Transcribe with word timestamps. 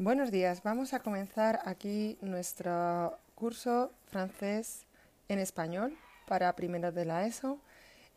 Buenos 0.00 0.30
días, 0.30 0.62
vamos 0.62 0.94
a 0.94 1.00
comenzar 1.00 1.58
aquí 1.64 2.18
nuestro 2.20 3.18
curso 3.34 3.90
francés 4.06 4.86
en 5.28 5.40
español 5.40 5.92
para 6.28 6.54
primeros 6.54 6.94
de 6.94 7.04
la 7.04 7.26
ESO. 7.26 7.58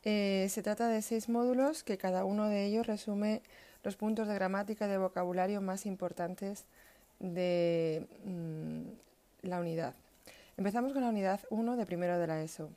Eh, 0.03 0.45
se 0.51 0.61
trata 0.61 0.89
de 0.89 1.01
seis 1.01 1.27
módulos 1.27 1.81
que 1.81 1.97
cada 1.97 2.23
uno 2.23 2.49
de 2.49 2.65
ellos 2.65 2.85
resume 2.85 3.41
los 3.83 3.95
puntos 3.95 4.27
de 4.27 4.35
gramática 4.35 4.85
y 4.85 4.89
de 4.89 4.99
vocabulario 4.99 5.59
más 5.59 5.87
importantes 5.87 6.65
de 7.17 8.05
mm, 8.25 9.47
la 9.47 9.59
unidad. 9.59 9.95
Empezamos 10.57 10.93
con 10.93 11.01
la 11.01 11.09
unidad 11.09 11.39
1 11.49 11.77
de 11.77 11.85
primero 11.87 12.19
de 12.19 12.27
la 12.27 12.43
ESO. 12.43 12.69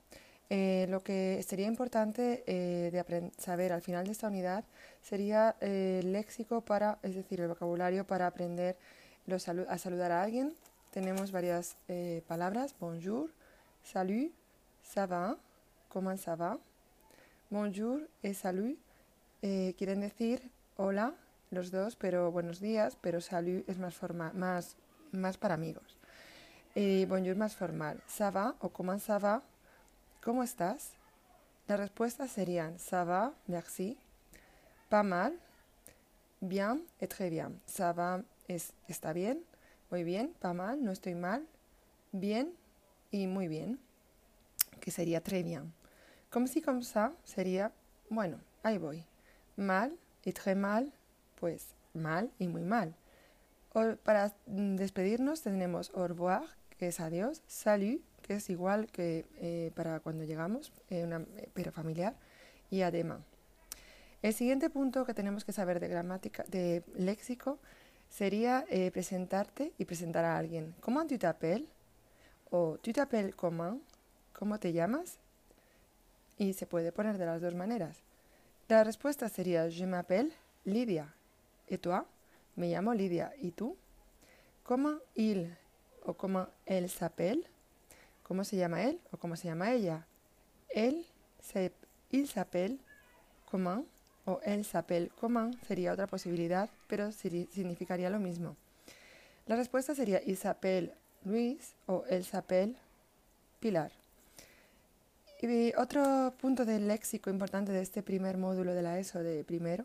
Eh, 0.51 0.87
lo 0.91 1.03
que 1.03 1.43
sería 1.47 1.67
importante 1.67 2.45
eh, 2.47 2.91
de 2.93 3.31
saber 3.39 3.73
al 3.73 3.81
final 3.81 4.05
de 4.05 4.13
esta 4.13 4.29
unidad 4.29 4.65
sería 5.03 5.57
eh, 5.61 6.01
el 6.03 6.13
léxico 6.13 6.61
para, 6.61 6.99
es 7.03 7.15
decir, 7.15 7.41
el 7.41 7.49
vocabulario 7.49 8.07
para 8.07 8.27
aprender 8.27 8.77
a 9.69 9.79
saludar 9.79 10.13
a 10.13 10.23
alguien. 10.23 10.55
Tenemos 10.91 11.33
varias 11.33 11.77
palabras: 12.29 12.75
bonjour, 12.79 13.31
salut, 13.83 14.31
ça 14.83 15.07
va, 15.07 15.37
comment. 15.89 16.21
Bonjour 17.51 18.07
y 18.23 18.35
salut 18.35 18.79
quieren 19.41 20.01
decir 20.01 20.51
hola, 20.77 21.15
los 21.51 21.71
dos, 21.71 21.97
pero 21.97 22.31
buenos 22.31 22.61
días, 22.61 22.97
pero 23.01 23.21
salut 23.21 23.69
es 23.69 23.79
más, 23.79 23.95
forma, 23.95 24.33
más, 24.35 24.77
más 25.11 25.37
para 25.39 25.55
amigos. 25.55 25.97
bonjour 27.09 27.37
más 27.37 27.57
formal. 27.57 28.01
Ça 28.07 28.55
o 28.61 28.69
comment 28.69 29.01
ça 29.01 29.19
va 29.19 29.43
¿Cómo 30.25 30.43
estás? 30.43 30.93
Las 31.69 31.79
respuestas 31.79 32.31
serían 32.31 32.79
ça 32.79 33.05
va, 33.05 33.35
merci, 33.47 33.99
pas 34.89 35.05
mal, 35.05 35.39
bien 36.41 36.81
et 36.99 37.09
très 37.09 37.29
bien. 37.29 37.61
Ça 37.67 37.93
va 37.93 38.25
es, 38.49 38.73
está 38.89 39.13
bien, 39.13 39.45
muy 39.91 40.03
bien, 40.03 40.33
pas 40.41 40.55
mal, 40.55 40.83
no 40.83 40.93
estoy 40.93 41.15
mal, 41.15 41.47
bien 42.13 42.55
y 43.11 43.27
muy 43.27 43.49
bien, 43.49 43.79
que 44.81 44.91
sería 44.91 45.21
très 45.21 45.43
bien. 45.43 45.75
Comme 46.31 46.49
si 46.49 46.63
comme 46.63 46.83
ça 46.83 47.13
sería, 47.25 47.71
bueno, 48.09 48.41
ahí 48.63 48.79
voy. 48.79 49.05
Mal 49.59 49.93
y 50.25 50.33
très 50.33 50.55
mal, 50.55 50.91
pues 51.39 51.75
mal 51.93 52.31
y 52.39 52.49
muy 52.49 52.63
mal. 52.63 52.95
para 54.05 54.33
despedirnos 54.47 55.43
tenemos 55.43 55.91
au 55.95 56.09
revoir, 56.09 56.45
que 56.79 56.89
es 56.89 56.99
adiós, 56.99 57.43
salut, 57.47 58.01
que 58.25 58.37
es 58.37 58.49
igual 58.49 58.87
que 58.91 59.27
eh, 59.37 59.71
para 59.75 60.01
cuando 60.01 60.25
llegamos, 60.25 60.73
eh, 60.89 61.05
una, 61.05 61.19
eh, 61.37 61.51
pero 61.53 61.71
familiar, 61.73 62.17
y 62.71 62.81
además. 62.81 63.21
El 64.23 64.33
siguiente 64.33 64.71
punto 64.71 65.05
que 65.05 65.13
tenemos 65.13 65.45
que 65.45 65.53
saber 65.53 65.79
de 65.79 65.89
gramática, 65.89 66.45
de 66.49 66.83
léxico, 66.97 67.59
sería 68.09 68.65
presentarte 68.93 69.73
y 69.77 69.85
presentar 69.85 70.25
a 70.25 70.39
alguien. 70.39 70.75
¿Cómo 70.81 71.05
tu 71.07 71.19
t'appelles? 71.19 71.69
O 72.51 72.79
tu 72.79 72.93
t'appelles 72.93 73.35
comment? 73.35 73.83
¿Cómo 74.33 74.59
te 74.59 74.73
llamas? 74.73 75.19
Y 76.39 76.55
se 76.55 76.67
puede 76.67 76.91
poner 76.91 77.19
de 77.19 77.27
las 77.27 77.43
dos 77.43 77.55
maneras. 77.55 77.99
La 78.69 78.83
respuesta 78.83 79.29
sería 79.29 79.69
Je 79.69 79.87
m'appelle 79.87 80.33
Lidia. 80.65 81.13
¿Y 81.69 81.77
tú? 81.77 81.91
Me 82.57 82.69
llamo 82.71 82.95
Lidia. 82.95 83.33
¿Y 83.37 83.51
tú? 83.51 83.77
¿Cómo 84.63 85.01
il 85.15 85.55
o 86.03 86.15
cómo 86.15 86.49
él 86.65 86.89
s'appelle? 86.89 87.54
¿Cómo 88.25 88.43
se 88.43 88.57
llama 88.57 88.83
él 88.83 89.01
o 89.13 89.19
cómo 89.19 89.37
se 89.37 89.49
llama 89.49 89.73
ella? 89.73 90.07
Él, 90.71 91.07
se, 91.41 91.73
il 92.11 92.27
s'appelle 92.27 92.79
o 94.27 94.41
elle 94.43 94.65
s'appelle 94.65 95.11
comment 95.21 95.55
sería 95.67 95.93
otra 95.93 96.07
posibilidad, 96.07 96.69
pero 96.89 97.13
significaría 97.13 98.11
lo 98.11 98.19
mismo. 98.19 98.57
La 99.47 99.57
respuesta 99.57 99.95
sería 99.95 100.21
il 100.25 100.37
s'appelle 100.37 100.93
Luis 101.25 101.75
o 101.87 102.05
elle 102.09 102.25
s'appelle 102.25 102.77
Pilar. 103.61 103.93
Y 105.41 105.75
otro 105.77 106.33
punto 106.41 106.65
del 106.65 106.89
léxico 106.89 107.29
importante 107.29 107.71
de 107.71 107.83
este 107.83 108.03
primer 108.03 108.39
módulo 108.39 108.75
de 108.75 108.81
la 108.81 108.99
ESO, 108.99 109.23
de 109.23 109.45
primero, 109.45 109.85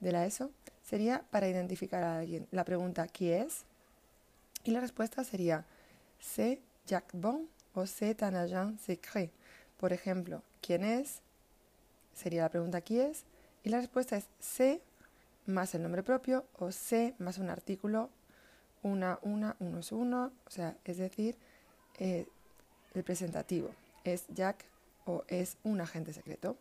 de 0.00 0.12
la 0.12 0.26
ESO, 0.26 0.50
sería 0.82 1.24
para 1.30 1.48
identificar 1.48 2.04
a 2.04 2.18
alguien. 2.18 2.46
La 2.50 2.64
pregunta 2.64 3.06
¿quién 3.06 3.46
es? 3.46 3.64
Y 4.64 4.70
la 4.70 4.80
respuesta 4.80 5.24
sería 5.24 5.64
C'est 6.20 6.60
Jacques 6.86 7.18
Bon 7.18 7.48
o 7.74 7.86
c'est 7.86 8.22
un 8.22 8.34
agent 8.34 8.76
secret. 8.78 9.30
Por 9.78 9.92
ejemplo, 9.92 10.42
¿quién 10.60 10.84
es? 10.84 11.20
Sería 12.14 12.42
la 12.42 12.48
pregunta 12.48 12.80
¿quién 12.80 13.10
es? 13.10 13.24
Y 13.64 13.70
la 13.70 13.78
respuesta 13.78 14.16
es 14.16 14.26
C 14.40 14.80
más 15.46 15.74
el 15.74 15.82
nombre 15.82 16.02
propio 16.02 16.46
o 16.58 16.72
C 16.72 17.14
más 17.18 17.38
un 17.38 17.50
artículo, 17.50 18.10
una, 18.82 19.18
una, 19.22 19.56
uno 19.60 19.78
es 19.78 19.92
uno, 19.92 20.32
o 20.46 20.50
sea, 20.50 20.76
es 20.84 20.98
decir, 20.98 21.36
eh, 21.98 22.26
el 22.94 23.04
presentativo 23.04 23.70
es 24.04 24.24
Jack 24.28 24.64
o 25.06 25.24
es 25.28 25.56
un 25.64 25.80
agente 25.80 26.12
secreto. 26.12 26.56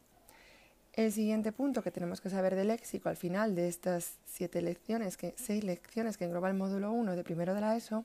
El 0.93 1.11
siguiente 1.11 1.51
punto 1.51 1.81
que 1.81 1.91
tenemos 1.91 2.19
que 2.19 2.29
saber 2.29 2.55
del 2.55 2.67
léxico 2.67 3.07
al 3.07 3.15
final 3.15 3.55
de 3.55 3.69
estas 3.69 4.15
siete 4.25 4.61
lecciones, 4.61 5.15
que, 5.15 5.33
seis 5.37 5.63
lecciones 5.63 6.17
que 6.17 6.25
engloba 6.25 6.49
el 6.49 6.55
módulo 6.55 6.91
1 6.91 7.15
de 7.15 7.23
primero 7.23 7.53
de 7.53 7.61
la 7.61 7.77
ESO, 7.77 8.03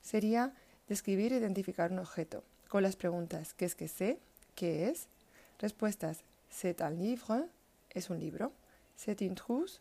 sería 0.00 0.54
Describir 0.90 1.32
e 1.32 1.36
identificar 1.36 1.92
un 1.92 2.00
objeto 2.00 2.42
con 2.68 2.82
las 2.82 2.96
preguntas 2.96 3.54
¿qué 3.54 3.64
es 3.64 3.76
que 3.76 3.86
sé? 3.86 4.18
¿Qué 4.56 4.88
es? 4.88 5.06
Respuestas 5.60 6.24
C'est 6.50 6.80
un 6.80 6.90
livre, 6.98 7.46
es 7.94 8.10
un 8.10 8.18
libro. 8.18 8.52
C'est 8.96 9.20
une 9.20 9.36
trousse, 9.36 9.80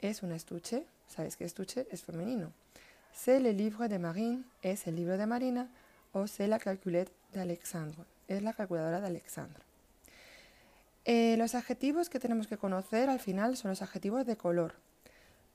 es 0.00 0.22
un 0.22 0.30
estuche. 0.30 0.86
¿Sabes 1.08 1.36
qué 1.36 1.44
estuche? 1.44 1.88
Es 1.90 2.04
femenino. 2.04 2.52
C'est 3.12 3.40
le 3.40 3.50
livre 3.50 3.88
de 3.88 3.98
Marine, 3.98 4.44
es 4.62 4.86
el 4.86 4.94
libro 4.94 5.18
de 5.18 5.26
Marina. 5.26 5.68
O 6.12 6.28
c'est 6.28 6.46
la 6.46 6.60
calculette 6.60 7.10
d'Alexandre, 7.32 8.04
es 8.28 8.40
la 8.40 8.52
calculadora 8.52 9.00
de 9.00 9.08
Alexandre. 9.08 9.60
Eh, 11.04 11.36
los 11.36 11.56
adjetivos 11.56 12.08
que 12.08 12.20
tenemos 12.20 12.46
que 12.46 12.58
conocer 12.58 13.10
al 13.10 13.18
final 13.18 13.56
son 13.56 13.70
los 13.70 13.82
adjetivos 13.82 14.24
de 14.24 14.36
color. 14.36 14.76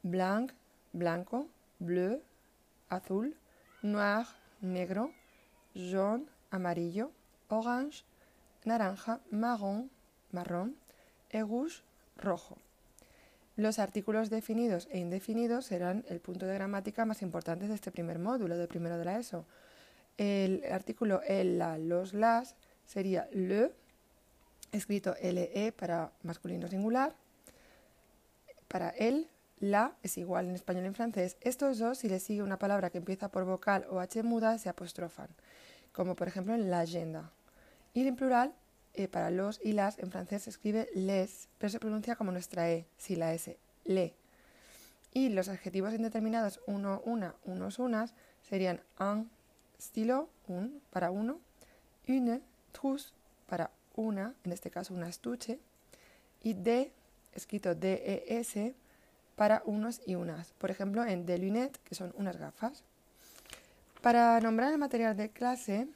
Blanc, 0.03 0.51
blanco, 0.91 1.47
bleu, 1.79 2.21
azul, 2.89 3.33
noir, 3.81 4.27
negro, 4.61 5.11
jaune, 5.75 6.25
amarillo, 6.51 7.11
orange, 7.47 8.03
naranja, 8.65 9.19
marrón, 9.31 9.89
marrón 10.31 10.75
rouge, 11.31 11.83
rojo. 12.17 12.57
Los 13.55 13.77
artículos 13.77 14.29
definidos 14.29 14.87
e 14.91 14.99
indefinidos 14.99 15.65
serán 15.65 16.05
el 16.07 16.19
punto 16.21 16.45
de 16.45 16.53
gramática 16.53 17.05
más 17.05 17.21
importante 17.21 17.67
de 17.67 17.75
este 17.75 17.91
primer 17.91 18.17
módulo, 18.17 18.57
de 18.57 18.67
primero 18.67 18.97
de 18.97 19.05
la 19.05 19.19
ESO. 19.19 19.45
El 20.17 20.63
artículo 20.71 21.21
el, 21.23 21.57
la, 21.57 21.77
los, 21.77 22.13
las 22.13 22.55
sería 22.85 23.27
le, 23.33 23.73
escrito 24.71 25.15
LE 25.21 25.73
para 25.73 26.11
masculino 26.23 26.67
singular, 26.67 27.13
para 28.67 28.89
el, 28.91 29.27
la 29.59 29.95
es 30.03 30.17
igual 30.17 30.47
en 30.47 30.55
español 30.55 30.85
y 30.85 30.87
en 30.87 30.95
francés. 30.95 31.37
Estos 31.41 31.79
dos, 31.79 31.99
si 31.99 32.09
le 32.09 32.19
sigue 32.19 32.43
una 32.43 32.59
palabra 32.59 32.89
que 32.89 32.97
empieza 32.97 33.29
por 33.29 33.45
vocal 33.45 33.85
o 33.89 33.99
H 33.99 34.23
muda, 34.23 34.57
se 34.57 34.69
apostrofan, 34.69 35.29
como 35.91 36.15
por 36.15 36.27
ejemplo 36.27 36.53
en 36.53 36.69
la 36.69 36.81
agenda. 36.81 37.31
Y 37.93 38.07
en 38.07 38.15
plural, 38.15 38.53
eh, 38.93 39.07
para 39.07 39.31
los 39.31 39.59
y 39.63 39.73
las, 39.73 39.99
en 39.99 40.11
francés 40.11 40.43
se 40.43 40.49
escribe 40.49 40.89
les, 40.93 41.47
pero 41.57 41.69
se 41.69 41.79
pronuncia 41.79 42.15
como 42.15 42.31
nuestra 42.31 42.69
E, 42.71 42.85
si 42.97 43.15
la 43.15 43.33
S, 43.33 43.57
le. 43.85 44.13
Y 45.13 45.29
los 45.29 45.49
adjetivos 45.49 45.93
indeterminados 45.93 46.61
uno, 46.67 47.01
una, 47.05 47.35
unos, 47.43 47.79
unas, 47.79 48.13
serían 48.41 48.81
un, 48.99 49.29
estilo, 49.77 50.29
un, 50.47 50.81
para 50.91 51.11
uno, 51.11 51.39
une, 52.07 52.41
trousse, 52.71 53.13
para 53.47 53.71
una, 53.95 54.35
en 54.43 54.51
este 54.51 54.69
caso 54.69 54.93
una 54.93 55.09
estuche, 55.09 55.59
y 56.43 56.53
de, 56.53 56.91
escrito 57.33 57.75
D-E-S, 57.75 58.75
para 59.39 59.63
unos 59.63 60.01
y 60.05 60.15
unas. 60.15 60.51
Por 60.57 60.69
ejemplo, 60.69 61.05
en 61.05 61.25
des 61.25 61.39
lunettes, 61.39 61.79
que 61.85 61.95
son 61.95 62.13
unas 62.17 62.35
gafas. 62.35 62.83
Para 64.01 64.37
nombrar 64.41 64.73
el 64.73 64.77
material 64.77 65.15
de 65.15 65.29
clase, 65.29 65.87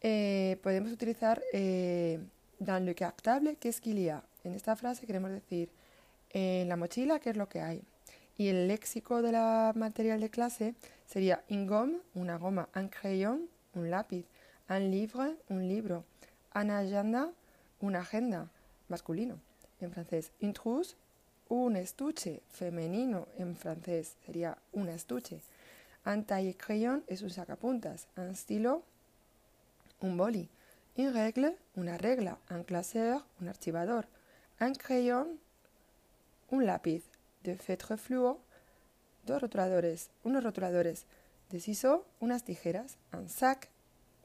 eh, 0.00 0.56
podemos 0.62 0.92
utilizar 0.92 1.42
eh, 1.52 2.20
dans 2.60 2.80
le 2.80 2.94
cartable, 2.94 3.56
que 3.56 3.68
es 3.68 3.80
qu'il 3.80 3.98
y 3.98 4.10
a. 4.10 4.22
En 4.44 4.54
esta 4.54 4.76
frase 4.76 5.08
queremos 5.08 5.32
decir 5.32 5.70
en 6.30 6.68
la 6.68 6.76
mochila, 6.76 7.18
qué 7.18 7.30
es 7.30 7.36
lo 7.36 7.48
que 7.48 7.62
hay. 7.62 7.82
Y 8.38 8.46
el 8.46 8.68
léxico 8.68 9.22
de 9.22 9.32
la 9.32 9.72
material 9.74 10.20
de 10.20 10.30
clase 10.30 10.76
sería 11.04 11.42
une 11.50 11.66
gomme, 11.66 11.98
una 12.14 12.38
goma, 12.38 12.68
un 12.76 12.88
crayon, 12.90 13.48
un 13.74 13.90
lápiz, 13.90 14.24
un 14.68 14.88
livre, 14.92 15.36
un 15.48 15.66
libro, 15.66 16.04
un 16.54 16.70
agenda, 16.70 17.32
una 17.80 17.98
agenda, 18.02 18.48
masculino 18.86 19.40
en 19.80 19.90
francés, 19.90 20.30
une 20.40 20.52
trousse, 20.52 20.96
un 21.48 21.76
estuche 21.76 22.42
femenino 22.50 23.28
en 23.38 23.56
francés 23.56 24.16
sería 24.24 24.58
un 24.72 24.88
estuche. 24.88 25.40
Un 26.04 26.24
taille 26.24 26.56
crayon 26.56 27.04
es 27.06 27.22
un 27.22 27.30
sacapuntas. 27.30 28.08
Un 28.16 28.34
stylo, 28.34 28.82
un 30.00 30.16
boli. 30.16 30.48
Une 30.96 31.12
règle, 31.12 31.56
una 31.74 31.98
regla. 31.98 32.38
Un 32.50 32.64
classeur, 32.64 33.24
un 33.40 33.48
archivador. 33.48 34.06
Un 34.60 34.74
crayon, 34.74 35.38
un 36.50 36.66
lápiz. 36.66 37.04
De 37.42 37.56
feutre 37.56 37.96
fluo, 37.96 38.40
dos 39.24 39.40
rotuladores, 39.40 40.10
unos 40.24 40.42
rotuladores 40.42 41.06
de 41.50 41.60
ciseaux, 41.60 42.04
unas 42.18 42.42
tijeras, 42.42 42.96
un 43.12 43.28
sac, 43.28 43.68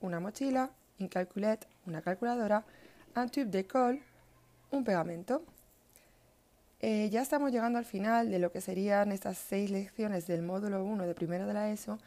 una 0.01 0.19
mochila, 0.19 0.71
un 0.99 1.07
calculet, 1.07 1.67
una 1.85 2.01
calculadora, 2.01 2.65
un 3.15 3.29
tube 3.29 3.51
de 3.51 3.67
colle, 3.67 4.01
un 4.71 4.83
pegamento. 4.83 5.43
Eh, 6.83 7.09
ya 7.11 7.21
estamos 7.21 7.51
llegando 7.51 7.77
al 7.77 7.85
final 7.85 8.31
de 8.31 8.39
lo 8.39 8.51
que 8.51 8.59
serían 8.59 9.11
estas 9.11 9.37
seis 9.37 9.69
lecciones 9.69 10.25
del 10.25 10.41
módulo 10.41 10.83
1 10.83 11.05
de 11.05 11.13
primero 11.13 11.45
de 11.45 11.53
la 11.53 11.69
ESO 11.69 11.99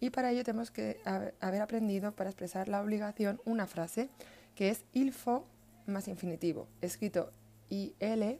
y 0.00 0.08
para 0.08 0.30
ello 0.30 0.42
tenemos 0.42 0.70
que 0.70 0.98
haber 1.04 1.60
aprendido 1.60 2.12
para 2.12 2.30
expresar 2.30 2.66
la 2.66 2.80
obligación 2.80 3.42
una 3.44 3.66
frase 3.66 4.08
que 4.54 4.70
es 4.70 4.86
il 4.94 5.12
faut 5.12 5.44
más 5.86 6.08
infinitivo, 6.08 6.66
escrito 6.80 7.30
IL 7.68 8.38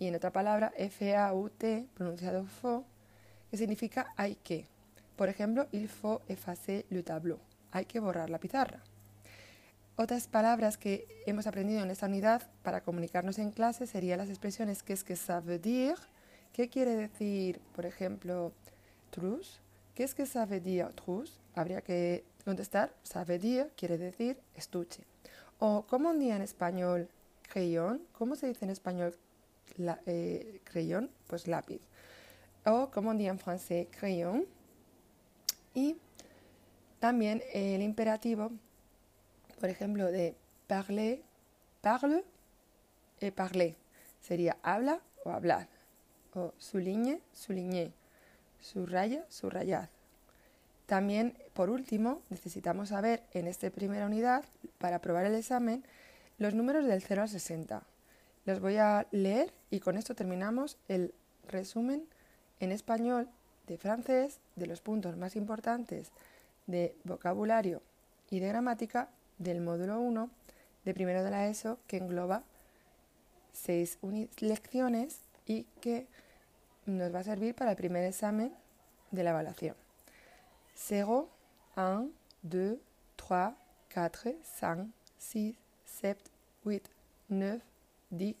y 0.00 0.06
en 0.08 0.16
otra 0.16 0.32
palabra 0.32 0.72
F-A-U-T, 0.76 1.86
pronunciado 1.94 2.44
fo, 2.46 2.84
que 3.52 3.56
significa 3.56 4.12
hay 4.16 4.34
que. 4.34 4.66
Por 5.14 5.28
ejemplo, 5.28 5.68
il 5.70 5.86
faut 5.86 6.22
effacer 6.28 6.86
le 6.90 7.04
tableau, 7.04 7.38
hay 7.70 7.84
que 7.84 8.00
borrar 8.00 8.30
la 8.30 8.38
pizarra. 8.38 8.82
Otras 9.96 10.26
palabras 10.26 10.76
que 10.76 11.06
hemos 11.24 11.46
aprendido 11.46 11.84
en 11.84 11.90
esta 11.90 12.06
unidad 12.06 12.50
para 12.64 12.82
comunicarnos 12.82 13.38
en 13.38 13.52
clase 13.52 13.86
serían 13.86 14.18
las 14.18 14.28
expresiones 14.28 14.82
que 14.82 14.92
es 14.92 15.04
que 15.04 15.14
ça 15.14 15.40
veut 15.40 15.62
dire, 15.62 15.94
qué 16.52 16.68
quiere 16.68 16.96
decir, 16.96 17.60
por 17.76 17.86
ejemplo, 17.86 18.52
trus, 19.10 19.60
qué 19.94 20.02
es 20.02 20.14
que 20.16 20.26
ça 20.26 20.46
veut 20.46 20.60
dire 20.60 20.88
habría 21.54 21.80
que 21.80 22.24
contestar, 22.44 22.92
ça 23.04 23.22
veut 23.24 23.38
dire 23.38 23.70
quiere 23.76 23.96
decir 23.96 24.36
estuche. 24.56 25.04
O 25.60 25.84
como 25.86 26.10
un 26.10 26.18
día 26.18 26.34
en 26.34 26.42
español 26.42 27.08
crayon, 27.48 28.00
¿cómo 28.18 28.34
se 28.34 28.48
dice 28.48 28.64
en 28.64 28.72
español 28.72 29.16
la, 29.76 30.00
eh, 30.06 30.60
crayon? 30.64 31.08
Pues 31.28 31.46
lápiz. 31.46 31.80
O 32.66 32.90
como 32.90 33.10
un 33.10 33.18
día 33.18 33.30
en 33.30 33.38
francés 33.38 33.86
crayon. 33.92 34.44
Y 35.72 35.96
también 36.98 37.42
el 37.52 37.80
imperativo 37.80 38.50
por 39.64 39.70
ejemplo, 39.70 40.12
de 40.12 40.36
parler, 40.66 41.22
parle 41.80 42.22
y 43.18 43.30
parler. 43.30 43.76
Sería 44.20 44.58
habla 44.62 45.00
o 45.24 45.30
hablar. 45.30 45.68
O 46.34 46.52
souligne, 46.58 47.22
souligner. 47.32 47.90
Subraya, 48.60 49.24
subrayad. 49.30 49.88
También, 50.84 51.38
por 51.54 51.70
último, 51.70 52.20
necesitamos 52.28 52.90
saber 52.90 53.22
en 53.32 53.46
esta 53.46 53.70
primera 53.70 54.04
unidad, 54.04 54.44
para 54.76 54.96
aprobar 54.96 55.24
el 55.24 55.34
examen, 55.34 55.82
los 56.36 56.52
números 56.52 56.84
del 56.84 57.00
0 57.00 57.22
al 57.22 57.30
60. 57.30 57.82
Los 58.44 58.60
voy 58.60 58.76
a 58.76 59.06
leer 59.12 59.50
y 59.70 59.80
con 59.80 59.96
esto 59.96 60.14
terminamos 60.14 60.76
el 60.88 61.14
resumen 61.48 62.06
en 62.60 62.70
español 62.70 63.30
de 63.66 63.78
francés 63.78 64.40
de 64.56 64.66
los 64.66 64.82
puntos 64.82 65.16
más 65.16 65.36
importantes 65.36 66.12
de 66.66 66.94
vocabulario 67.04 67.80
y 68.28 68.40
de 68.40 68.48
gramática 68.48 69.08
del 69.44 69.60
módulo 69.60 70.00
1 70.00 70.30
de 70.84 70.94
primero 70.94 71.22
de 71.22 71.30
la 71.30 71.46
ESO 71.46 71.78
que 71.86 71.98
engloba 71.98 72.42
seis 73.52 73.98
lecciones 74.40 75.20
y 75.46 75.64
que 75.80 76.08
nos 76.86 77.14
va 77.14 77.20
a 77.20 77.24
servir 77.24 77.54
para 77.54 77.70
el 77.70 77.76
primer 77.76 78.04
examen 78.04 78.52
de 79.10 79.22
la 79.22 79.30
evaluación. 79.30 79.76
0, 80.74 81.28
1, 81.76 82.10
2, 82.42 82.78
3, 83.16 83.54
4, 83.92 84.32
5, 84.42 84.86
6, 85.18 85.56
7, 85.84 86.30
8, 86.64 86.90
9, 87.28 87.60
10, 88.10 88.36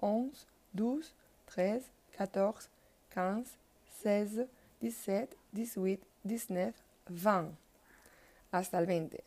11, 0.00 0.46
12, 0.72 1.12
13, 1.54 1.90
14, 2.16 2.68
15, 3.12 3.50
16, 4.02 4.48
17, 4.80 5.36
18, 5.52 6.06
19, 6.22 6.74
20, 7.08 7.56
hasta 8.52 8.78
el 8.78 8.86
20. 8.86 9.25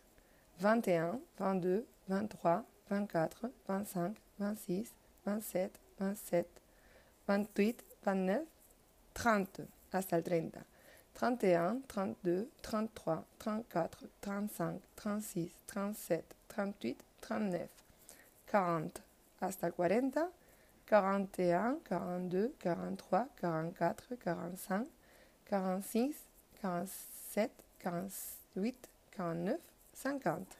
21, 0.60 1.22
22, 1.38 1.86
23, 2.08 2.66
24, 2.90 3.50
25, 3.66 4.16
26, 4.38 4.92
27, 5.26 5.80
27, 5.98 6.50
28, 7.28 7.86
29, 8.04 8.46
30 9.14 9.64
hasta 9.92 10.16
el 10.18 10.24
30. 10.24 10.66
31, 11.14 11.82
32, 11.88 12.48
33, 12.62 13.26
34, 13.38 14.10
35, 14.20 14.82
36, 14.96 15.52
37, 15.66 16.36
38, 16.48 17.06
39, 17.22 17.70
40 18.52 19.02
hasta 19.40 19.68
el 19.68 19.74
40, 19.74 20.30
41, 20.90 21.80
42, 21.86 22.52
43, 22.60 23.30
44, 23.40 24.18
45, 24.20 24.88
46, 25.50 26.16
47, 26.62 27.54
48, 27.82 28.90
49, 29.16 29.69
50, 30.01 30.56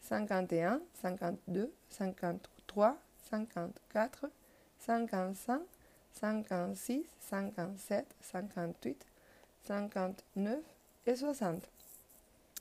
51, 0.00 0.80
52, 1.02 1.70
53, 1.88 2.94
54, 3.28 4.30
55, 4.78 5.66
56, 6.12 7.06
57, 7.18 8.14
58, 8.20 9.06
59 9.66 10.62
y 11.04 11.16
60. 11.16 11.66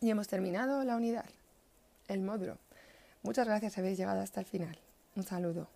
Y 0.02 0.10
hemos 0.10 0.28
terminado 0.28 0.84
la 0.84 0.96
unidad, 0.96 1.26
el 2.08 2.22
módulo. 2.22 2.58
Muchas 3.22 3.48
gracias, 3.48 3.78
habéis 3.78 4.00
llegado 4.00 4.22
hasta 4.22 4.40
el 4.40 4.48
final. 4.48 4.76
Un 5.16 5.24
saludo. 5.24 5.68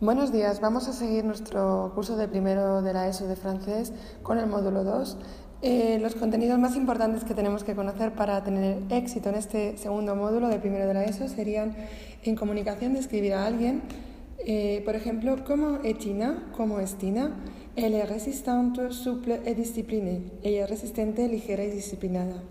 Buenos 0.00 0.32
días, 0.32 0.60
vamos 0.60 0.88
a 0.88 0.92
seguir 0.92 1.24
nuestro 1.24 1.92
curso 1.94 2.16
de 2.16 2.28
primero 2.28 2.80
de 2.80 2.94
la 2.94 3.08
ESO 3.08 3.28
de 3.28 3.36
francés 3.36 3.92
con 4.22 4.38
el 4.38 4.46
módulo 4.46 4.84
2 4.84 5.18
eh, 5.62 5.98
los 6.00 6.16
contenidos 6.16 6.58
más 6.58 6.74
importantes 6.74 7.22
que 7.22 7.34
tenemos 7.34 7.62
que 7.62 7.74
conocer 7.74 8.12
para 8.12 8.42
tener 8.42 8.78
éxito 8.90 9.28
en 9.28 9.36
este 9.36 9.78
segundo 9.78 10.16
módulo 10.16 10.48
de 10.48 10.58
primero 10.58 10.86
de 10.88 10.94
la 10.94 11.04
ESO 11.04 11.28
serían 11.28 11.76
en 12.24 12.34
comunicación 12.34 12.94
describir 12.94 13.34
a 13.34 13.46
alguien, 13.46 13.82
eh, 14.44 14.82
por 14.84 14.96
ejemplo, 14.96 15.36
¿cómo 15.46 15.78
es 15.84 15.98
Tina? 15.98 16.50
¿Cómo 16.56 16.80
es 16.80 16.96
Tina? 16.96 17.36
Elle 17.76 18.00
est 18.00 18.08
résistante, 18.08 18.90
souple 18.90 19.40
et 19.46 19.54
disciplinée. 19.54 20.22
Ella 20.42 20.64
es 20.64 20.70
resistente, 20.70 21.28
ligera 21.28 21.64
y 21.64 21.70
disciplinada. 21.70 22.42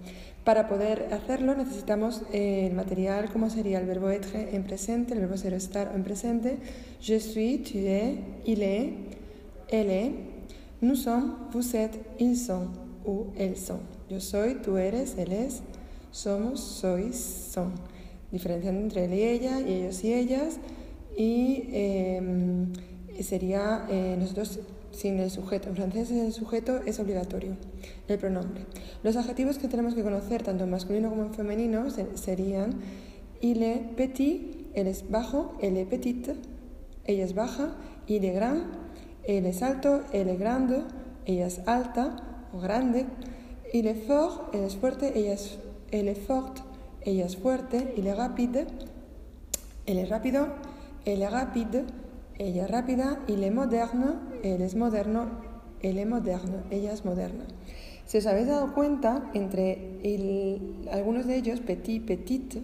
Para 0.46 0.68
poder 0.70 1.10
hacerlo 1.12 1.54
necesitamos 1.54 2.24
eh, 2.32 2.66
el 2.68 2.74
material 2.74 3.30
como 3.30 3.50
sería 3.50 3.80
el 3.80 3.86
verbo 3.86 4.10
être 4.10 4.56
en 4.56 4.64
presente, 4.64 5.14
el 5.14 5.20
verbo 5.20 5.36
ser 5.36 5.54
estar 5.54 5.92
en 5.94 6.04
presente. 6.04 6.58
Je 7.02 7.20
suis, 7.20 7.62
tu 7.62 7.78
es, 7.78 8.16
il 8.46 8.64
est, 8.64 8.94
elle 9.70 9.90
est, 9.92 10.12
nous 10.82 10.96
sommes, 10.96 11.36
vous 11.52 11.76
êtes, 11.76 12.00
ils 12.20 12.38
sont 12.38 12.70
u, 13.06 13.28
el 13.38 13.58
son. 13.58 13.80
Yo 14.10 14.20
soy, 14.20 14.56
tú 14.56 14.78
eres, 14.78 15.18
él 15.18 15.32
es, 15.32 15.62
somos, 16.12 16.60
sois, 16.60 17.16
son. 17.16 17.74
Diferenciando 18.32 18.82
entre 18.82 19.06
él 19.06 19.14
y 19.14 19.24
ella, 19.24 19.60
y 19.60 19.74
ellos 19.74 20.04
y 20.04 20.14
ellas. 20.14 20.60
Y 21.18 21.64
em, 21.72 22.74
sería 23.20 23.86
eh, 23.90 24.16
nosotros 24.20 24.60
sin 24.92 25.20
el 25.20 25.32
sujeto. 25.32 25.70
En 25.70 25.76
francés 25.76 26.12
el 26.12 26.34
sujeto 26.34 26.82
es 26.86 27.00
obligatorio, 27.00 27.56
el 28.08 28.18
pronombre. 28.18 28.66
Los 29.04 29.16
adjetivos 29.16 29.58
que 29.58 29.68
tenemos 29.68 29.96
que 29.96 30.04
conocer, 30.04 30.44
tanto 30.44 30.64
en 30.64 30.70
masculino 30.70 31.10
como 31.10 31.24
en 31.24 31.34
femenino, 31.34 31.86
serían 32.16 32.80
il 33.42 33.64
est 33.64 33.96
petit, 33.96 34.68
él 34.74 34.88
es 34.88 35.04
bajo, 35.10 35.54
elle 35.62 35.78
est 35.78 35.86
petite, 35.86 36.32
ella 37.06 37.26
es 37.26 37.34
baja, 37.34 37.76
il 38.08 38.24
est 38.24 38.34
grand, 38.34 38.62
él 39.28 39.46
es 39.46 39.64
alto, 39.64 40.02
elle 40.14 40.30
est 40.30 40.38
grande, 40.38 40.84
ella 41.26 41.48
es 41.48 41.60
alta, 41.66 42.16
o 42.16 42.31
grande. 42.60 43.06
Il 43.74 43.88
est 43.88 44.06
fort, 44.08 44.50
él 44.54 44.64
es 44.64 44.76
fuerte, 44.76 45.04
ella 45.04 45.34
es, 45.34 45.58
él 45.92 46.08
est 46.08 46.16
forte, 46.16 46.64
ella 47.06 47.26
es 47.26 47.36
fuerte. 47.38 47.76
Il 47.98 48.08
est 48.08 48.14
rapide, 48.14 48.68
él 49.86 49.98
es 49.98 50.06
rápido, 50.06 50.48
elle 51.06 51.22
est 51.22 51.30
rapide, 51.30 51.86
ella 52.38 52.66
es 52.66 52.72
rápida. 52.72 53.20
Il 53.28 53.44
est 53.44 53.52
moderne, 53.52 54.20
él 54.44 54.62
es 54.62 54.76
moderno, 54.76 55.28
él 55.82 55.98
est 55.98 56.06
moderne, 56.06 56.64
ella 56.72 56.94
es 56.94 57.06
moderna. 57.06 57.46
Si 58.06 58.18
os 58.18 58.26
habéis 58.26 58.48
dado 58.48 58.74
cuenta, 58.74 59.32
entre 59.34 60.00
el, 60.04 60.86
algunos 60.92 61.28
de 61.28 61.38
ellos, 61.38 61.62
petit, 61.62 62.02
petite, 62.02 62.62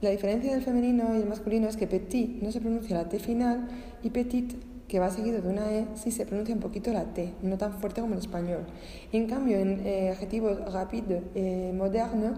la 0.00 0.10
diferencia 0.10 0.52
del 0.52 0.62
femenino 0.62 1.16
y 1.16 1.22
el 1.22 1.28
masculino 1.28 1.66
es 1.66 1.76
que 1.76 1.88
petit 1.88 2.40
no 2.40 2.52
se 2.52 2.60
pronuncia 2.60 2.96
la 2.96 3.08
T 3.08 3.18
final 3.18 3.66
y 4.04 4.10
petit 4.10 4.54
que 4.88 4.98
va 4.98 5.10
seguido 5.10 5.40
de 5.42 5.48
una 5.48 5.72
E, 5.72 5.86
sí 5.94 6.10
se 6.10 6.24
pronuncia 6.26 6.54
un 6.54 6.60
poquito 6.60 6.92
la 6.92 7.04
T, 7.04 7.34
no 7.42 7.58
tan 7.58 7.74
fuerte 7.74 8.00
como 8.00 8.14
en 8.14 8.20
español. 8.20 8.66
En 9.12 9.26
cambio, 9.26 9.58
en 9.58 9.86
eh, 9.86 10.10
adjetivos 10.10 10.72
rápido, 10.72 11.20
eh, 11.34 11.72
moderno, 11.76 12.34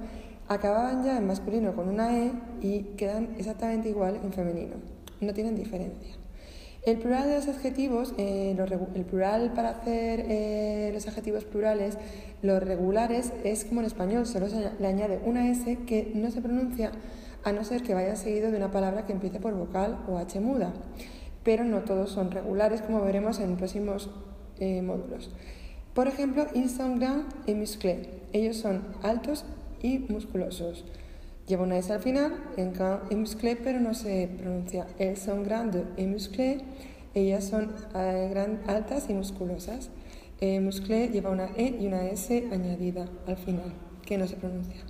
acababan 0.49 1.05
ya 1.05 1.17
en 1.17 1.27
masculino 1.27 1.75
con 1.75 1.89
una 1.89 2.19
E 2.19 2.33
y 2.61 2.83
quedan 2.97 3.37
exactamente 3.39 3.89
igual 3.89 4.21
en 4.23 4.33
femenino. 4.33 4.77
No 5.21 5.33
tienen 5.33 5.55
diferencia. 5.55 6.17
El 6.83 6.97
plural 6.97 7.29
de 7.29 7.35
los 7.37 7.47
adjetivos, 7.47 8.15
eh, 8.17 8.57
el 8.95 9.05
plural 9.05 9.53
para 9.53 9.69
hacer 9.71 10.25
eh, 10.27 10.91
los 10.95 11.07
adjetivos 11.07 11.45
plurales, 11.45 11.99
los 12.41 12.63
regulares, 12.63 13.35
es 13.45 13.67
como 13.67 13.81
en 13.81 13.87
español, 13.87 14.27
solo 14.27 14.49
se 14.49 14.71
le 14.79 14.87
añade 14.87 15.21
una 15.27 15.51
S 15.51 15.77
que 15.87 16.11
no 16.15 16.31
se 16.31 16.41
pronuncia 16.41 16.91
a 17.45 17.53
no 17.53 17.65
ser 17.65 17.83
que 17.83 17.93
vaya 17.93 18.17
seguido 18.17 18.51
de 18.51 18.57
una 18.57 18.71
palabra 18.71 19.05
que 19.05 19.13
empiece 19.13 19.41
por 19.41 19.55
vocal 19.55 19.99
o 20.09 20.17
H 20.17 20.41
muda. 20.41 20.73
Pero 21.43 21.65
no 21.65 21.81
todos 21.81 22.11
son 22.11 22.31
regulares, 22.31 22.83
como 22.83 23.01
veremos 23.03 23.41
en 23.41 23.57
próximos 23.57 24.11
eh, 24.59 24.83
módulos. 24.83 25.31
Por 25.95 26.07
ejemplo, 26.07 26.47
grands 26.55 27.35
et 27.47 27.57
musclés. 27.57 28.09
Ellos 28.33 28.57
son 28.57 28.83
altos 29.03 29.45
y 29.83 29.99
musculosos. 29.99 30.85
Lleva 31.47 31.65
una 31.65 31.79
S 31.79 31.93
al 31.93 32.01
final, 32.01 32.33
en 32.57 32.73
grand 32.73 33.11
et 33.11 33.17
musclé, 33.17 33.57
pero 33.57 33.81
no 33.81 33.93
se 33.93 34.29
pronuncia. 34.39 34.87
Elles 34.99 35.19
sont 35.19 35.45
grandes 35.45 35.83
et 35.97 36.07
musclées. 36.07 36.63
Ellas 37.15 37.45
son 37.45 37.73
eh, 37.95 38.59
altas 38.69 39.11
y 39.11 39.15
musculosas. 39.15 39.91
Eh, 40.41 40.61
musclé 40.61 41.09
lleva 41.09 41.31
una 41.31 41.51
E 41.57 41.77
y 41.81 41.87
una 41.87 42.07
S 42.07 42.49
añadida 42.53 43.09
al 43.27 43.37
final, 43.37 43.73
que 44.07 44.17
no 44.17 44.29
se 44.29 44.37
pronuncia. 44.37 44.81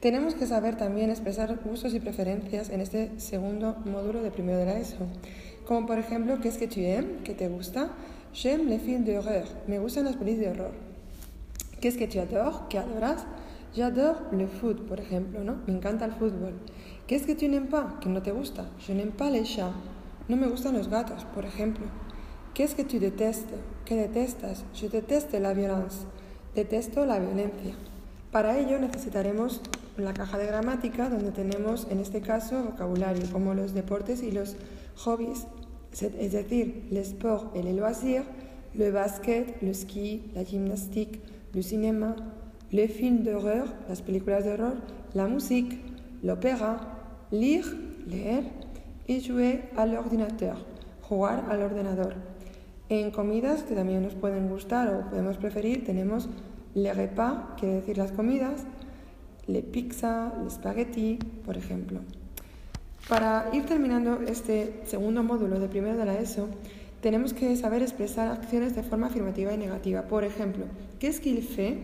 Tenemos 0.00 0.34
que 0.34 0.48
saber 0.48 0.76
también 0.76 1.10
expresar 1.10 1.56
gustos 1.64 1.94
y 1.94 2.00
preferencias 2.00 2.70
en 2.70 2.80
este 2.80 3.20
segundo 3.20 3.76
módulo 3.84 4.22
de 4.22 4.32
primero 4.32 4.58
de 4.58 4.66
la 4.66 4.78
ESO. 4.80 5.06
Como 5.66 5.86
por 5.86 5.98
ejemplo, 5.98 6.40
¿qué 6.40 6.48
es 6.48 6.58
que 6.58 6.66
tu 6.66 6.80
aimes? 6.80 7.22
¿Qué 7.24 7.34
te 7.34 7.48
gusta? 7.48 7.90
J'aime 8.34 8.64
les 8.64 8.80
films 8.80 9.06
d'horreur. 9.06 9.46
Me 9.68 9.78
gustan 9.78 10.04
las 10.06 10.16
películas 10.16 10.40
de 10.40 10.50
horror. 10.50 10.72
¿Qué 11.80 11.88
es 11.88 11.96
que 11.96 12.08
tu 12.08 12.18
adores? 12.18 12.56
¿Qué 12.68 12.78
adoras? 12.78 13.26
J'adore 13.74 14.36
le 14.36 14.48
foot, 14.48 14.86
por 14.88 14.98
ejemplo, 14.98 15.44
¿no? 15.44 15.62
Me 15.66 15.72
encanta 15.72 16.04
el 16.04 16.12
fútbol. 16.12 16.54
¿Qué 17.06 17.14
es 17.14 17.22
que 17.22 17.34
tu 17.34 17.46
n'aimes 17.46 17.70
pas? 17.70 17.94
¿Que 18.00 18.08
no 18.08 18.22
te 18.22 18.32
gusta? 18.32 18.70
Je 18.80 18.92
n'aime 18.92 19.12
pas 19.12 19.30
les 19.30 19.48
chats. 19.48 19.74
No 20.28 20.36
me 20.36 20.48
gustan 20.48 20.74
los 20.74 20.88
gatos, 20.88 21.24
por 21.34 21.44
ejemplo. 21.44 21.86
¿Qué 22.54 22.64
es 22.64 22.74
que 22.74 22.84
tu 22.84 22.98
detestes? 22.98 23.60
¿Qué 23.84 23.96
detestas? 23.96 24.64
Je 24.74 24.88
déteste 24.88 25.40
la 25.40 25.54
violence. 25.54 26.06
Detesto 26.54 27.06
la 27.06 27.18
violencia. 27.18 27.74
Para 28.32 28.58
ello 28.58 28.78
necesitaremos 28.78 29.60
la 29.98 30.14
caja 30.14 30.38
de 30.38 30.46
gramática 30.46 31.10
donde 31.10 31.32
tenemos 31.32 31.86
en 31.90 32.00
este 32.00 32.22
caso 32.22 32.64
vocabulario 32.64 33.30
como 33.30 33.52
los 33.52 33.74
deportes 33.74 34.22
y 34.22 34.32
los 34.32 34.56
hobbies 34.96 35.46
es 36.00 36.32
decir, 36.32 36.88
le 36.90 37.00
sport 37.00 37.54
et 37.54 37.62
les 37.62 37.74
loisirs, 37.74 38.24
le 38.74 38.90
basket, 38.90 39.58
le 39.60 39.74
ski, 39.74 40.22
la 40.34 40.42
gymnastique, 40.42 41.20
le 41.52 41.62
cinéma, 41.62 42.16
les 42.70 42.88
films 42.88 43.22
d'horreur, 43.22 43.66
las 43.88 44.00
películas 44.00 44.44
de 44.44 44.52
horror, 44.52 44.76
la 45.12 45.26
musique, 45.26 45.78
l'opéra, 46.22 46.80
lire, 47.30 47.66
leer 48.06 48.44
y 49.06 49.20
jouer 49.20 49.68
al 49.76 49.94
ordinateur, 49.94 50.56
jugar 51.02 51.44
al 51.50 51.60
ordenador. 51.60 52.14
En 52.88 53.10
comidas 53.10 53.62
que 53.62 53.74
también 53.74 54.02
nos 54.02 54.14
pueden 54.14 54.48
gustar 54.48 54.88
o 54.88 55.10
podemos 55.10 55.36
preferir 55.36 55.84
tenemos 55.84 56.28
le 56.74 56.92
repas, 56.94 57.58
quiere 57.58 57.76
decir 57.76 57.98
las 57.98 58.12
comidas, 58.12 58.64
le 59.46 59.62
pizza, 59.62 60.32
le 60.42 60.50
spaghetti, 60.50 61.18
por 61.44 61.56
ejemplo. 61.56 62.00
Para 63.08 63.50
ir 63.52 63.66
terminando 63.66 64.20
este 64.26 64.82
segundo 64.86 65.22
módulo 65.22 65.58
de 65.58 65.68
primero 65.68 65.96
de 65.96 66.04
la 66.04 66.18
ESO, 66.18 66.48
tenemos 67.00 67.34
que 67.34 67.56
saber 67.56 67.82
expresar 67.82 68.28
acciones 68.28 68.76
de 68.76 68.84
forma 68.84 69.08
afirmativa 69.08 69.52
y 69.52 69.58
negativa. 69.58 70.02
Por 70.02 70.22
ejemplo, 70.22 70.66
¿qué 71.00 71.08
es 71.08 71.18
qu'il 71.18 71.42
fait? 71.42 71.76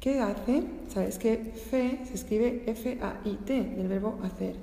¿Qué 0.00 0.20
hace? 0.20 0.62
Sabes 0.88 1.18
que 1.18 1.52
fe 1.70 2.00
se 2.04 2.14
escribe 2.14 2.62
F-A-I-T, 2.66 3.62
del 3.76 3.88
verbo 3.88 4.18
hacer. 4.22 4.56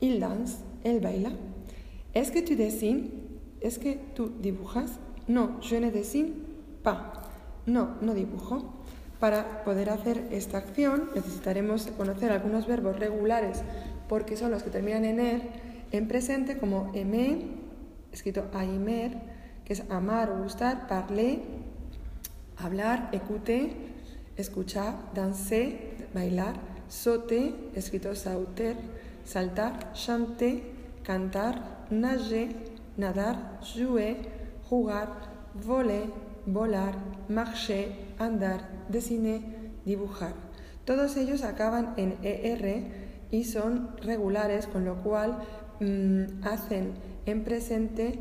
Il 0.00 0.20
danse, 0.20 0.58
él 0.84 1.00
baila. 1.00 1.32
¿Es 2.14 2.30
que 2.30 2.40
tu 2.40 2.56
dessines? 2.56 3.10
¿Es 3.60 3.78
que 3.78 4.00
tú 4.14 4.32
dibujas? 4.40 4.98
No, 5.28 5.60
je 5.60 5.80
ne 5.80 5.90
dessine 5.90 6.32
pas. 6.82 7.12
No, 7.66 7.96
no 8.00 8.14
dibujo. 8.14 8.79
Para 9.20 9.64
poder 9.64 9.90
hacer 9.90 10.26
esta 10.30 10.58
acción 10.58 11.10
necesitaremos 11.14 11.86
conocer 11.88 12.32
algunos 12.32 12.66
verbos 12.66 12.98
regulares 12.98 13.62
porque 14.08 14.36
son 14.36 14.50
los 14.50 14.62
que 14.62 14.70
terminan 14.70 15.04
en 15.04 15.20
er, 15.20 15.42
en 15.92 16.08
presente 16.08 16.56
como 16.56 16.90
aimer, 16.94 17.38
escrito 18.12 18.46
aimer, 18.54 19.12
que 19.64 19.74
es 19.74 19.82
amar 19.90 20.30
o 20.30 20.42
gustar, 20.42 20.88
parler, 20.88 21.40
hablar, 22.56 23.10
écouter, 23.12 23.70
escuchar, 24.36 24.96
danser, 25.14 26.08
bailar, 26.14 26.54
sauter, 26.88 27.54
escrito 27.74 28.14
sauter, 28.14 28.76
saltar, 29.24 29.92
chanter, 29.92 30.62
cantar, 31.04 31.86
nager, 31.90 32.48
nadar, 32.96 33.60
jouer, 33.62 34.16
jugar, 34.68 35.08
voler, 35.54 36.08
volar, 36.46 36.94
marcher, 37.28 37.92
andar, 38.18 38.79
dessiner, 38.90 39.40
dibujar. 39.84 40.34
Todos 40.84 41.16
ellos 41.16 41.42
acaban 41.42 41.94
en 41.96 42.16
ER 42.22 42.84
y 43.30 43.44
son 43.44 43.96
regulares, 44.02 44.66
con 44.66 44.84
lo 44.84 45.02
cual 45.02 45.38
mm, 45.80 46.44
hacen 46.44 46.92
en 47.26 47.44
presente, 47.44 48.18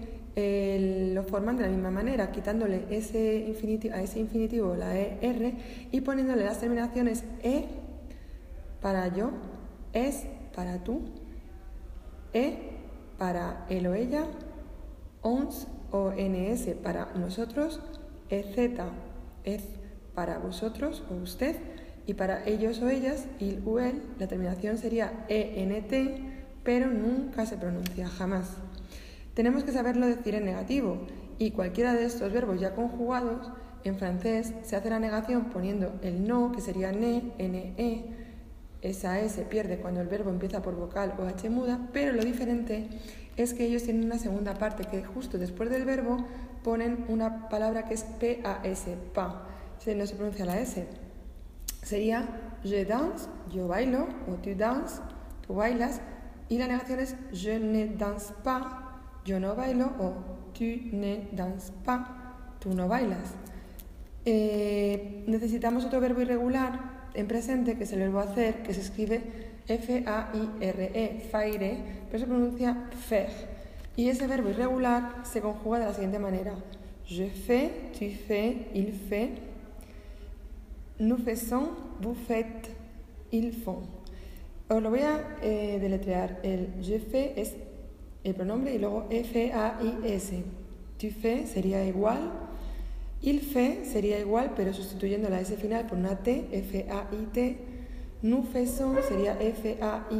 lo 1.13 1.23
forman 1.23 1.57
de 1.57 1.63
la 1.63 1.69
misma 1.69 1.91
manera, 1.91 2.31
quitándole 2.31 2.85
ese 2.91 3.45
infinitivo, 3.45 3.95
a 3.95 4.01
ese 4.01 4.19
infinitivo 4.19 4.73
la 4.73 4.97
ER 4.97 5.53
y 5.91 5.99
poniéndole 5.99 6.45
las 6.45 6.59
terminaciones 6.59 7.25
E 7.43 7.65
para 8.81 9.13
yo, 9.13 9.31
es 9.91 10.27
para 10.55 10.81
tú, 10.81 11.01
E 12.31 12.69
para 13.17 13.65
él 13.69 13.87
o 13.87 13.93
ella, 13.93 14.23
ONS 15.21 15.67
o 15.91 16.11
NS 16.11 16.75
para 16.81 17.11
nosotros, 17.15 17.81
EZ 18.29 18.71
es 19.43 19.63
para 20.19 20.37
vosotros 20.37 21.01
o 21.09 21.13
usted, 21.13 21.55
y 22.05 22.13
para 22.13 22.45
ellos 22.45 22.81
o 22.81 22.89
ellas, 22.89 23.25
il 23.39 23.63
o 23.65 23.79
él, 23.79 24.01
la 24.19 24.27
terminación 24.27 24.77
sería 24.77 25.25
ENT, 25.29 25.93
pero 26.61 26.87
nunca 26.87 27.45
se 27.45 27.55
pronuncia 27.55 28.09
jamás. 28.09 28.57
Tenemos 29.33 29.63
que 29.63 29.71
saberlo 29.71 30.07
decir 30.07 30.35
en 30.35 30.43
negativo 30.43 31.07
y 31.37 31.51
cualquiera 31.51 31.93
de 31.93 32.03
estos 32.03 32.33
verbos 32.33 32.59
ya 32.59 32.75
conjugados 32.75 33.49
en 33.85 33.95
francés 33.95 34.53
se 34.63 34.75
hace 34.75 34.89
la 34.89 34.99
negación 34.99 35.45
poniendo 35.51 35.97
el 36.01 36.27
no, 36.27 36.51
que 36.51 36.59
sería 36.59 36.91
ne, 36.91 37.31
ne. 37.37 38.03
Esa 38.81 39.21
E 39.21 39.29
se 39.29 39.43
pierde 39.43 39.77
cuando 39.77 40.01
el 40.01 40.09
verbo 40.09 40.31
empieza 40.31 40.61
por 40.61 40.75
vocal 40.75 41.13
o 41.17 41.27
H 41.27 41.49
muda, 41.49 41.87
pero 41.93 42.11
lo 42.11 42.25
diferente 42.25 42.89
es 43.37 43.53
que 43.53 43.65
ellos 43.65 43.83
tienen 43.83 44.03
una 44.03 44.19
segunda 44.19 44.55
parte 44.55 44.83
que 44.83 45.01
justo 45.01 45.37
después 45.37 45.69
del 45.69 45.85
verbo 45.85 46.17
ponen 46.61 47.05
una 47.07 47.47
palabra 47.47 47.85
que 47.85 47.93
es 47.93 48.03
PAS, 48.03 48.85
pa. 49.13 49.48
No 49.85 50.05
se 50.05 50.15
pronuncia 50.15 50.45
la 50.45 50.59
S 50.59 50.87
sería 51.89 52.27
je 52.63 52.85
danse, 52.85 53.27
yo 53.51 53.67
bailo, 53.67 54.07
o 54.27 54.35
tu 54.35 54.53
danses, 54.55 55.01
tú 55.45 55.55
bailas, 55.55 56.01
y 56.49 56.57
la 56.57 56.67
negación 56.67 56.99
es 56.99 57.15
je 57.31 57.59
ne 57.59 57.87
danse 57.87 58.33
pas, 58.43 58.63
yo 59.25 59.39
no 59.39 59.55
bailo, 59.55 59.87
o 59.99 60.13
tu 60.53 60.65
ne 60.91 61.29
danses 61.31 61.71
pas, 61.83 62.07
tú 62.59 62.73
no 62.75 62.87
bailas. 62.87 63.33
Eh, 64.25 65.23
necesitamos 65.27 65.85
otro 65.85 65.99
verbo 65.99 66.21
irregular 66.21 67.07
en 67.15 67.27
presente, 67.27 67.75
que 67.75 67.85
es 67.85 67.93
el 67.93 67.99
verbo 67.99 68.19
hacer, 68.19 68.61
que 68.61 68.73
se 68.73 68.81
escribe 68.81 69.21
F-A-I-R-E, 69.67 71.27
faire, 71.31 71.77
pero 72.07 72.19
se 72.19 72.27
pronuncia 72.27 72.89
faire. 73.07 73.31
Y 73.95 74.09
ese 74.09 74.27
verbo 74.27 74.49
irregular 74.49 75.23
se 75.23 75.41
conjuga 75.41 75.79
de 75.79 75.85
la 75.85 75.93
siguiente 75.93 76.19
manera. 76.19 76.53
Je 77.05 77.27
fais, 77.27 77.71
tu 77.97 78.11
fais, 78.11 78.67
il 78.75 78.93
fait, 78.93 79.48
Nous 80.99 81.17
faisons, 81.17 81.69
vous 82.01 82.13
faites, 82.13 82.69
ils 83.31 83.53
font. 83.53 83.83
Os 84.67 84.81
lo 84.83 84.89
voy 84.89 84.99
a 84.99 85.37
eh, 85.41 85.79
deletrear. 85.79 86.39
El 86.43 86.73
je 86.81 86.99
fais 86.99 87.31
es 87.37 87.55
el 88.25 88.35
pronombre 88.35 88.75
y 88.75 88.79
luego 88.79 89.05
F-A-I-S. 89.09 90.43
Tu 90.97 91.09
fais 91.11 91.49
sería 91.49 91.85
igual. 91.85 92.19
Il 93.21 93.39
fait 93.39 93.85
sería 93.85 94.19
igual, 94.19 94.51
pero 94.57 94.73
sustituyendo 94.73 95.29
la 95.29 95.39
S 95.39 95.55
final 95.55 95.87
por 95.87 95.97
una 95.97 96.17
T, 96.17 96.49
F-A-I-T. 96.51 97.57
Nous 98.21 98.45
faisons 98.49 98.97
sería 99.07 99.37
F-A-I-S-O-N-S. 99.39 100.19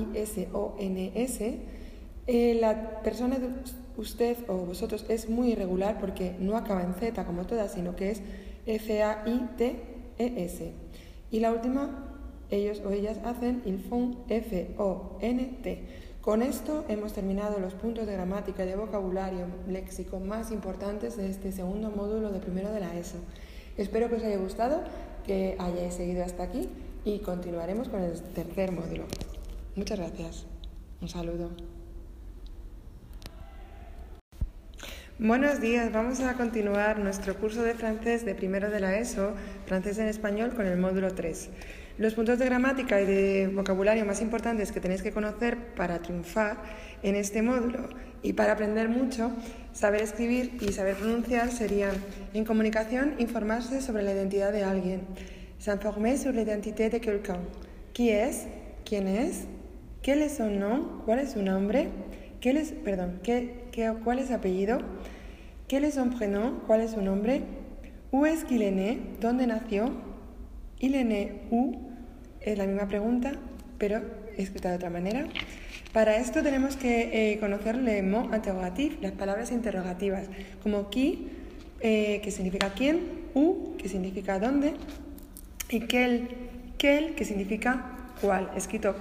Eh, 2.28 2.58
la 2.62 3.02
persona 3.02 3.38
de 3.38 3.50
usted 3.98 4.38
o 4.48 4.60
vosotros 4.60 5.06
es 5.10 5.28
muy 5.28 5.52
irregular 5.52 6.00
porque 6.00 6.38
no 6.40 6.56
acaba 6.56 6.84
en 6.84 6.94
Z 6.94 7.26
como 7.26 7.46
todas, 7.46 7.74
sino 7.74 7.98
que 7.98 8.12
es 8.12 8.22
F-A-I-T 8.66 9.99
ES. 10.20 10.62
Y 11.32 11.40
la 11.40 11.52
última, 11.52 12.06
ellos 12.52 12.82
o 12.86 12.92
ellas 12.92 13.18
hacen 13.24 13.64
il 13.66 13.80
font 13.80 14.18
F-O-N-T. 14.30 15.84
Con 16.22 16.42
esto 16.42 16.86
hemos 16.90 17.14
terminado 17.14 17.60
los 17.60 17.74
puntos 17.74 18.06
de 18.06 18.14
gramática 18.14 18.64
y 18.64 18.68
de 18.68 18.76
vocabulario 18.76 19.46
léxico 19.68 20.20
más 20.20 20.52
importantes 20.52 21.18
de 21.18 21.30
este 21.30 21.52
segundo 21.52 21.90
módulo 21.90 22.32
de 22.32 22.40
primero 22.40 22.72
de 22.72 22.82
la 22.82 22.96
ESO. 22.96 23.18
Espero 23.78 24.10
que 24.10 24.16
os 24.16 24.24
haya 24.24 24.38
gustado, 24.38 24.84
que 25.26 25.56
hayáis 25.58 25.94
seguido 25.94 26.24
hasta 26.24 26.44
aquí 26.44 26.70
y 27.06 27.20
continuaremos 27.20 27.88
con 27.88 28.02
el 28.02 28.22
tercer 28.22 28.72
módulo. 28.72 29.06
Muchas 29.76 29.98
gracias. 29.98 30.46
Un 31.02 31.08
saludo. 31.08 31.79
Buenos 35.22 35.60
días, 35.60 35.92
vamos 35.92 36.22
a 36.22 36.36
continuar 36.36 36.98
nuestro 36.98 37.36
curso 37.36 37.62
de 37.62 37.74
francés 37.74 38.24
de 38.24 38.36
primero 38.36 38.70
de 38.70 38.80
la 38.80 38.98
ESO, 38.98 39.34
francés 39.66 39.98
en 39.98 40.08
español, 40.08 40.54
con 40.56 40.66
el 40.66 40.78
módulo 40.78 41.14
3. 41.14 41.50
Los 41.98 42.14
puntos 42.14 42.40
de 42.40 42.46
gramática 42.46 43.02
y 43.02 43.06
de 43.06 43.52
vocabulario 43.54 44.06
más 44.06 44.22
importantes 44.22 44.72
que 44.72 44.80
tenéis 44.80 45.02
que 45.02 45.12
conocer 45.12 45.58
para 45.76 46.00
triunfar 46.00 46.64
en 47.04 47.16
este 47.16 47.42
módulo 47.42 47.90
y 48.24 48.32
para 48.32 48.54
aprender 48.54 48.88
mucho, 48.88 49.34
saber 49.74 50.04
escribir 50.04 50.58
y 50.62 50.72
saber 50.72 50.96
pronunciar 50.96 51.52
serían 51.52 51.96
en 52.34 52.46
comunicación 52.46 53.16
informarse 53.20 53.82
sobre 53.82 54.04
la 54.04 54.14
identidad 54.14 54.54
de 54.54 54.64
alguien, 54.64 55.02
s'informer 55.60 56.18
sur 56.18 56.34
l'identité 56.34 56.90
de 56.90 57.02
quelqu'un, 57.02 57.42
qui 57.92 58.12
es, 58.12 58.48
quién 58.86 59.10
es, 59.10 59.48
quel 60.02 60.22
es 60.22 60.38
su 60.38 60.46
nombre, 60.46 61.04
cuál 61.04 61.20
es 61.20 61.34
su 61.34 61.44
nombre, 61.44 61.90
quel 62.40 62.56
es, 62.56 62.72
perdón, 62.72 63.20
qué, 63.22 63.66
qué, 63.69 63.69
cuál 64.04 64.20
es 64.20 64.28
su 64.28 64.34
apellido, 64.34 64.80
quel 65.68 65.84
es 65.84 65.96
son 65.96 66.12
prénom, 66.12 66.60
cuál 66.68 66.82
es 66.82 66.92
su 66.92 67.02
nombre, 67.02 67.44
est-ce 68.26 68.46
qu'il 68.46 68.62
dónde 69.20 69.48
nació, 69.48 69.92
il 70.80 70.96
est 70.96 71.06
né 71.06 71.42
où, 71.52 71.78
es 72.42 72.58
la 72.58 72.66
misma 72.66 72.88
pregunta, 72.88 73.34
pero 73.78 74.02
escrita 74.38 74.70
de 74.70 74.76
otra 74.76 74.90
manera. 74.90 75.26
Para 75.94 76.18
esto 76.18 76.42
tenemos 76.44 76.76
que 76.76 77.34
eh, 77.34 77.40
conocer 77.40 77.76
le 77.76 78.02
mot 78.04 78.34
interrogatif, 78.34 79.02
las 79.02 79.12
palabras 79.14 79.52
interrogativas, 79.52 80.28
como 80.64 80.90
qui, 80.90 81.28
eh, 81.82 82.22
que 82.24 82.32
significa 82.32 82.74
quién, 82.74 83.02
où, 83.34 83.76
que 83.78 83.90
significa 83.90 84.40
dónde, 84.40 84.74
y 85.70 85.82
quel, 85.82 86.30
quel, 86.78 87.16
que 87.16 87.26
significa 87.26 88.12
cuál, 88.22 88.52
escrito 88.56 88.96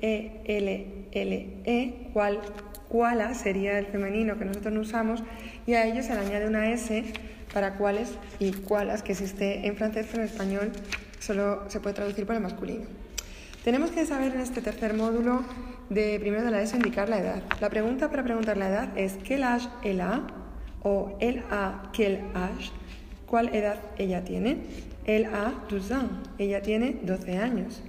Q-U-E-L, 0.00 0.86
Q-U-E-L-L-E, 1.12 2.10
cuál, 2.12 2.40
cuala 2.88 3.34
sería 3.34 3.78
el 3.78 3.86
femenino 3.86 4.38
que 4.38 4.44
nosotros 4.44 4.74
no 4.74 4.80
usamos, 4.80 5.22
y 5.66 5.74
a 5.74 5.86
ello 5.86 6.02
se 6.02 6.14
le 6.14 6.20
añade 6.20 6.46
una 6.46 6.70
S 6.70 7.04
para 7.52 7.74
cuáles 7.74 8.12
y 8.38 8.52
cualas 8.52 9.02
que 9.02 9.12
existe 9.12 9.66
en 9.66 9.76
francés, 9.76 10.06
pero 10.10 10.22
en 10.22 10.28
español 10.28 10.72
solo 11.20 11.64
se 11.68 11.80
puede 11.80 11.94
traducir 11.94 12.26
por 12.26 12.34
el 12.34 12.42
masculino. 12.42 12.84
Tenemos 13.64 13.90
que 13.90 14.04
saber 14.04 14.34
en 14.34 14.40
este 14.40 14.60
tercer 14.60 14.94
módulo 14.94 15.42
de 15.88 16.18
primero 16.20 16.44
de 16.44 16.50
la 16.50 16.60
ESO 16.60 16.76
indicar 16.76 17.08
la 17.08 17.18
edad. 17.18 17.42
La 17.60 17.70
pregunta 17.70 18.10
para 18.10 18.22
preguntar 18.22 18.56
la 18.56 18.68
edad 18.68 18.98
es 18.98 19.14
¿qué 19.24 19.42
âge 19.42 19.68
el 19.82 20.00
a? 20.00 20.26
o 20.82 21.16
el 21.18 21.42
a 21.50 21.90
quel 21.92 22.20
âge, 22.34 22.70
cuál 23.26 23.54
edad 23.54 23.80
ella 23.96 24.22
tiene. 24.22 24.58
El 25.06 25.26
a 25.26 25.52
12 25.68 25.94
ans, 25.94 26.10
ella 26.38 26.62
tiene 26.62 27.00
12 27.02 27.38
años. 27.38 27.82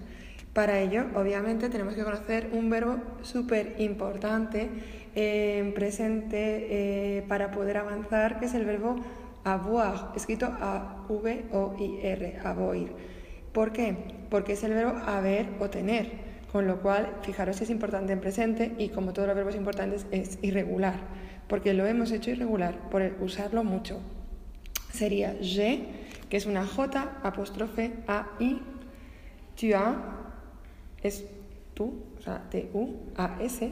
Para 0.55 0.79
ello, 0.79 1.07
obviamente, 1.15 1.67
tenemos 1.67 1.95
que 1.95 2.03
conocer 2.05 2.49
un 2.53 2.69
verbo 2.69 2.95
súper 3.23 3.75
importante 3.77 4.69
en 5.13 5.73
presente 5.73 7.17
eh, 7.17 7.25
para 7.27 7.51
poder 7.51 7.75
avanzar, 7.75 8.39
que 8.39 8.45
es 8.45 8.53
el 8.53 8.63
verbo 8.63 8.95
avoir, 9.43 10.13
escrito 10.15 10.45
A-V-O-I-R, 10.45 12.39
avoir. 12.41 12.77
¿Por 13.51 13.73
qué? 13.73 13.97
Porque 14.29 14.53
es 14.53 14.63
el 14.63 14.73
verbo 14.73 14.97
haber 15.05 15.49
o 15.59 15.69
tener, 15.69 16.09
con 16.53 16.67
lo 16.67 16.79
cual, 16.79 17.17
fijaros, 17.23 17.59
es 17.59 17.69
importante 17.69 18.13
en 18.13 18.21
presente 18.21 18.75
y 18.77 18.87
como 18.87 19.11
todos 19.11 19.27
los 19.27 19.35
verbos 19.35 19.55
importantes 19.57 20.07
es 20.11 20.39
irregular, 20.41 21.01
porque 21.49 21.73
lo 21.73 21.85
hemos 21.85 22.11
hecho 22.11 22.31
irregular 22.31 22.89
por 22.89 23.03
usarlo 23.19 23.65
mucho. 23.65 23.99
Sería 24.93 25.35
je, 25.41 25.85
que 26.29 26.37
es 26.37 26.45
una 26.45 26.65
J, 26.65 27.19
apóstrofe 27.23 27.91
A-I, 28.07 28.61
tu 29.59 29.75
as, 29.75 30.24
es 31.05 31.25
tú, 31.73 31.93
o 32.17 32.21
sea, 32.21 32.41
T-U-A-S, 32.49 33.71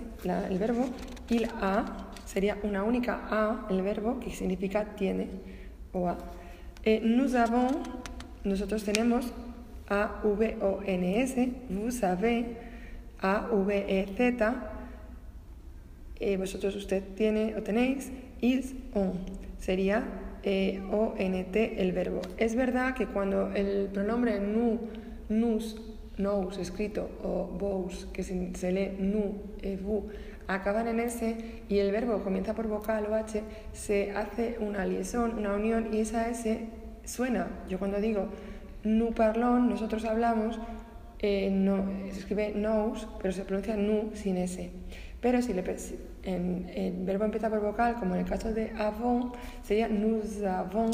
el 0.50 0.60
verbo, 0.60 0.86
il 1.30 1.46
a, 1.62 2.12
sería 2.26 2.58
una 2.64 2.84
única 2.84 3.22
A, 3.30 3.68
el 3.70 3.82
verbo, 3.82 4.20
que 4.20 4.32
significa 4.32 4.96
tiene 4.96 5.28
o 5.94 6.08
A. 6.10 6.18
Eh, 6.84 7.02
nous 7.04 7.34
avons, 7.34 7.72
nosotros 8.44 8.84
tenemos 8.84 9.32
A-V-O-N-S, 9.88 11.50
vous 11.70 11.92
savez, 11.92 12.46
A-V-E-Z, 13.20 14.56
eh, 16.20 16.38
vosotros 16.38 16.76
usted 16.76 17.04
tiene 17.16 17.56
o 17.56 17.64
tenéis, 17.64 18.12
is, 18.42 18.76
on, 18.94 19.14
sería 19.60 20.04
O-N-T 20.92 21.82
el 21.82 21.94
verbo. 21.94 22.22
Es 22.38 22.56
verdad 22.56 22.96
que 22.96 23.08
cuando 23.08 23.52
el 23.54 23.88
pronombre 23.94 24.42
nu, 24.42 24.78
nus, 25.30 25.93
nous 26.24 26.58
escrito 26.58 27.10
o 27.24 27.48
vos, 27.60 28.08
que 28.14 28.24
se, 28.24 28.72
lee 28.72 28.96
nu, 29.00 29.42
e 29.62 29.76
vous, 29.76 30.04
acaban 30.48 30.88
en 30.88 31.00
S 31.00 31.36
y 31.68 31.78
el 31.80 31.92
verbo 31.92 32.24
comienza 32.24 32.54
por 32.54 32.68
vocal 32.68 33.08
o 33.10 33.16
H, 33.16 33.42
se 33.74 34.12
hace 34.12 34.58
una 34.60 34.86
liaison, 34.86 35.38
una 35.38 35.54
unión 35.54 35.94
y 35.94 36.00
esa 36.00 36.30
S 36.30 36.68
suena. 37.04 37.48
Yo 37.70 37.80
cuando 37.80 38.00
digo 38.00 38.30
nu 38.84 39.14
parlons, 39.14 39.70
nosotros 39.70 40.06
hablamos, 40.06 40.60
eh, 41.20 41.50
no, 41.50 41.86
se 42.12 42.20
escribe 42.20 42.54
nous, 42.56 43.08
pero 43.22 43.34
se 43.34 43.44
pronuncia 43.44 43.76
nu 43.76 44.12
sin 44.14 44.38
S. 44.38 44.72
Pero 45.22 45.42
si 45.42 45.54
le, 45.54 45.64
en, 46.24 46.70
el 46.76 47.06
verbo 47.06 47.24
empieza 47.24 47.50
por 47.50 47.62
vocal, 47.62 47.96
como 47.96 48.16
en 48.16 48.22
el 48.22 48.28
caso 48.28 48.54
de 48.54 48.72
avons, 48.78 49.32
sería 49.64 49.88
nous 49.88 50.44
avons, 50.44 50.92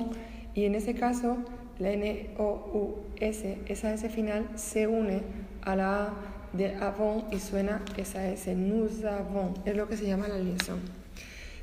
y 0.53 0.65
en 0.65 0.75
ese 0.75 0.93
caso 0.93 1.37
la 1.79 1.91
N-O-U-S, 1.93 3.57
esa 3.67 3.93
S 3.93 4.09
final, 4.09 4.49
se 4.55 4.87
une 4.87 5.21
a 5.61 5.75
la 5.75 6.03
A 6.03 6.13
de 6.53 6.75
avons 6.75 7.25
y 7.31 7.39
suena 7.39 7.81
esa 7.97 8.27
S, 8.27 8.53
nous 8.55 9.05
avons, 9.05 9.53
es 9.65 9.75
lo 9.75 9.87
que 9.87 9.97
se 9.97 10.05
llama 10.05 10.27
la 10.27 10.37
liaison. 10.39 10.79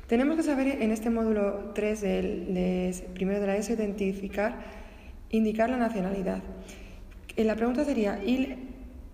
Tenemos 0.07 0.37
que 0.37 0.43
saber 0.43 0.81
en 0.81 0.91
este 0.91 1.09
módulo 1.09 1.71
3 1.75 2.01
del, 2.01 3.03
primero 3.13 3.41
de 3.41 3.47
la 3.47 3.57
S 3.57 3.73
identificar 3.73 4.55
Indicar 5.29 5.69
la 5.69 5.75
nacionalidad. 5.75 6.41
Eh, 7.35 7.43
la 7.43 7.57
pregunta 7.57 7.83
sería, 7.83 8.23
¿il, 8.23 8.55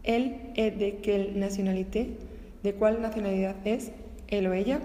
él, 0.04 0.52
es 0.56 0.78
de 0.78 0.98
qué 0.98 1.32
nacionalité? 1.36 2.18
¿De 2.62 2.74
cuál 2.74 3.02
nacionalidad 3.02 3.56
es? 3.66 3.92
¿Él 4.28 4.46
o 4.46 4.54
ella? 4.54 4.80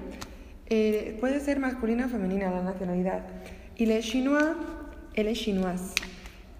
Eh, 0.71 1.19
puede 1.21 1.41
ser 1.41 1.61
masculina 1.61 2.07
o 2.07 2.09
femenina 2.09 2.51
la 2.51 2.63
nacionalidad. 2.63 3.27
Il 3.77 3.91
est 3.91 4.03
chinois, 4.03 4.57
él 5.15 5.29
es 5.29 5.39
chinoise. 5.39 5.93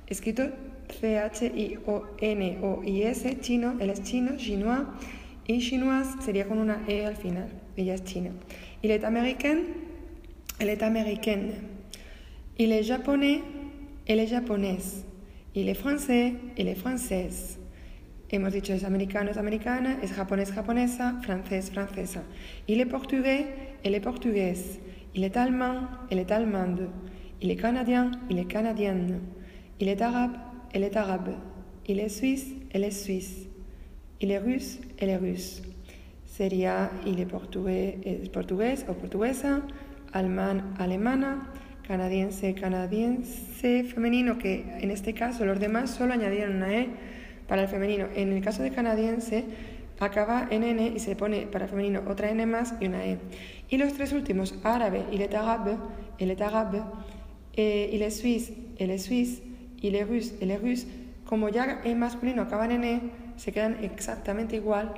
Escrito 0.09 0.51
C-H-I-O-N-O-I-S, 0.89 1.41
chino, 3.41 3.75
él 3.79 3.91
es 3.91 4.03
chino, 4.03 4.37
chinois. 4.37 4.87
Y 5.47 5.61
chinoise 5.61 6.21
sería 6.23 6.47
con 6.47 6.59
una 6.59 6.83
E 6.89 7.07
al 7.07 7.17
final. 7.17 7.49
Ella 7.77 7.95
es 7.95 8.05
china. 8.05 8.31
Il 8.83 8.91
est 8.91 9.05
américain, 9.05 9.59
elle 10.59 10.71
est 10.71 10.83
américaine. 10.83 11.53
Il 12.57 12.73
est 12.73 12.83
japonais, 12.85 13.43
él 14.07 14.19
es 14.19 14.27
japonés. 14.27 15.05
Il 15.55 15.69
est 15.69 15.75
français, 15.75 16.35
elle 16.57 16.69
est 16.69 16.79
française. 16.79 17.59
Hemos 18.31 18.53
dicho 18.53 18.75
es 18.75 18.85
americano, 18.85 19.31
es 19.31 19.39
americana, 19.39 19.99
es 20.03 20.15
japonés, 20.15 20.47
japonesa, 20.47 21.19
francés, 21.23 21.71
francesa. 21.71 22.23
Il 22.67 22.81
est 22.81 22.87
portugais, 22.87 23.47
elle 23.83 23.95
est 23.95 24.01
portugaise. 24.01 24.79
Il 25.15 25.25
est 25.25 25.37
allemand, 25.37 25.89
elle 26.11 26.19
est 26.19 26.31
allemande. 26.31 26.91
Il 27.41 27.51
est 27.51 27.57
canadien, 27.57 28.11
il 28.29 28.39
est 28.39 28.47
canadienne. 28.47 29.21
Il 29.81 29.89
est 29.89 30.03
arabe, 30.03 30.33
elle 30.73 30.83
est 30.83 30.97
arabe. 30.97 31.37
Il 31.87 32.01
est 32.01 32.09
suisse, 32.09 32.53
elle 32.73 32.85
est 32.85 32.91
suisse. 32.91 33.47
Il 34.21 34.33
est 34.33 34.39
russe, 34.39 34.81
elle 34.99 35.11
est 35.11 35.17
russe. 35.17 35.63
Sería, 36.27 36.91
il 37.07 37.21
est 37.21 37.27
portugais, 37.27 37.99
es 38.05 38.29
portugués 38.29 38.85
o 38.89 38.95
portuguesa, 38.95 39.63
alemán, 40.13 40.75
alemana, 40.79 41.49
canadiense, 41.87 42.55
canadiense 42.55 43.85
femenino, 43.85 44.39
que 44.39 44.65
en 44.81 44.91
este 44.91 45.15
caso 45.15 45.45
los 45.45 45.59
demás 45.59 45.91
solo 45.91 46.13
añadieron 46.13 46.57
una 46.57 46.75
E 46.75 46.89
para 47.47 47.63
el 47.63 47.69
femenino. 47.69 48.07
En 48.15 48.33
el 48.33 48.43
caso 48.43 48.63
de 48.63 48.71
canadiense 48.71 49.45
acaba 50.01 50.49
en 50.51 50.65
N 50.65 50.93
y 50.95 50.99
se 50.99 51.15
pone 51.17 51.47
para 51.47 51.65
el 51.65 51.71
femenino 51.71 52.03
otra 52.07 52.31
N 52.31 52.45
más 52.47 52.75
y 52.81 52.87
una 52.87 53.05
E. 53.07 53.19
Y 53.71 53.79
los 53.79 53.93
tres 53.93 54.13
últimos, 54.13 54.55
árabe, 54.65 55.05
il 55.13 55.23
est 55.23 55.35
arabe, 55.35 55.77
el 56.19 56.31
est 56.31 56.41
arabe, 56.41 56.83
eh, 57.57 57.91
il 57.93 58.03
est 58.03 58.11
suisse, 58.11 58.53
el 58.79 58.91
est 58.91 58.99
suisse, 58.99 59.43
il 59.81 59.95
est 59.95 60.05
russe, 60.05 60.35
el 60.41 60.51
est 60.51 60.61
russe, 60.61 60.87
como 61.25 61.49
ya 61.49 61.81
en 61.85 61.99
masculino 61.99 62.43
acaban 62.43 62.71
en 62.71 62.85
E, 62.85 63.01
se 63.37 63.53
quedan 63.53 63.85
exactamente 63.85 64.57
igual 64.57 64.95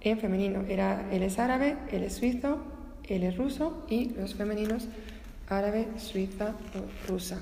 en 0.00 0.18
femenino. 0.18 0.64
Era 0.68 1.08
el 1.12 1.22
es 1.22 1.38
árabe, 1.38 1.76
el 1.92 2.02
es 2.02 2.14
suizo, 2.14 2.58
el 3.04 3.22
es 3.22 3.36
ruso 3.36 3.84
y 3.88 4.10
los 4.10 4.34
femeninos 4.34 4.88
árabe, 5.48 5.88
suiza 5.96 6.54
o 6.74 7.10
rusa. 7.10 7.38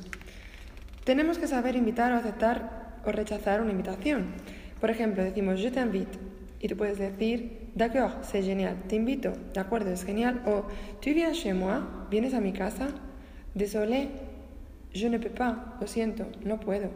Tenemos 1.04 1.38
que 1.38 1.46
saber 1.46 1.76
invitar 1.76 2.12
o 2.12 2.16
aceptar 2.16 3.00
o 3.06 3.12
rechazar 3.12 3.60
una 3.60 3.70
invitación. 3.70 4.26
Por 4.80 4.90
ejemplo, 4.90 5.22
decimos 5.22 5.60
je 5.60 5.70
t'invite 5.70 6.18
y 6.60 6.68
tú 6.68 6.76
puedes 6.76 6.98
decir 6.98 7.70
d'accord, 7.74 8.12
c'est 8.22 8.42
génial, 8.42 8.76
te 8.88 8.96
invito, 8.96 9.32
de 9.52 9.60
acuerdo, 9.60 9.90
es 9.90 10.04
genial, 10.04 10.42
o 10.46 10.64
tu 11.00 11.12
viens 11.12 11.34
chez 11.36 11.54
moi, 11.54 12.06
vienes 12.10 12.34
a 12.34 12.40
mi 12.40 12.52
casa, 12.52 12.88
désolé, 13.54 14.08
je 14.94 15.08
ne 15.08 15.18
peux 15.18 15.30
pas, 15.30 15.76
lo 15.80 15.86
siento, 15.86 16.26
no 16.44 16.60
puedo. 16.60 16.90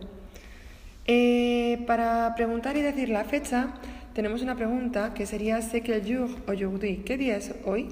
Eh, 1.07 1.83
para 1.87 2.35
preguntar 2.37 2.77
y 2.77 2.83
decir 2.83 3.09
la 3.09 3.25
fecha, 3.25 3.75
tenemos 4.15 4.43
una 4.43 4.57
pregunta 4.57 5.15
que 5.15 5.27
sería 5.27 5.61
c'est 5.63 5.83
quel 5.83 6.03
jour 6.05 6.29
aujourd'hui, 6.47 7.03
¿qué 7.05 7.17
día 7.17 7.37
es 7.37 7.55
hoy? 7.65 7.89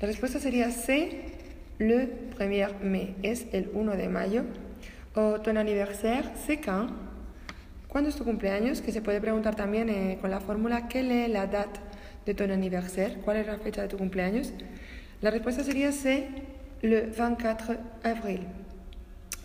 La 0.00 0.06
respuesta 0.06 0.40
sería 0.40 0.70
c'est 0.70 1.10
le 1.78 2.08
1er 2.36 2.82
mai, 2.82 3.14
es 3.22 3.46
el 3.52 3.70
1 3.72 3.96
de 3.96 4.08
mayo. 4.08 4.42
O 5.14 5.40
ton 5.40 5.56
anniversaire, 5.56 6.30
c'est 6.46 6.60
quand 6.60 6.88
¿Cuándo 7.88 8.10
es 8.10 8.16
tu 8.16 8.24
cumpleaños? 8.24 8.82
Que 8.82 8.92
se 8.92 9.00
puede 9.00 9.22
preguntar 9.22 9.54
también 9.54 9.88
eh, 9.88 10.18
con 10.20 10.30
la 10.30 10.40
fórmula 10.40 10.86
quelle 10.86 11.24
est 11.24 11.28
la 11.28 11.46
date 11.46 11.80
de 12.26 12.34
ton 12.34 12.50
anniversaire? 12.50 13.20
¿Cuál 13.24 13.38
es 13.38 13.46
la 13.46 13.56
fecha 13.56 13.80
de 13.80 13.88
tu 13.88 13.96
cumpleaños? 13.96 14.52
La 15.22 15.30
respuesta 15.30 15.64
sería 15.64 15.92
c'est 15.92 16.28
le 16.82 17.06
24 17.06 17.78
avril. 18.04 18.40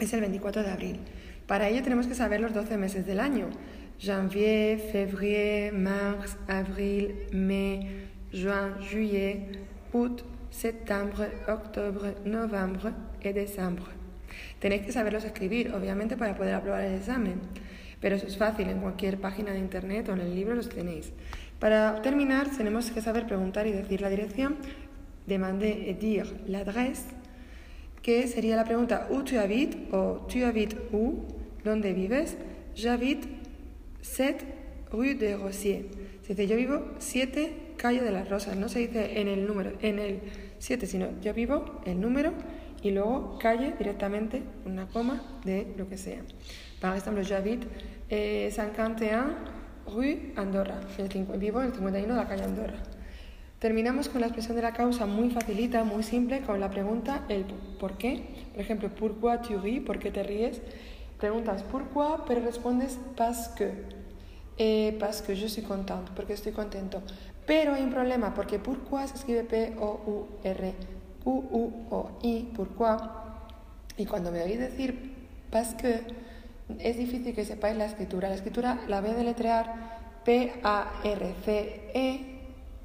Es 0.02 0.14
el 0.14 0.22
24 0.22 0.64
de 0.64 0.72
abril. 0.72 1.00
Para 1.46 1.70
ello 1.70 1.84
tenemos 1.84 2.08
que 2.08 2.16
saber 2.16 2.42
los 2.42 2.56
12 2.56 2.76
meses 2.76 3.06
del 3.06 3.20
año. 3.20 3.52
Janvier, 4.00 4.80
février, 4.80 5.72
mars, 5.74 6.38
avril, 6.48 7.28
mai, 7.32 8.10
juin, 8.34 8.82
juillet, 8.82 9.60
août, 9.94 10.24
septiembre, 10.50 11.30
octubre, 11.48 12.16
novembre 12.26 12.94
y 13.22 13.32
diciembre. 13.32 13.92
Tenéis 14.60 14.82
que 14.88 14.92
saberlos 14.92 15.24
escribir, 15.24 15.72
obviamente, 15.72 16.18
para 16.18 16.36
poder 16.36 16.56
aprobar 16.56 16.82
el 16.82 16.96
examen. 16.96 17.40
Pero 18.00 18.16
eso 18.16 18.26
es 18.26 18.38
fácil, 18.38 18.70
en 18.70 18.80
cualquier 18.80 19.22
página 19.22 19.52
de 19.52 19.60
internet 19.60 20.10
o 20.10 20.14
en 20.14 20.22
el 20.22 20.34
libro 20.34 20.56
los 20.56 20.70
tenéis. 20.70 21.14
Para 21.60 22.02
terminar, 22.02 22.50
tenemos 22.50 22.90
que 22.90 23.04
saber 23.04 23.28
preguntar 23.28 23.68
y 23.68 23.72
decir 23.72 24.02
la 24.02 24.10
dirección. 24.10 24.58
Demander 25.28 25.88
et 25.88 26.00
dire 26.00 26.26
l'adresse, 26.48 27.06
que 28.02 28.28
sería 28.28 28.56
la 28.56 28.64
pregunta 28.64 29.08
où 29.10 29.24
tu 29.24 29.38
habites 29.38 29.78
o 29.92 30.26
tu 30.28 30.46
habites 30.46 30.78
où, 30.92 31.26
¿dónde 31.64 31.94
vives? 31.94 32.38
J'habite 32.76 33.28
7 34.02 34.46
rue 34.92 35.16
de 35.16 35.36
Rosier. 35.38 35.86
Se 36.24 36.34
dice 36.34 36.48
yo 36.48 36.56
vivo 36.56 36.84
7 37.00 37.72
calle 37.82 38.02
de 38.02 38.12
las 38.12 38.30
Rosas, 38.30 38.56
no 38.56 38.70
se 38.70 38.80
dice 38.80 39.20
en 39.20 39.28
el 39.28 39.48
número, 39.48 39.72
en 39.82 39.98
el 39.98 40.20
7, 40.60 40.86
sino 40.86 41.08
yo 41.22 41.34
vivo 41.34 41.82
el 41.86 42.00
número 42.00 42.32
y 42.84 42.92
luego 42.92 43.40
calle 43.40 43.74
directamente, 43.78 44.44
una 44.66 44.88
coma 44.88 45.40
de 45.44 45.74
lo 45.78 45.90
que 45.90 45.98
sea. 45.98 46.22
Por 46.80 46.96
ejemplo, 46.96 47.24
j'habite 47.24 47.68
eh, 48.10 48.52
51 48.52 49.36
rue 49.88 50.34
Andorra, 50.36 50.80
vivo 51.38 51.62
en 51.62 51.68
el 51.68 51.74
51 51.74 52.14
de 52.14 52.22
la 52.22 52.28
calle 52.28 52.44
Andorra. 52.44 52.78
Terminamos 53.62 54.10
con 54.10 54.22
la 54.22 54.26
expresión 54.26 54.56
de 54.56 54.64
la 54.64 54.74
causa 54.74 55.06
muy 55.06 55.30
facilita, 55.30 55.84
muy 55.84 56.02
simple, 56.02 56.42
con 56.42 56.60
la 56.60 56.72
pregunta 56.72 57.26
el 57.30 57.46
por 57.80 57.96
qué. 57.96 58.48
Por 58.54 58.60
ejemplo, 58.60 58.90
pourquoi 58.90 59.40
tu 59.44 59.60
ris? 59.60 59.84
¿Por 59.84 60.00
qué 60.00 60.10
te 60.10 60.24
ríes? 60.24 60.60
Preguntas 61.20 61.62
pourquoi, 61.62 62.26
pero 62.26 62.42
respondes 62.42 62.98
parce 63.16 63.50
que. 63.56 63.86
Eh, 64.58 64.98
parce 65.00 65.22
que 65.22 65.36
je 65.36 65.48
suis 65.48 65.64
contente, 65.64 66.12
porque 66.16 66.34
estoy 66.34 66.54
contento. 66.54 67.04
Pero 67.46 67.76
hay 67.76 67.84
un 67.84 67.92
problema, 67.92 68.34
porque 68.34 68.58
pourquoi 68.58 69.08
se 69.08 69.18
escribe 69.18 69.44
P-O-U-R, 69.44 70.74
U-U-O-I, 71.24 72.52
pourquoi. 72.56 72.98
Y 73.96 74.08
cuando 74.08 74.32
me 74.32 74.42
oís 74.42 74.58
decir 74.58 75.14
parce 75.52 75.76
que, 75.76 76.02
es 76.80 76.98
difícil 76.98 77.36
que 77.36 77.46
sepáis 77.46 77.78
la 77.78 77.86
escritura. 77.86 78.28
La 78.28 78.34
escritura 78.34 78.80
la 78.88 79.02
voy 79.02 79.12
a 79.12 79.14
deletrear 79.14 80.00
P-A-R-C-E, 80.26 82.31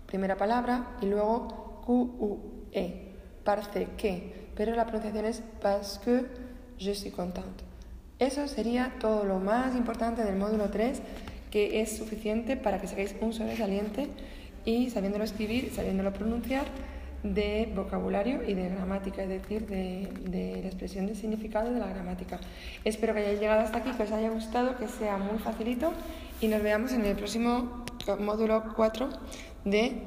primera 0.06 0.36
palabra, 0.36 0.96
y 1.00 1.06
luego 1.06 1.82
Q-U-E, 1.84 3.12
parce 3.44 3.86
que. 3.96 4.46
Pero 4.56 4.74
la 4.74 4.86
pronunciación 4.86 5.26
es 5.26 5.42
parce 5.60 5.98
que 5.98 6.24
je 6.78 6.94
suis 6.94 7.12
contente. 7.12 7.64
Eso 8.18 8.48
sería 8.48 8.94
todo 8.98 9.24
lo 9.24 9.38
más 9.38 9.76
importante 9.76 10.24
del 10.24 10.36
módulo 10.36 10.70
3, 10.70 11.02
que 11.50 11.82
es 11.82 11.96
suficiente 11.96 12.56
para 12.56 12.80
que 12.80 12.86
seáis 12.86 13.14
un 13.20 13.34
sobresaliente 13.34 14.08
y 14.64 14.88
sabiéndolo 14.88 15.24
escribir, 15.24 15.70
sabiéndolo 15.74 16.12
pronunciar, 16.12 16.64
de 17.22 17.72
vocabulario 17.74 18.42
y 18.46 18.54
de 18.54 18.68
gramática, 18.68 19.22
es 19.22 19.28
decir, 19.28 19.66
de, 19.66 20.08
de, 20.28 20.60
la 20.62 20.68
expresión 20.68 21.06
de 21.06 21.14
significado 21.14 21.72
de 21.72 21.80
la 21.80 21.88
gramática. 21.88 22.38
Espero 22.84 23.14
que 23.14 23.20
hayáis 23.20 23.40
llegado 23.40 23.60
hasta 23.60 23.78
aquí, 23.78 23.90
que 23.90 24.02
os 24.02 24.12
haya 24.12 24.30
gustado, 24.30 24.76
que 24.76 24.86
sea 24.86 25.16
muy 25.18 25.38
facilito 25.38 25.92
y 26.40 26.48
nos 26.48 26.62
veamos 26.62 26.92
en 26.92 27.04
el 27.04 27.16
próximo 27.16 27.84
módulo 28.20 28.62
4 28.76 29.08
de 29.66 30.00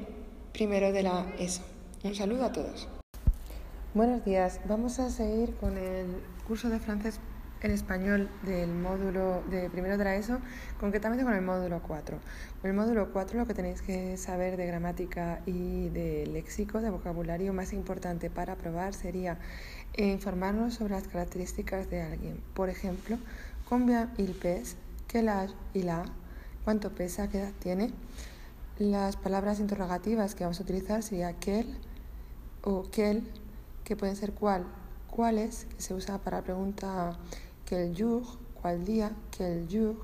primero 0.54 0.90
de 0.90 1.02
la 1.02 1.26
ESO. 1.38 1.62
Un 2.02 2.14
saludo 2.14 2.46
a 2.46 2.52
todos. 2.52 2.88
Buenos 3.92 4.24
días, 4.24 4.58
vamos 4.66 4.98
a 4.98 5.10
seguir 5.10 5.54
con 5.56 5.76
el 5.76 6.06
curso 6.48 6.70
de 6.70 6.80
francés 6.80 7.20
en 7.60 7.70
español 7.70 8.30
del 8.42 8.72
módulo 8.72 9.42
de 9.50 9.68
primero 9.68 9.98
de 9.98 10.04
la 10.04 10.16
ESO, 10.16 10.38
concretamente 10.80 11.24
con 11.24 11.34
el 11.34 11.42
módulo 11.42 11.82
4. 11.86 12.18
Con 12.62 12.70
el 12.70 12.74
módulo 12.74 13.12
4 13.12 13.38
lo 13.38 13.46
que 13.46 13.52
tenéis 13.52 13.82
que 13.82 14.16
saber 14.16 14.56
de 14.56 14.64
gramática 14.64 15.42
y 15.44 15.90
de 15.90 16.26
léxico, 16.26 16.80
de 16.80 16.88
vocabulario 16.88 17.52
más 17.52 17.74
importante 17.74 18.30
para 18.30 18.56
probar 18.56 18.94
sería 18.94 19.36
informarnos 19.98 20.72
sobre 20.72 20.94
las 20.94 21.06
características 21.06 21.90
de 21.90 22.00
alguien. 22.00 22.40
Por 22.54 22.70
ejemplo, 22.70 23.18
combien 23.68 24.08
il 24.16 24.32
pèse, 24.32 24.76
quel 25.06 25.28
âge 25.28 25.52
il 25.74 25.90
a, 25.90 26.04
cuánto 26.64 26.92
pesa, 26.92 27.28
qué 27.28 27.40
edad 27.40 27.52
tiene. 27.58 27.90
Las 28.80 29.16
palabras 29.18 29.60
interrogativas 29.60 30.34
que 30.34 30.44
vamos 30.44 30.58
a 30.58 30.62
utilizar 30.62 31.02
sería 31.02 31.34
quel 31.34 31.76
o 32.62 32.84
quel, 32.90 33.30
que 33.84 33.94
pueden 33.94 34.16
ser 34.16 34.32
cuál, 34.32 34.64
cuáles, 35.06 35.66
que 35.66 35.82
se 35.82 35.92
usa 35.92 36.16
para 36.16 36.38
la 36.38 36.44
pregunta 36.44 37.18
quel 37.66 37.94
jour, 37.94 38.22
cuál 38.54 38.86
día, 38.86 39.12
quel 39.36 39.68
jour, 39.70 39.96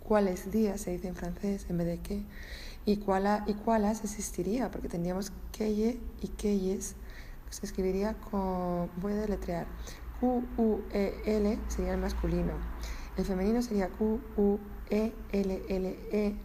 cuáles 0.00 0.50
días 0.50 0.82
se 0.82 0.90
dice 0.90 1.08
en 1.08 1.14
francés 1.14 1.64
en 1.70 1.78
vez 1.78 1.86
de 1.86 1.98
qué, 2.00 2.26
y, 2.84 2.98
cuál 2.98 3.44
y 3.46 3.54
cuáles 3.54 4.04
existiría, 4.04 4.70
porque 4.70 4.90
tendríamos 4.90 5.32
quelle 5.50 5.98
y 6.20 6.28
quelles, 6.28 6.94
se 7.48 7.64
escribiría 7.64 8.12
con, 8.30 8.90
voy 9.00 9.12
a 9.14 9.16
deletrear, 9.16 9.66
Q-U-E-L 10.20 11.58
sería 11.68 11.94
el 11.94 12.00
masculino, 12.00 12.52
el 13.16 13.24
femenino 13.24 13.62
sería 13.62 13.88
Q-U-E-L-L-E, 13.88 15.10
-E, 16.12 16.36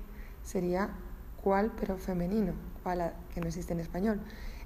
sería 0.42 0.96
cuál 1.44 1.72
pero 1.80 1.98
femenino, 1.98 2.54
cuál 2.84 3.14
que 3.34 3.42
no 3.42 3.48
existe 3.48 3.74
en 3.74 3.80
español. 3.80 4.22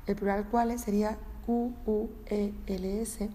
El 0.05 0.15
plural 0.15 0.47
cuáles 0.49 0.81
sería 0.81 1.17
Q-U-E-L-S 1.45 3.29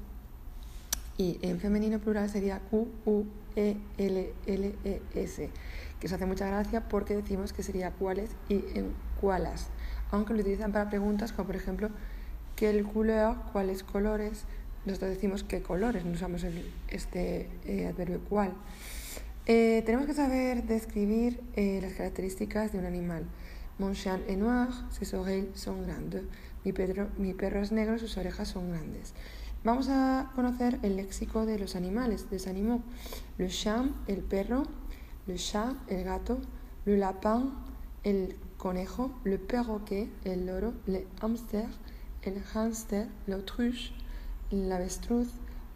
y 1.18 1.38
en 1.42 1.60
femenino 1.60 1.98
plural 1.98 2.30
sería 2.30 2.60
Q-U-E-L-L-E-S, 2.70 3.20
que 6.00 6.08
se 6.08 6.14
hace 6.14 6.26
mucha 6.26 6.46
gracia 6.46 6.88
porque 6.88 7.16
decimos 7.16 7.52
que 7.52 7.62
sería 7.62 7.90
cuáles 7.90 8.30
y 8.48 8.64
en 8.74 8.94
cuálas, 9.20 9.68
aunque 10.10 10.34
lo 10.34 10.40
utilizan 10.40 10.72
para 10.72 10.88
preguntas 10.88 11.32
como 11.32 11.46
por 11.46 11.56
ejemplo 11.56 11.90
qué 12.56 12.82
couleur, 12.82 13.36
cuáles 13.52 13.82
colores, 13.82 14.44
nosotros 14.84 15.10
decimos 15.10 15.44
qué 15.44 15.62
colores, 15.62 16.04
no 16.04 16.12
usamos 16.12 16.44
el, 16.44 16.70
este 16.88 17.48
eh, 17.64 17.86
adverbio 17.86 18.20
cuál. 18.28 18.52
Eh, 19.46 19.82
tenemos 19.84 20.06
que 20.06 20.14
saber 20.14 20.62
describir 20.68 21.42
eh, 21.56 21.80
las 21.82 21.94
características 21.94 22.72
de 22.72 22.78
un 22.78 22.86
animal. 22.86 23.24
Mon 23.80 23.92
chien 23.92 24.20
est 24.28 24.36
noir, 24.36 24.68
ses 24.92 25.14
oreilles 25.14 25.50
sont 25.54 25.82
grandes. 25.84 26.22
Mi, 26.64 26.72
perro, 26.72 27.08
mi 27.18 27.34
perro 27.34 27.60
es 27.60 27.72
negro, 27.72 27.98
sus 27.98 28.16
orejas 28.16 28.46
son 28.46 28.70
grandes. 28.70 29.14
Vamos 29.64 29.88
a 29.88 30.30
conocer 30.36 30.78
el 30.84 30.94
léxico 30.94 31.44
de 31.44 31.58
los 31.58 31.74
animales, 31.74 32.26
animaux. 32.46 32.84
Le 33.36 33.48
chien, 33.48 33.92
el 34.06 34.20
perro, 34.20 34.62
le 35.26 35.34
chat, 35.34 35.74
el 35.88 36.04
gato, 36.04 36.38
le 36.84 36.96
lapin, 36.96 37.52
el 38.04 38.36
conejo, 38.58 39.10
le 39.24 39.38
perroquet, 39.38 40.08
el 40.24 40.46
loro, 40.46 40.72
le 40.86 41.08
hamster, 41.20 41.66
el 42.22 42.40
hámster, 42.44 43.08
l'autruche, 43.26 43.92
l'avestruz, 44.52 45.30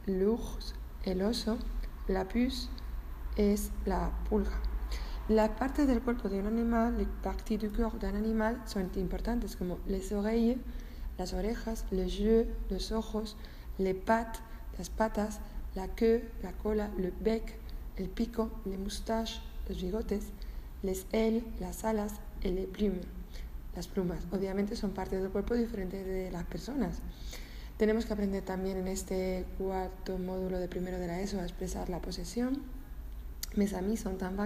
l'ours, 0.06 0.76
el 1.04 1.22
oso, 1.22 1.58
la 2.06 2.28
puce 2.28 2.68
es 3.36 3.70
la 3.84 4.10
pulga. 4.28 4.60
Las 5.28 5.50
partes 5.50 5.86
del 5.86 6.02
cuerpo 6.02 6.28
de 6.28 6.38
un 6.40 6.46
animal, 6.46 6.98
les 6.98 7.08
parties 7.22 7.58
du 7.58 7.70
corps 7.70 7.98
d'un 7.98 8.14
animal, 8.14 8.62
son 8.66 8.90
importantes 8.96 9.56
como 9.56 9.78
les 9.86 10.12
oreilles, 10.12 10.58
las 11.18 11.32
orejas, 11.32 11.84
les 11.90 12.18
yeux, 12.18 12.46
los 12.70 12.92
ojos, 12.92 13.36
les 13.78 13.94
pattes, 13.94 14.40
las 14.78 14.88
patas, 14.88 15.40
la 15.74 15.88
queue, 15.88 16.30
la 16.42 16.52
cola, 16.52 16.90
le 16.96 17.12
bec, 17.20 17.58
el 17.96 18.08
pico, 18.08 18.50
les 18.64 18.78
moustaches, 18.78 19.40
los 19.68 19.82
bigotes, 19.82 20.26
les 20.82 21.06
ailes, 21.12 21.42
las 21.58 21.84
alas 21.84 22.14
y 22.42 22.50
les 22.50 22.66
plumes, 22.66 23.06
las 23.74 23.88
plumas. 23.88 24.26
Obviamente 24.30 24.76
son 24.76 24.92
partes 24.92 25.20
del 25.20 25.30
cuerpo 25.30 25.54
diferentes 25.54 26.06
de 26.06 26.30
las 26.30 26.44
personas. 26.44 27.00
Tenemos 27.78 28.06
que 28.06 28.12
aprender 28.12 28.44
también 28.44 28.78
en 28.78 28.88
este 28.88 29.44
cuarto 29.58 30.18
módulo 30.18 30.58
de 30.58 30.68
primero 30.68 30.98
de 30.98 31.08
la 31.08 31.20
ESO 31.20 31.40
a 31.40 31.42
expresar 31.42 31.88
la 31.90 32.00
posesión. 32.00 32.62
Mes 33.56 33.72
amis 33.72 34.00
son 34.00 34.18
tan 34.18 34.36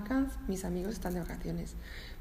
mis 0.46 0.64
amigos 0.64 0.94
están 0.94 1.14
de 1.14 1.20
vacaciones. 1.20 1.74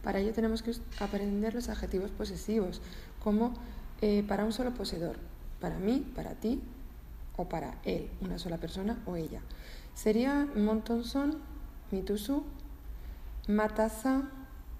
Para 0.03 0.19
ello 0.19 0.33
tenemos 0.33 0.63
que 0.63 0.73
aprender 0.99 1.53
los 1.53 1.69
adjetivos 1.69 2.09
posesivos, 2.09 2.81
como 3.23 3.53
eh, 4.01 4.23
para 4.27 4.43
un 4.43 4.51
solo 4.51 4.73
poseedor, 4.73 5.17
para 5.61 5.77
mí, 5.77 6.05
para 6.15 6.33
ti, 6.33 6.61
o 7.37 7.47
para 7.47 7.77
él, 7.85 8.09
una 8.21 8.39
sola 8.39 8.57
persona 8.57 8.97
o 9.05 9.15
ella. 9.15 9.41
Sería 9.93 10.47
montonson, 10.55 11.37
mitusu, 11.91 12.43
matasa, 13.47 14.23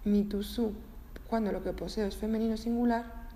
mitusu, 0.04 0.74
cuando 1.30 1.52
lo 1.52 1.64
que 1.64 1.74
poseo 1.74 2.08
es 2.08 2.16
femenino 2.16 2.58
singular, 2.58 3.30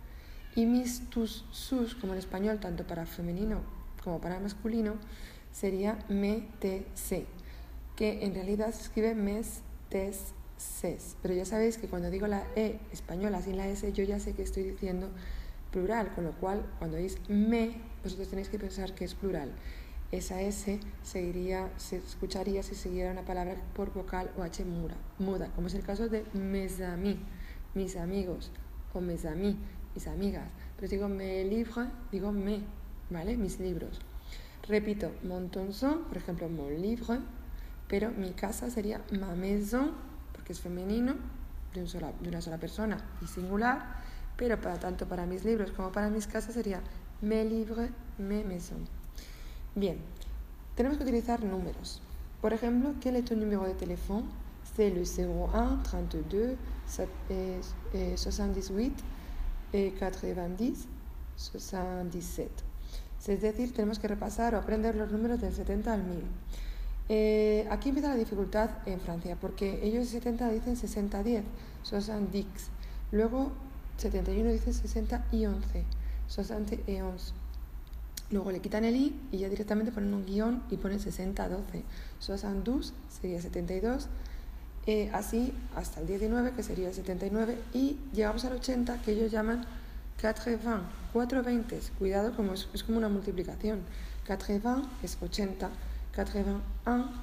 y 0.56 0.66
mis 0.66 1.10
tus 1.10 1.46
sus, 1.52 1.96
como 1.96 2.14
en 2.14 2.20
español, 2.20 2.60
tanto 2.60 2.86
para 2.86 3.06
femenino 3.06 3.62
como 4.04 4.20
para 4.20 4.40
masculino, 4.40 4.96
sería 5.52 5.98
me, 6.10 6.48
te, 6.60 6.86
se, 6.94 7.26
que 7.96 8.24
en 8.24 8.34
realidad 8.34 8.72
se 8.72 8.84
escribe 8.84 9.16
mes, 9.16 9.62
tes, 9.90 10.34
ses. 10.58 11.16
Pero 11.22 11.34
ya 11.34 11.46
sabéis 11.46 11.78
que 11.78 11.88
cuando 11.88 12.10
digo 12.10 12.28
la 12.28 12.44
E 12.56 12.80
española 12.92 13.42
sin 13.42 13.58
la 13.58 13.68
S, 13.68 13.92
yo 13.94 14.04
ya 14.04 14.20
sé 14.20 14.34
que 14.34 14.44
estoy 14.44 14.64
diciendo 14.64 15.10
plural, 15.72 16.14
con 16.14 16.24
lo 16.24 16.32
cual 16.34 16.66
cuando 16.80 16.98
veis 16.98 17.18
me, 17.28 17.76
vosotros 18.04 18.30
tenéis 18.30 18.50
que 18.50 18.60
pensar 18.60 18.94
que 18.96 19.06
es 19.06 19.16
plural. 19.16 19.52
Esa 20.12 20.42
S 20.42 20.80
seguiría, 21.02 21.72
se 21.78 21.98
escucharía 21.98 22.62
si 22.62 22.76
siguiera 22.76 23.12
una 23.12 23.26
palabra 23.26 23.56
por 23.74 23.92
vocal 23.94 24.32
o 24.38 24.44
H 24.44 24.64
muda, 24.64 24.96
muda 25.18 25.52
como 25.56 25.68
es 25.68 25.74
el 25.74 25.84
caso 25.84 26.08
de 26.08 26.24
mes 26.34 26.80
amis, 26.82 27.18
mis 27.74 27.96
amigos, 27.96 28.52
o 28.94 29.02
mes 29.02 29.26
amis, 29.26 29.56
mis 29.96 30.08
amigas. 30.08 30.48
Pero 30.76 30.88
si 30.88 30.96
digo 30.98 31.10
me 31.10 31.44
livre, 31.44 31.88
digo 32.12 32.32
me, 32.32 32.62
¿vale? 33.10 33.38
Mis 33.38 33.60
libros. 33.60 34.00
Repito, 34.68 35.12
mon 35.24 35.50
tonson, 35.50 36.04
por 36.04 36.18
ejemplo, 36.18 36.48
mon 36.48 36.80
livre, 36.80 37.18
pero 37.94 38.10
mi 38.10 38.32
casa 38.32 38.72
sería 38.72 39.02
ma 39.20 39.36
maison, 39.36 39.92
porque 40.32 40.52
es 40.54 40.60
femenino, 40.60 41.14
de, 41.76 41.82
una 42.28 42.42
sola 42.42 42.58
persona 42.58 42.98
y 43.22 43.28
singular, 43.28 44.02
pero 44.36 44.60
para 44.60 44.80
tanto 44.80 45.08
para 45.08 45.28
mis 45.28 45.46
libros 45.46 45.70
como 45.74 45.92
para 45.92 46.10
mis 46.10 46.26
casas 46.26 46.56
sería 46.56 46.82
mes 47.22 47.46
livres, 47.46 47.92
mes 48.18 48.48
maisons. 48.48 48.90
Bien, 49.76 50.00
tenemos 50.74 50.98
que 50.98 51.04
utilizar 51.04 51.44
números. 51.44 52.02
Por 52.42 52.52
ejemplo, 52.52 52.96
¿quel 53.00 53.18
est 53.18 53.28
ton 53.28 53.40
numéro 53.40 53.64
de 53.64 53.76
teléfono? 53.76 54.24
C'est 54.76 54.90
le 54.90 55.04
01 55.04 55.84
32 55.84 56.58
78 58.16 59.04
90 59.72 60.88
77. 61.36 62.50
Es 63.28 63.42
decir, 63.44 63.72
tenemos 63.72 64.00
que 64.00 64.08
repasar 64.08 64.56
o 64.56 64.58
aprender 64.58 64.96
los 64.96 65.12
números 65.12 65.40
del 65.40 65.54
70 65.54 65.94
al 65.94 66.04
1000. 66.04 66.24
Eh, 67.10 67.68
aquí 67.70 67.90
empieza 67.90 68.10
la 68.10 68.16
dificultad 68.16 68.70
en 68.86 69.00
Francia, 69.00 69.38
porque 69.40 69.80
ellos 69.84 70.08
70 70.08 70.50
dicen 70.52 70.76
60-10, 70.76 71.44
70. 71.84 72.50
Luego 73.12 73.52
71 73.98 74.52
dicen 74.52 74.74
60 74.74 75.26
y 75.32 75.46
11, 75.46 75.84
60 76.28 76.76
y 76.92 77.00
11. 77.02 77.34
Luego 78.32 78.52
le 78.52 78.60
quitan 78.62 78.86
el 78.86 78.96
i 78.96 79.16
y 79.32 79.38
ya 79.38 79.50
directamente 79.50 79.92
ponen 79.92 80.14
un 80.14 80.26
guion 80.26 80.64
y 80.72 80.78
ponen 80.78 81.00
60-12. 81.00 81.84
72 82.20 82.94
sería 83.22 83.42
72. 83.42 84.08
Eh, 84.86 85.10
así 85.14 85.54
hasta 85.76 86.02
el 86.02 86.08
19, 86.08 86.52
que 86.52 86.64
sería 86.64 86.88
el 86.88 86.94
79. 86.94 87.58
Y 87.74 87.98
llegamos 88.14 88.44
al 88.46 88.54
80, 88.54 89.02
que 89.02 89.12
ellos 89.12 89.32
llaman 89.32 89.66
80, 90.18 90.82
420. 91.12 91.80
Cuidado, 92.00 92.36
como 92.36 92.54
es, 92.54 92.68
es 92.74 92.84
como 92.84 92.98
una 92.98 93.10
multiplicación. 93.10 93.82
80 94.28 94.82
es 95.04 95.18
80. 95.22 95.70
81 96.14 96.62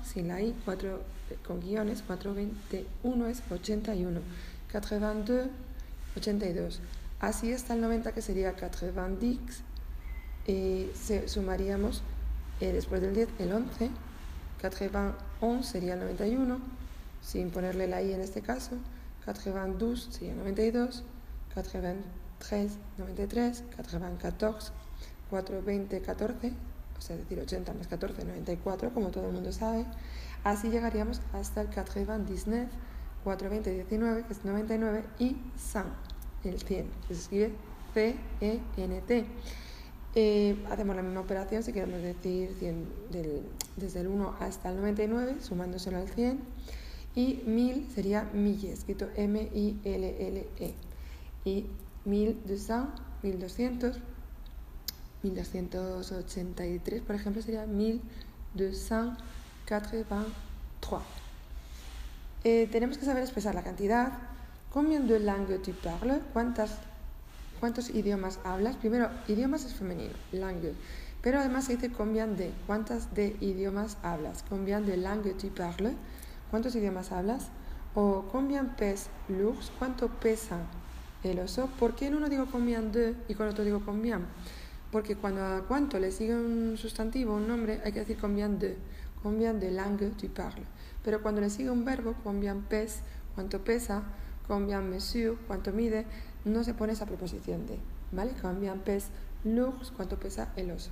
sin 0.05 0.29
la 0.29 0.43
i, 0.43 0.55
4, 0.65 1.01
eh, 1.31 1.37
con 1.47 1.61
guiones, 1.61 2.03
421 2.03 3.27
es 3.29 3.43
81. 3.51 4.21
82, 4.73 5.49
82. 6.17 6.81
Así 7.21 7.53
hasta 7.53 7.75
el 7.75 7.81
90, 7.83 8.13
que 8.13 8.23
sería 8.23 8.55
90 8.55 9.63
y 10.47 10.89
se, 10.95 11.29
sumaríamos 11.29 12.03
eh, 12.61 12.73
después 12.73 13.01
del 13.01 13.15
10 13.15 13.29
el 13.39 13.53
11, 13.53 13.91
91 14.61 15.63
sería 15.63 15.95
el 15.95 16.01
91, 16.01 16.59
sin 17.23 17.51
ponerle 17.51 17.87
la 17.87 18.03
i 18.03 18.13
en 18.13 18.21
este 18.21 18.43
caso, 18.43 18.73
92 19.27 20.09
sería 20.11 20.35
92, 20.35 21.05
93, 21.55 22.73
93, 22.99 23.65
94, 23.77 24.73
420, 25.31 26.01
14, 26.01 26.53
o 27.01 27.03
sea, 27.03 27.17
decir 27.17 27.41
80 27.41 27.73
más 27.73 27.89
14, 27.89 28.27
94, 28.27 28.93
como 28.93 29.09
todo 29.11 29.27
el 29.27 29.33
mundo 29.33 29.53
sabe. 29.53 29.87
Así 30.45 30.69
llegaríamos 30.69 31.23
hasta 31.33 31.63
el 31.63 31.69
99, 31.69 32.69
420, 33.25 33.71
19, 33.73 34.25
que 34.27 34.33
es 34.35 34.45
99, 34.45 35.05
y 35.19 35.37
100, 35.57 35.85
el 36.45 36.61
100, 36.61 36.91
que 37.09 37.15
se 37.15 37.21
escribe 37.21 37.53
C-E-N-T. 37.95 39.27
Eh, 40.15 40.67
hacemos 40.71 40.95
la 40.95 41.03
misma 41.03 41.21
operación 41.21 41.63
si 41.63 41.73
queremos 41.73 42.03
decir 42.03 42.55
desde 43.77 44.01
el 44.01 44.09
1 44.09 44.37
hasta 44.41 44.71
el 44.71 44.77
99, 44.77 45.37
sumándoselo 45.41 45.97
al 45.97 46.09
100. 46.09 46.39
Y 47.15 47.43
1000 47.47 47.89
sería 47.95 48.25
mille, 48.35 48.73
escrito 48.73 49.09
M-I-L-L-E. 49.17 50.75
Y 51.47 51.67
1200, 52.05 53.03
1200, 53.23 54.01
1283, 55.23 57.03
por 57.03 57.15
ejemplo, 57.15 57.43
sería 57.43 57.67
1283. 57.67 60.07
Eh, 62.43 62.69
tenemos 62.73 62.99
que 62.99 63.05
saber 63.05 63.23
expresar 63.23 63.55
la 63.55 63.63
cantidad. 63.63 64.13
Combien 64.73 65.07
de 65.07 65.21
langues 65.21 65.63
tu 65.63 65.73
parles? 65.73 66.21
¿Cuántas 66.33 66.73
¿Cuántos 67.61 67.91
idiomas 67.91 68.41
hablas? 68.43 68.77
Primero, 68.77 69.11
idiomas 69.29 69.67
es 69.67 69.75
femenino, 69.75 70.15
langue. 70.33 70.73
Pero 71.21 71.41
además 71.41 71.67
se 71.67 71.77
dice 71.77 71.93
combien 71.93 72.39
de. 72.39 72.53
¿Cuántas 72.67 73.15
de 73.15 73.37
idiomas 73.41 73.99
hablas? 74.03 74.43
Combien 74.49 74.87
de 74.87 74.97
langue 74.97 75.35
tu 75.35 75.51
parles? 75.51 75.93
¿Cuántos 76.51 76.75
idiomas 76.75 77.13
hablas? 77.13 77.49
O 77.95 78.25
combien 78.33 78.71
pèse 78.79 79.11
l'ours? 79.29 79.71
¿Cuánto 79.79 80.09
pesa 80.09 80.57
el 81.23 81.39
oso? 81.41 81.69
¿Por 81.79 81.95
qué 81.95 82.07
en 82.07 82.15
uno 82.15 82.31
digo 82.31 82.47
combien 82.47 82.93
de 82.93 83.15
y 83.29 83.35
con 83.35 83.47
otro 83.47 83.63
digo 83.63 83.85
combien? 83.85 84.25
Porque 84.91 85.17
cuando 85.17 85.45
a 85.45 85.63
cuánto 85.67 85.99
le 85.99 86.11
sigue 86.11 86.35
un 86.35 86.77
sustantivo, 86.77 87.35
un 87.35 87.47
nombre, 87.47 87.81
hay 87.85 87.93
que 87.93 88.01
decir 88.01 88.19
combien 88.19 88.59
de. 88.59 88.77
Combien 89.23 89.61
de 89.61 89.71
langue 89.71 90.11
tu 90.11 90.29
parles. 90.29 90.67
Pero 91.05 91.23
cuando 91.23 91.41
le 91.41 91.51
sigue 91.51 91.71
un 91.71 91.85
verbo, 91.85 92.15
combien 92.25 92.63
pèse, 92.63 93.01
cuánto 93.35 93.63
pesa, 93.63 94.03
combien 94.47 94.89
mesure, 94.91 95.37
cuánto 95.47 95.73
mide, 95.73 96.07
no 96.45 96.65
se 96.65 96.75
pone 96.75 96.93
esa 96.93 97.07
preposición 97.07 97.67
de, 97.67 97.79
¿vale? 98.13 98.33
Cambian 98.33 98.81
pes 98.81 99.09
l'ours, 99.45 99.93
cuánto 99.95 100.19
pesa 100.19 100.49
el 100.57 100.71
oso. 100.71 100.91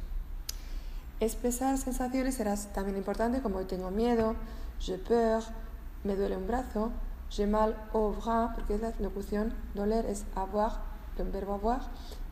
Expresar 1.21 1.77
sensaciones 1.79 2.37
será 2.37 2.55
también 2.73 2.97
importante, 2.97 3.41
como 3.41 3.61
tengo 3.67 3.91
miedo, 3.91 4.37
j'ai 4.79 4.99
peur, 4.99 5.43
me 6.05 6.15
duele 6.15 6.37
un 6.37 6.47
brazo, 6.47 6.93
j'ai 7.31 7.47
mal 7.47 7.75
au 7.93 8.13
bras, 8.13 8.55
porque 8.55 8.75
es 8.75 8.81
la 8.81 8.93
locución, 9.01 9.53
doler 9.75 10.07
es 10.07 10.25
avoir, 10.35 10.81
el 11.19 11.29
verbo 11.31 11.55
avoir, 11.55 11.81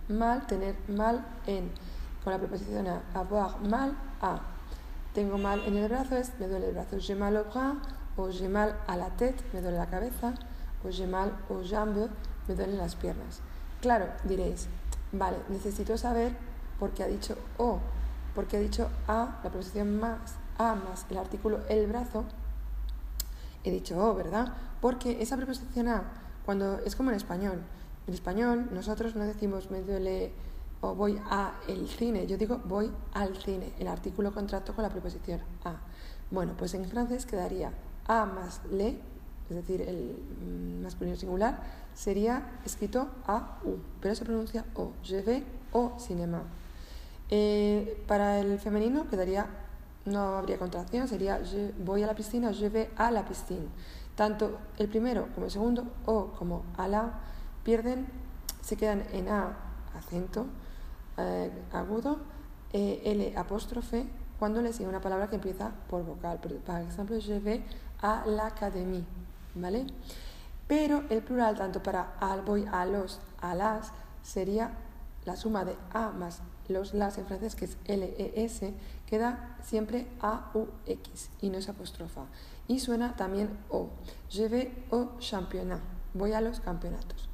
mal, 0.09 0.47
tener 0.47 0.77
mal 0.89 1.25
en, 1.47 1.71
con 2.23 2.33
la 2.33 2.39
preposición 2.39 2.87
a, 2.87 3.03
avoir 3.15 3.61
mal 3.61 3.97
a. 4.21 4.41
Tengo 5.15 5.39
mal 5.39 5.63
en 5.65 5.77
el 5.77 5.89
brazo 5.89 6.17
es 6.17 6.33
me 6.39 6.47
duele 6.47 6.69
el 6.69 6.75
brazo, 6.75 6.99
j'ai 6.99 7.15
mal 7.15 7.37
au 7.37 7.45
bras, 7.45 7.77
o 8.17 8.31
j'ai 8.31 8.49
mal 8.49 8.77
a 8.87 8.97
la 8.97 9.11
tête, 9.11 9.43
me 9.53 9.61
duele 9.61 9.79
la 9.79 9.87
cabeza, 9.87 10.35
o 10.85 10.91
j'ai 10.91 11.07
mal 11.07 11.33
aux 11.49 11.63
jambes, 11.63 12.11
me 12.49 12.55
duelen 12.55 12.79
las 12.79 12.95
piernas. 12.95 13.41
Claro, 13.81 14.07
diréis, 14.25 14.69
vale, 15.13 15.39
necesito 15.49 15.97
saber 15.97 16.37
por 16.79 16.91
qué 16.91 17.03
ha 17.03 17.07
dicho 17.07 17.37
o, 17.57 17.79
porque 18.35 18.57
ha 18.57 18.61
dicho 18.61 18.89
a, 19.07 19.41
la 19.43 19.51
preposición 19.51 19.99
más, 19.99 20.35
a 20.59 20.75
más 20.75 21.07
el 21.11 21.17
artículo 21.19 21.61
el 21.69 21.87
brazo, 21.87 22.25
he 23.65 23.71
dicho 23.71 23.99
o, 23.99 24.15
¿verdad? 24.15 24.53
Porque 24.81 25.23
esa 25.23 25.37
preposición 25.37 25.89
a, 25.89 26.05
cuando 26.45 26.79
es 26.85 26.95
como 26.95 27.11
en 27.11 27.17
español, 27.17 27.63
en 28.07 28.15
español 28.15 28.69
nosotros 28.73 29.15
no 29.17 29.25
decimos 29.25 29.71
me 29.71 29.83
duele 29.83 30.33
o 30.81 30.95
voy 30.95 31.19
a 31.31 31.55
el 31.69 31.89
cine, 31.89 32.27
yo 32.27 32.37
digo 32.37 32.61
voy 32.65 32.91
al 33.15 33.37
cine, 33.37 33.73
el 33.79 33.89
artículo 33.89 34.33
contrato 34.33 34.75
con 34.75 34.83
la 34.83 34.91
preposición 34.91 35.41
a. 35.65 35.77
Bueno, 36.31 36.55
pues 36.57 36.75
en 36.75 36.85
francés 36.85 37.25
quedaría 37.25 37.73
a 38.07 38.27
más 38.27 38.61
le, 38.71 38.99
es 39.49 39.57
decir, 39.57 39.81
el 39.83 40.17
mm, 40.41 40.83
masculino 40.83 41.17
singular, 41.17 41.61
sería 41.95 42.59
escrito 42.65 43.09
A-U, 43.27 43.79
pero 44.01 44.15
se 44.15 44.25
pronuncia 44.25 44.65
O. 44.75 44.93
Je 45.03 45.23
vais 45.23 45.43
au 45.73 45.93
cinéma. 45.99 46.43
Eh, 47.31 48.05
para 48.07 48.39
el 48.39 48.59
femenino 48.59 49.09
quedaría, 49.09 49.47
no 50.05 50.37
habría 50.39 50.59
contracción, 50.59 51.09
sería 51.09 51.41
je 51.43 51.73
voy 51.79 52.03
a 52.03 52.07
la 52.07 52.15
piscina, 52.15 52.53
je 52.53 52.69
vais 52.69 52.89
a 52.97 53.11
la 53.11 53.25
piscina. 53.25 53.67
Tanto 54.15 54.59
el 54.79 54.89
primero 54.89 55.29
como 55.35 55.47
el 55.47 55.53
segundo, 55.53 55.85
O 56.07 56.33
como 56.39 56.65
a 56.77 56.87
la, 56.89 57.21
pierden, 57.67 58.07
se 58.63 58.77
quedan 58.77 59.03
en 59.13 59.29
A, 59.29 59.57
acento 59.99 60.47
eh, 61.19 61.51
agudo, 61.73 62.19
eh, 62.73 63.03
L 63.05 63.37
apóstrofe, 63.37 64.07
cuando 64.39 64.63
le 64.63 64.73
sigue 64.73 64.89
una 64.89 65.01
palabra 65.01 65.29
que 65.29 65.35
empieza 65.35 65.73
por 65.91 66.05
vocal. 66.05 66.39
Por 66.39 66.53
ejemplo, 66.53 67.19
je 67.19 67.41
vais 67.41 67.63
a 68.01 68.25
l'académie, 68.25 69.05
¿vale? 69.57 69.85
Pero 70.69 71.03
el 71.11 71.23
plural, 71.23 71.57
tanto 71.57 71.83
para 71.83 72.15
al, 72.21 72.43
voy, 72.43 72.67
a 72.71 72.87
los, 72.87 73.19
a 73.41 73.57
las, 73.57 73.91
sería 74.23 74.71
la 75.25 75.35
suma 75.35 75.65
de 75.65 75.75
a 75.93 76.11
más 76.11 76.43
los 76.69 76.95
las 76.95 77.19
en 77.19 77.27
francés, 77.27 77.57
que 77.57 77.65
es 77.65 77.79
L-E-S, 77.85 78.75
queda 79.07 79.57
siempre 79.63 80.07
A-U-X 80.21 81.31
y 81.41 81.51
no 81.51 81.59
es 81.59 81.69
apóstrofa. 81.69 82.23
Y 82.69 82.81
suena 82.81 83.15
también 83.17 83.49
O. 83.71 83.89
Je 84.29 84.49
vais 84.49 84.69
au 84.91 85.11
championnat. 85.21 85.81
Voy 86.15 86.33
a 86.33 86.41
los 86.41 86.61
campeonatos. 86.61 87.29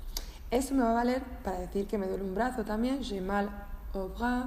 Esto 0.53 0.75
me 0.75 0.83
va 0.83 0.91
a 0.91 0.93
valer 0.93 1.23
para 1.43 1.59
decir 1.59 1.87
que 1.87 1.97
me 1.97 2.07
duele 2.07 2.25
un 2.25 2.35
brazo 2.35 2.63
también, 2.63 3.03
j'ai 3.03 3.23
mal 3.23 3.49
au 3.95 4.11
bras, 4.11 4.45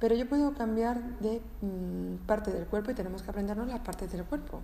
pero 0.00 0.14
yo 0.14 0.26
puedo 0.26 0.54
cambiar 0.54 1.02
de 1.20 1.42
mm, 1.60 2.24
parte 2.26 2.50
del 2.50 2.64
cuerpo 2.64 2.90
y 2.90 2.94
tenemos 2.94 3.20
que 3.20 3.28
aprendernos 3.28 3.68
las 3.68 3.80
partes 3.80 4.10
del 4.10 4.24
cuerpo. 4.24 4.62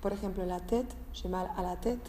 Por 0.00 0.12
ejemplo, 0.12 0.46
la 0.46 0.60
tête, 0.60 0.94
j'ai 1.12 1.28
mal 1.28 1.50
à 1.56 1.62
la 1.62 1.74
tête. 1.74 2.08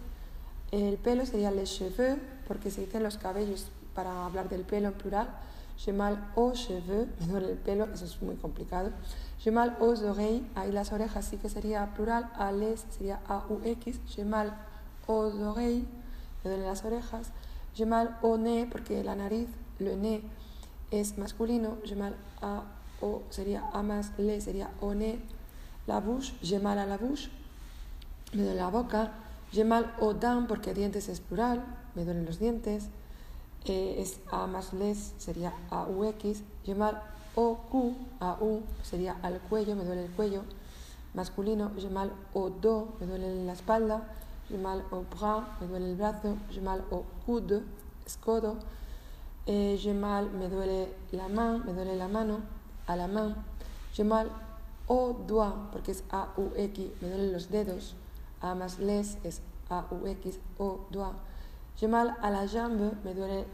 El 0.72 1.00
pelo 1.00 1.26
sería 1.26 1.50
les 1.50 1.72
cheveux, 1.72 2.20
porque 2.48 2.70
se 2.70 2.82
dicen 2.82 3.02
los 3.02 3.18
cabellos 3.18 3.72
para 3.96 4.28
hablar 4.28 4.48
del 4.48 4.62
pelo 4.62 4.90
en 4.90 4.94
plural. 4.94 5.28
J'ai 5.80 5.92
mal 5.92 6.30
aux 6.36 6.54
cheveux, 6.54 7.08
me 7.22 7.26
duele 7.26 7.50
el 7.54 7.58
pelo, 7.58 7.86
eso 7.92 8.06
es 8.06 8.22
muy 8.22 8.36
complicado. 8.36 8.92
J'ai 9.40 9.52
mal 9.52 9.76
aux 9.80 10.04
oreilles, 10.04 10.44
ahí 10.54 10.72
las 10.72 10.92
orejas 10.92 11.26
sí 11.26 11.38
que 11.38 11.50
sería 11.50 11.96
plural, 11.96 12.30
a 12.36 12.52
les 12.52 12.86
sería 12.92 13.22
A-U-X. 13.28 14.02
J'ai 14.06 14.24
mal 14.24 14.54
aux 15.08 15.34
oreilles, 15.34 15.88
me 16.44 16.52
duelen 16.52 16.68
las 16.68 16.86
orejas. 16.86 17.32
J'ai 17.80 17.86
mal 17.86 18.14
au 18.24 18.38
nez, 18.38 18.66
porque 18.70 19.02
la 19.06 19.16
nariz, 19.16 19.48
le 19.80 19.96
nez, 19.96 20.22
es 20.92 21.18
masculino, 21.18 21.78
j'ai 21.86 21.96
mal 21.96 22.14
a 22.42 22.64
o 23.02 23.22
sería 23.30 23.64
a 23.72 23.82
más 23.82 24.12
le 24.18 24.42
sería 24.42 24.70
o 24.82 24.94
ne. 24.94 25.18
La 25.88 26.02
bouche, 26.02 26.34
j'ai 26.44 26.60
mal 26.60 26.78
a 26.78 26.86
la 26.86 26.98
bouche, 26.98 27.30
me 28.34 28.44
duele 28.44 28.58
la 28.58 28.70
boca. 28.70 29.14
J'ai 29.54 29.64
mal 29.64 29.94
au 30.02 30.12
dents 30.12 30.46
porque 30.46 30.74
dientes 30.74 31.08
es 31.08 31.22
plural, 31.22 31.64
me 31.96 32.04
duelen 32.04 32.26
los 32.26 32.38
dientes. 32.38 32.90
Eh, 33.64 34.02
es 34.02 34.20
a 34.30 34.46
más 34.46 34.74
les 34.74 35.14
sería 35.18 35.54
a 35.72 35.88
u 35.88 36.04
x. 36.04 36.44
J'ai 36.66 36.76
mal 36.76 37.02
au 37.38 37.58
a 38.20 38.38
u 38.42 38.62
sería 38.84 39.16
al 39.24 39.40
cuello, 39.40 39.78
me 39.78 39.86
duele 39.86 40.04
el 40.04 40.12
cuello. 40.12 40.44
Masculino, 41.14 41.72
j'ai 41.78 41.90
mal 41.90 42.12
au 42.36 42.50
dos, 42.50 42.90
me 43.00 43.08
duele 43.08 43.46
la 43.46 43.54
espalda. 43.54 44.04
J'ai 44.50 44.58
mal 44.58 44.84
au 44.92 45.02
bras, 45.02 45.44
me 45.62 45.68
duele 45.68 45.92
el 45.92 45.96
brazo. 45.96 46.36
J'ai 46.50 46.62
mal 46.62 46.82
au 46.90 47.06
coude, 47.24 47.62
es 48.08 48.18
codo. 48.18 48.56
Eh, 49.46 49.78
j'ai 49.78 49.94
mal, 49.94 50.28
me 50.32 50.48
duele 50.48 50.88
la 51.12 51.28
mano, 51.28 51.60
me 51.66 51.72
duele 51.72 51.96
la 51.96 52.08
mano, 52.08 52.40
a 52.88 52.96
la 52.96 53.08
mano. 53.08 53.36
J'ai 53.94 54.04
mal 54.04 54.28
au 54.88 55.14
doigt, 55.28 55.56
porque 55.72 55.92
es 55.92 56.04
A-U-X, 56.10 56.80
me 57.00 57.10
duelen 57.10 57.32
los 57.32 57.52
dedos. 57.52 57.96
A 58.42 58.56
más 58.56 58.80
les 58.80 59.18
es 59.24 59.42
A-U-X, 59.70 60.40
o 60.58 60.80
doigt. 60.90 61.14
J'ai 61.78 61.88
mal 61.88 62.16
a 62.20 62.32
la 62.32 62.48
jambe, 62.48 62.92
me 63.04 63.14
duele 63.14 63.46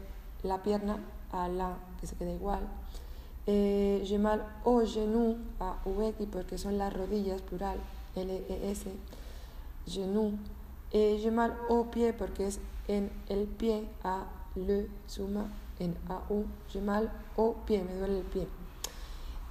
la 0.44 0.62
pierna, 0.62 0.98
a 1.30 1.46
la, 1.48 1.76
que 2.00 2.06
se 2.06 2.16
queda 2.16 2.30
igual. 2.30 2.62
Eh, 3.46 4.00
j'ai 4.04 4.18
mal 4.18 4.46
au 4.64 4.82
genou, 4.86 5.36
A-U-X, 5.60 6.26
porque 6.32 6.56
son 6.56 6.78
las 6.78 6.94
rodillas, 6.94 7.42
plural, 7.42 7.78
L-E-S, 8.14 8.86
genou. 9.86 10.32
Et 10.98 11.18
j'ai 11.18 11.30
mal 11.30 11.54
au 11.68 11.84
pied, 11.84 12.14
porque 12.14 12.46
es 12.46 12.58
en 12.88 13.10
el 13.28 13.44
pie, 13.46 13.86
a 14.02 14.24
le 14.54 14.88
suma 15.06 15.44
en 15.78 15.92
AU, 16.08 16.46
j'ai 16.72 16.80
mal 16.80 17.10
au 17.36 17.54
pie, 17.66 17.82
me 17.82 17.98
duele 17.98 18.20
el 18.20 18.24
pie. 18.24 18.48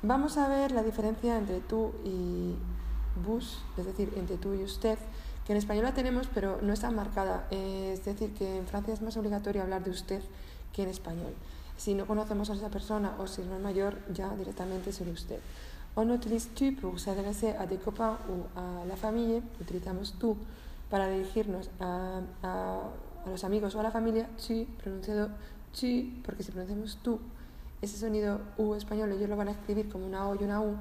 Vamos 0.01 0.39
a 0.39 0.47
ver 0.47 0.71
la 0.71 0.81
diferencia 0.81 1.37
entre 1.37 1.59
tú 1.59 1.91
y 2.03 2.55
bus, 3.23 3.59
es 3.77 3.85
decir, 3.85 4.11
entre 4.15 4.37
tú 4.37 4.55
y 4.55 4.63
usted, 4.63 4.97
que 5.45 5.53
en 5.53 5.57
español 5.57 5.83
la 5.83 5.93
tenemos, 5.93 6.27
pero 6.33 6.57
no 6.63 6.73
está 6.73 6.89
marcada. 6.89 7.45
Es 7.51 8.03
decir, 8.03 8.33
que 8.33 8.57
en 8.57 8.65
Francia 8.65 8.95
es 8.95 9.03
más 9.03 9.15
obligatorio 9.15 9.61
hablar 9.61 9.83
de 9.83 9.91
usted 9.91 10.23
que 10.73 10.81
en 10.81 10.89
español. 10.89 11.35
Si 11.77 11.93
no 11.93 12.07
conocemos 12.07 12.49
a 12.49 12.53
esa 12.53 12.69
persona 12.69 13.17
o 13.19 13.27
si 13.27 13.43
no 13.43 13.55
es 13.55 13.61
mayor, 13.61 13.99
ya 14.11 14.35
directamente 14.35 14.91
sobre 14.91 15.11
usted. 15.11 15.39
On 15.93 16.09
utilise 16.09 16.49
tu 16.55 16.75
pour 16.75 16.99
s'adresser 16.99 17.55
a 17.55 17.67
des 17.67 17.77
copains 17.77 18.17
ou 18.27 18.49
a 18.57 18.83
la 18.85 18.97
familia, 18.97 19.43
utilizamos 19.61 20.15
tú 20.17 20.35
para 20.89 21.07
dirigirnos 21.07 21.69
a, 21.79 22.21
a, 22.43 22.79
a 23.25 23.29
los 23.29 23.43
amigos 23.43 23.75
o 23.75 23.79
a 23.79 23.83
la 23.83 23.91
familia, 23.91 24.29
tu 24.37 24.65
pronunciado 24.81 25.29
chi, 25.73 26.21
porque 26.25 26.43
si 26.43 26.51
pronunciamos 26.51 26.97
tú, 27.01 27.19
ese 27.81 27.97
sonido 27.97 28.39
U 28.57 28.73
español, 28.73 29.11
ellos 29.11 29.29
lo 29.29 29.35
van 29.35 29.49
a 29.49 29.51
escribir 29.51 29.89
como 29.89 30.05
una 30.05 30.27
O 30.27 30.35
y 30.35 30.43
una 30.43 30.61
U. 30.61 30.75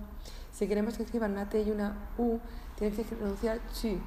Si 0.53 0.69
queremos 0.69 0.97
que 0.97 1.03
escriban 1.03 1.33
una 1.33 1.49
T 1.49 1.63
y 1.63 1.71
una 1.71 2.11
U, 2.17 2.39
tienen 2.77 2.97
que 2.97 3.05
pronunciar 3.05 3.61
chi. 3.73 4.01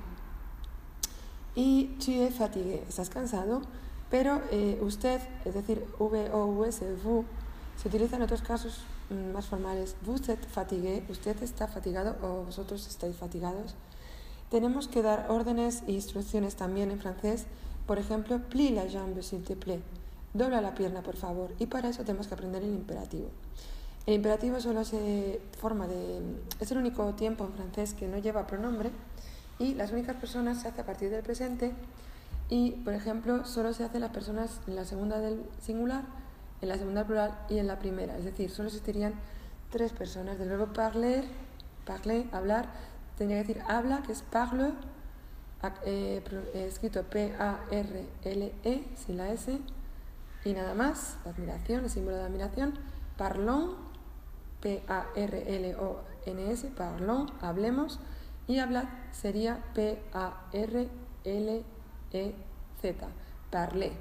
Y 1.55 1.95
chi 1.97 2.21
es 2.21 2.35
fatigue, 2.35 2.83
estás 2.87 3.09
cansado, 3.09 3.61
pero 4.09 4.41
eh, 4.51 4.79
usted, 4.81 5.19
es 5.43 5.53
decir, 5.53 5.85
V 5.99 6.31
O 6.31 6.45
U 6.45 6.63
S, 6.63 6.85
vous, 7.03 7.25
se 7.75 7.89
utiliza 7.89 8.15
en 8.15 8.21
otros 8.21 8.41
casos 8.41 8.85
mm, 9.09 9.33
más 9.33 9.45
formales. 9.47 9.95
Vous 10.05 10.21
êtes 10.29 10.47
fatigué, 10.47 11.03
usted 11.09 11.41
está 11.43 11.67
fatigado 11.67 12.15
o 12.21 12.45
vosotros 12.45 12.87
estáis 12.87 13.15
fatigados. 13.15 13.75
Tenemos 14.49 14.87
que 14.87 15.01
dar 15.01 15.27
órdenes 15.29 15.83
e 15.87 15.91
instrucciones 15.91 16.55
también 16.55 16.91
en 16.91 16.99
francés. 16.99 17.45
Por 17.85 17.99
ejemplo, 17.99 18.39
plie 18.39 18.71
la 18.71 18.89
jambe, 18.89 19.21
s'il 19.21 19.43
te 19.43 19.55
plaît. 19.55 19.81
Dobla 20.33 20.61
la 20.61 20.73
pierna, 20.73 21.01
por 21.01 21.15
favor. 21.15 21.51
Y 21.59 21.65
para 21.65 21.89
eso 21.89 22.03
tenemos 22.03 22.27
que 22.27 22.35
aprender 22.35 22.63
el 22.63 22.73
imperativo. 22.73 23.29
El 24.05 24.13
imperativo 24.15 24.61
solo 24.61 24.85
se 24.85 25.41
forma 25.59 25.87
de... 25.87 26.21
Es 26.61 26.71
el 26.71 26.77
único 26.77 27.13
tiempo 27.15 27.43
en 27.43 27.51
francés 27.51 27.93
que 27.93 28.07
no 28.07 28.17
lleva 28.17 28.47
pronombre 28.47 28.91
y 29.59 29.73
las 29.73 29.91
únicas 29.91 30.15
personas 30.15 30.61
se 30.61 30.69
hace 30.69 30.79
a 30.79 30.85
partir 30.85 31.09
del 31.09 31.23
presente 31.23 31.73
y, 32.49 32.71
por 32.71 32.93
ejemplo, 32.93 33.45
solo 33.45 33.73
se 33.73 33.83
hace 33.83 33.99
las 33.99 34.11
personas 34.11 34.61
en 34.67 34.77
la 34.77 34.85
segunda 34.85 35.19
del 35.19 35.43
singular, 35.61 36.05
en 36.61 36.69
la 36.69 36.77
segunda 36.77 37.05
plural 37.05 37.37
y 37.49 37.57
en 37.57 37.67
la 37.67 37.79
primera. 37.79 38.17
Es 38.17 38.23
decir, 38.23 38.49
solo 38.49 38.69
existirían 38.69 39.13
tres 39.71 39.91
personas. 39.91 40.39
Del 40.39 40.49
verbo 40.49 40.67
parler, 40.67 41.25
parler, 41.85 42.27
hablar, 42.31 42.69
tendría 43.17 43.41
que 43.43 43.47
decir 43.47 43.63
habla, 43.67 44.03
que 44.03 44.11
es 44.11 44.21
parle, 44.21 44.73
eh, 45.85 46.23
escrito 46.53 47.03
P-A-R-L-E, 47.03 48.83
sin 48.95 49.17
la 49.17 49.31
S, 49.31 49.59
y 50.45 50.53
nada 50.53 50.75
más, 50.75 51.17
admiración, 51.25 51.83
el 51.85 51.89
símbolo 51.89 52.17
de 52.17 52.23
admiración, 52.23 52.75
parlons, 53.17 53.75
P-A-R-L-O-N-S, 54.61 55.07
parlons, 56.77 57.31
hablemos, 57.41 57.99
y 58.47 58.59
hablad 58.59 58.85
sería 59.11 59.63
P-A-R-L-E-Z, 59.73 60.87
parler. 63.51 63.93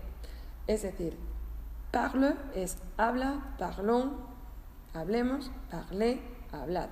Es 0.66 0.82
decir, 0.82 1.16
parle 1.90 2.34
es 2.54 2.76
habla, 2.96 3.54
parlons, 3.58 4.12
hablemos, 4.94 5.50
parler, 5.70 6.20
hablad. 6.52 6.90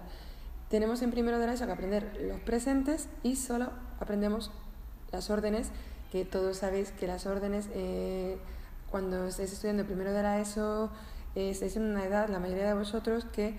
Tenemos 0.75 1.03
en 1.03 1.13
primero 1.13 1.39
de 1.39 1.47
la 1.47 1.53
ESO 1.53 1.67
que 1.67 1.73
aprender 1.73 2.21
los 2.21 2.41
presentes 2.41 3.09
y 3.23 3.37
solo 3.37 3.71
aprendemos 4.01 4.51
las 5.13 5.31
órdenes, 5.31 5.71
que 6.11 6.25
todos 6.25 6.57
sabéis 6.57 6.91
que 6.91 7.07
las 7.07 7.27
órdenes... 7.27 7.69
Eh, 7.75 8.39
cuando 8.91 9.25
estáis 9.29 9.53
estudiando 9.53 9.85
primero 9.85 10.13
de 10.13 10.25
la 10.25 10.41
ESO, 10.41 10.91
eh, 11.37 11.51
estáis 11.51 11.77
en 11.77 11.85
una 11.85 12.05
edad, 12.05 12.29
la 12.29 12.41
mayoría 12.41 12.67
de 12.67 12.75
vosotros, 12.75 13.25
que 13.25 13.55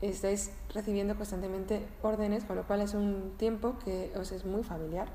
estáis 0.00 0.50
recibiendo 0.74 1.14
constantemente 1.14 1.86
órdenes, 2.02 2.42
con 2.42 2.56
lo 2.56 2.66
cual 2.66 2.80
es 2.80 2.94
un 2.94 3.34
tiempo 3.36 3.78
que 3.84 4.10
os 4.18 4.32
es 4.32 4.44
muy 4.44 4.64
familiar. 4.64 5.06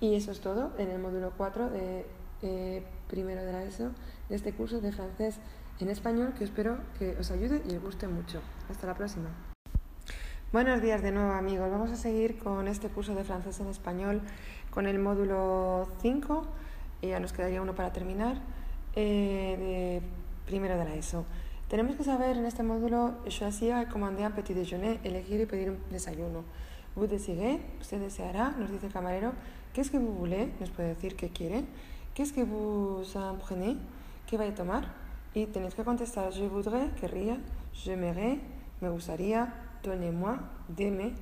Y 0.00 0.16
eso 0.16 0.32
es 0.32 0.40
todo 0.40 0.72
en 0.78 0.90
el 0.90 0.98
módulo 0.98 1.32
4 1.36 1.70
de 1.70 2.06
eh, 2.42 2.82
primero 3.06 3.44
de 3.44 3.52
la 3.52 3.62
ESO, 3.62 3.92
de 4.28 4.34
este 4.34 4.52
curso 4.52 4.80
de 4.80 4.90
francés 4.90 5.36
en 5.78 5.90
español, 5.90 6.34
que 6.36 6.42
espero 6.42 6.78
que 6.98 7.16
os 7.20 7.30
ayude 7.30 7.62
y 7.70 7.76
os 7.76 7.82
guste 7.84 8.08
mucho. 8.08 8.40
Hasta 8.68 8.88
la 8.88 8.94
próxima. 8.94 9.47
Buenos 10.50 10.80
días 10.80 11.02
de 11.02 11.12
nuevo 11.12 11.32
amigos. 11.32 11.70
Vamos 11.70 11.90
a 11.90 11.96
seguir 11.96 12.38
con 12.38 12.68
este 12.68 12.88
curso 12.88 13.14
de 13.14 13.22
francés 13.22 13.60
en 13.60 13.66
español 13.66 14.22
con 14.70 14.86
el 14.86 14.98
módulo 14.98 15.86
5 16.00 16.42
y 17.02 17.08
ya 17.08 17.20
nos 17.20 17.34
quedaría 17.34 17.60
uno 17.60 17.74
para 17.74 17.92
terminar. 17.92 18.38
Eh, 18.96 20.00
de 20.00 20.02
primero 20.46 20.78
de 20.78 20.86
la 20.86 20.94
ESO. 20.94 21.26
Tenemos 21.68 21.96
que 21.96 22.02
saber 22.02 22.38
en 22.38 22.46
este 22.46 22.62
módulo 22.62 23.18
choisir 23.28 23.74
et 23.76 23.90
commander 23.90 24.24
un 24.24 24.32
petit 24.32 24.54
déjeuner, 24.54 24.98
elegir 25.04 25.38
y 25.38 25.44
pedir 25.44 25.68
un 25.68 25.76
desayuno. 25.90 26.44
Vous 26.96 27.10
désirez, 27.10 27.60
usted 27.78 28.00
deseará, 28.00 28.52
nos 28.58 28.70
dice 28.70 28.86
el 28.86 28.92
camarero. 28.92 29.34
Qu'est-ce 29.74 29.90
que 29.90 29.98
vous 29.98 30.14
voulez? 30.14 30.48
Nos 30.60 30.70
puede 30.70 30.88
decir 30.88 31.14
qué 31.14 31.28
quiere. 31.28 31.66
Qu'est-ce 32.14 32.32
que 32.32 32.44
vous 32.44 33.04
en 33.18 33.36
prenez? 33.36 33.76
¿Qué 34.26 34.38
va 34.38 34.44
a 34.44 34.54
tomar? 34.54 34.94
Y 35.34 35.44
tenéis 35.44 35.74
que 35.74 35.84
contestar 35.84 36.32
je 36.32 36.48
voudrais, 36.48 36.88
querría, 36.98 37.36
j'aimerais, 37.74 38.38
me 38.80 38.88
gustaría, 38.88 39.67
donnez-moi, 39.82 40.38
deme, 40.68 41.12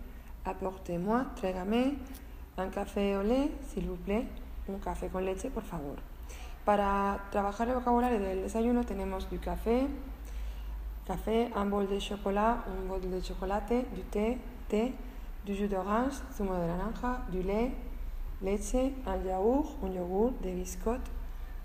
apportez-moi, 0.44 1.26
tráigame, 1.36 1.96
un 2.56 2.68
café 2.68 3.16
au 3.16 3.22
lait, 3.22 3.50
s'il 3.68 3.86
vous 3.86 3.96
plaît, 3.96 4.26
un 4.68 4.78
café 4.78 5.08
con 5.08 5.20
leche, 5.20 5.50
por 5.50 5.62
favor. 5.62 5.96
Para 6.64 7.20
trabajar 7.30 7.68
el 7.68 7.74
vocabulario 7.74 8.18
del 8.18 8.42
desayuno 8.42 8.84
tenemos 8.84 9.30
du 9.30 9.38
café, 9.38 9.86
café, 11.06 11.52
un 11.54 11.70
bol 11.70 11.88
de 11.88 12.00
chocolate, 12.00 12.68
un 12.68 12.88
bol 12.88 13.00
de 13.00 13.22
chocolate, 13.22 13.86
du 13.94 14.02
té, 14.02 14.38
té, 14.68 14.92
du 15.44 15.54
jus 15.54 15.68
d'orange, 15.68 16.22
zumo 16.36 16.54
de 16.54 16.66
naranja, 16.66 17.24
du 17.30 17.42
lait, 17.42 17.72
leche, 18.42 18.92
un 19.06 19.22
yaourt, 19.24 19.78
un 19.82 19.92
yogur, 19.92 20.32
de 20.42 20.54
biscot, 20.54 21.00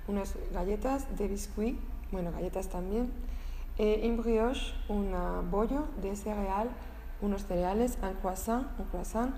unas 0.08 0.36
galletas 0.54 1.08
de 1.18 1.28
biscuit, 1.28 1.80
bueno, 2.12 2.32
galletas 2.32 2.68
también, 2.68 3.10
eh, 3.82 4.08
un 4.08 4.16
brioche, 4.16 4.76
un 4.90 5.12
bollo 5.50 5.88
de 6.04 6.16
cereal, 6.16 6.70
unos 7.20 7.46
cereales, 7.48 7.98
un 8.04 8.14
croissant, 8.14 8.64
un 8.78 8.84
croissant, 8.84 9.32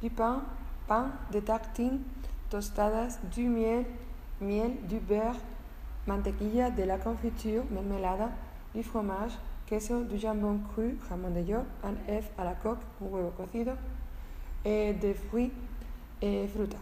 du 0.00 0.08
pain, 0.08 0.44
pan, 0.86 1.18
de 1.32 1.40
tartines, 1.40 2.00
tostadas, 2.48 3.18
du 3.34 3.48
miel, 3.48 3.86
miel, 4.40 4.78
du 4.88 5.00
beurre, 5.00 5.40
mantequilla, 6.06 6.70
de 6.70 6.86
la 6.86 6.98
confiture, 6.98 7.64
mermelada, 7.70 8.30
du 8.72 8.84
fromage, 8.84 9.36
queso 9.66 10.04
du 10.04 10.16
jambon 10.16 10.60
cru, 10.72 10.96
jamón 11.08 11.34
de 11.34 11.44
york, 11.44 11.66
un 11.82 11.98
œuf 12.08 12.30
à 12.38 12.44
la 12.44 12.54
coque, 12.54 12.84
un 13.00 13.12
huevo 13.12 13.32
cocido, 13.32 13.74
eh, 14.62 14.96
de 15.00 15.14
fruits, 15.14 15.52
eh, 16.20 16.48
fruta. 16.54 16.76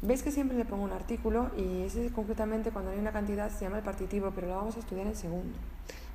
Veis 0.00 0.22
que 0.22 0.30
siempre 0.30 0.56
le 0.56 0.64
pongo 0.64 0.84
un 0.84 0.92
artículo 0.92 1.50
y 1.56 1.82
ese 1.82 2.12
concretamente 2.12 2.70
cuando 2.70 2.92
hay 2.92 3.00
una 3.00 3.10
cantidad 3.10 3.50
se 3.50 3.64
llama 3.64 3.78
el 3.78 3.84
partitivo, 3.84 4.30
pero 4.32 4.46
lo 4.46 4.54
vamos 4.54 4.76
a 4.76 4.78
estudiar 4.78 5.08
en 5.08 5.16
segundo. 5.16 5.58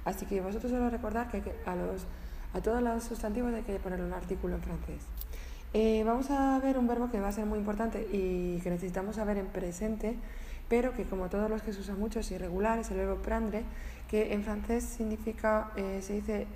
Así 0.08 0.26
que 0.26 0.40
vosotros 0.40 0.72
solo 0.72 0.90
recordad 0.90 1.28
que 1.28 1.44
a, 1.66 2.62
todos 2.62 2.82
los 2.82 3.04
sustantivos 3.04 3.54
hay 3.54 3.64
que 3.64 3.78
ponerle 3.78 4.06
un 4.06 4.14
artículo 4.14 4.56
en 4.56 4.62
francés. 4.62 5.04
Eh, 5.74 6.02
vamos 6.06 6.32
a 6.32 6.58
ver 6.60 6.78
un 6.78 6.88
verbo 6.88 7.12
que 7.12 7.20
va 7.20 7.28
a 7.28 7.32
ser 7.34 7.46
muy 7.46 7.60
importante 7.60 8.08
y 8.14 8.62
que 8.62 8.70
necesitamos 8.70 9.18
saber 9.18 9.36
en 9.36 9.48
presente, 9.48 10.16
pero 10.70 10.94
que 10.94 11.04
como 11.04 11.28
todos 11.28 11.50
los 11.50 11.62
que 11.62 11.74
se 11.74 11.82
usan 11.82 12.00
mucho 12.00 12.22
es 12.22 12.32
irregular, 12.32 12.80
es 12.80 12.90
el 12.90 12.96
verbo 12.96 13.16
prendre, 13.22 13.64
que 14.10 14.32
en 14.32 14.46
francés 14.46 14.86
significa, 14.86 15.72
eh, 15.76 16.00
se 16.02 16.14
dice 16.14 16.48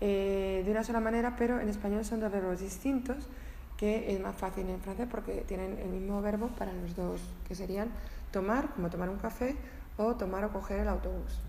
eh, 0.00 0.62
de 0.64 0.70
una 0.70 0.84
sola 0.84 1.00
manera, 1.00 1.34
pero 1.36 1.58
en 1.58 1.68
español 1.68 2.04
son 2.04 2.20
dos 2.20 2.30
verbos 2.30 2.60
distintos, 2.60 3.28
que 3.76 4.14
es 4.14 4.20
más 4.20 4.36
fácil 4.36 4.68
en 4.68 4.78
francés 4.80 5.08
porque 5.10 5.44
tienen 5.48 5.80
el 5.80 5.88
mismo 5.88 6.22
verbo 6.22 6.46
para 6.46 6.72
los 6.72 6.94
dos, 6.94 7.20
que 7.48 7.56
serían 7.56 7.88
tomar, 8.30 8.68
como 8.74 8.88
tomar 8.88 9.08
un 9.08 9.18
café, 9.18 9.56
o 9.96 10.14
tomar 10.14 10.44
o 10.44 10.52
coger 10.52 10.78
el 10.78 10.88
autobús. 10.88 11.42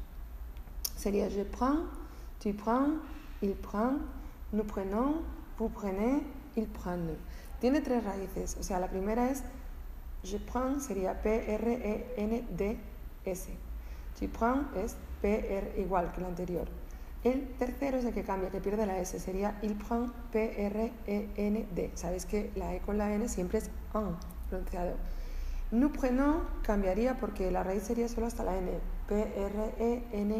Sería 1.05 1.29
je 1.29 1.43
prends, 1.43 1.85
tu 2.39 2.51
prends, 2.55 2.97
il 3.43 3.53
prend, 3.53 3.99
nous 4.51 4.63
prenons, 4.63 5.21
vous 5.59 5.69
prenez, 5.69 6.23
il 6.57 6.65
prend. 6.65 6.97
Tiene 7.59 7.81
tres 7.81 8.03
raíces, 8.03 8.57
o 8.59 8.63
sea, 8.63 8.79
la 8.79 8.87
primera 8.87 9.29
es 9.29 9.43
je 10.23 10.39
prends, 10.39 10.79
sería 10.79 11.21
P-R-E-N-D-S. 11.21 12.79
Tu 14.19 14.27
prends 14.29 14.65
es 14.75 14.95
P-R 15.21 15.75
igual 15.77 16.11
que 16.11 16.21
el 16.21 16.25
anterior. 16.25 16.67
El 17.23 17.49
tercero 17.59 17.97
es 17.97 18.05
el 18.05 18.13
que 18.15 18.23
cambia, 18.23 18.49
que 18.49 18.59
pierde 18.59 18.87
la 18.87 18.97
S, 18.97 19.19
sería 19.19 19.59
il 19.61 19.75
prend 19.75 20.11
P-R-E-N-D. 20.31 21.91
Sabéis 21.93 22.25
que 22.25 22.49
la 22.55 22.73
E 22.73 22.79
con 22.79 22.97
la 22.97 23.13
N 23.13 23.29
siempre 23.29 23.59
es 23.59 23.69
en 23.93 24.15
pronunciado. 24.49 24.95
Prenons 25.69 26.43
cambiaría 26.61 27.17
porque 27.17 27.49
la 27.51 27.63
raíz 27.63 27.83
sería 27.83 28.07
solo 28.07 28.27
hasta 28.27 28.43
la 28.43 28.55
N, 28.55 28.79
P-R-E-N-O-N-S. 29.07 30.37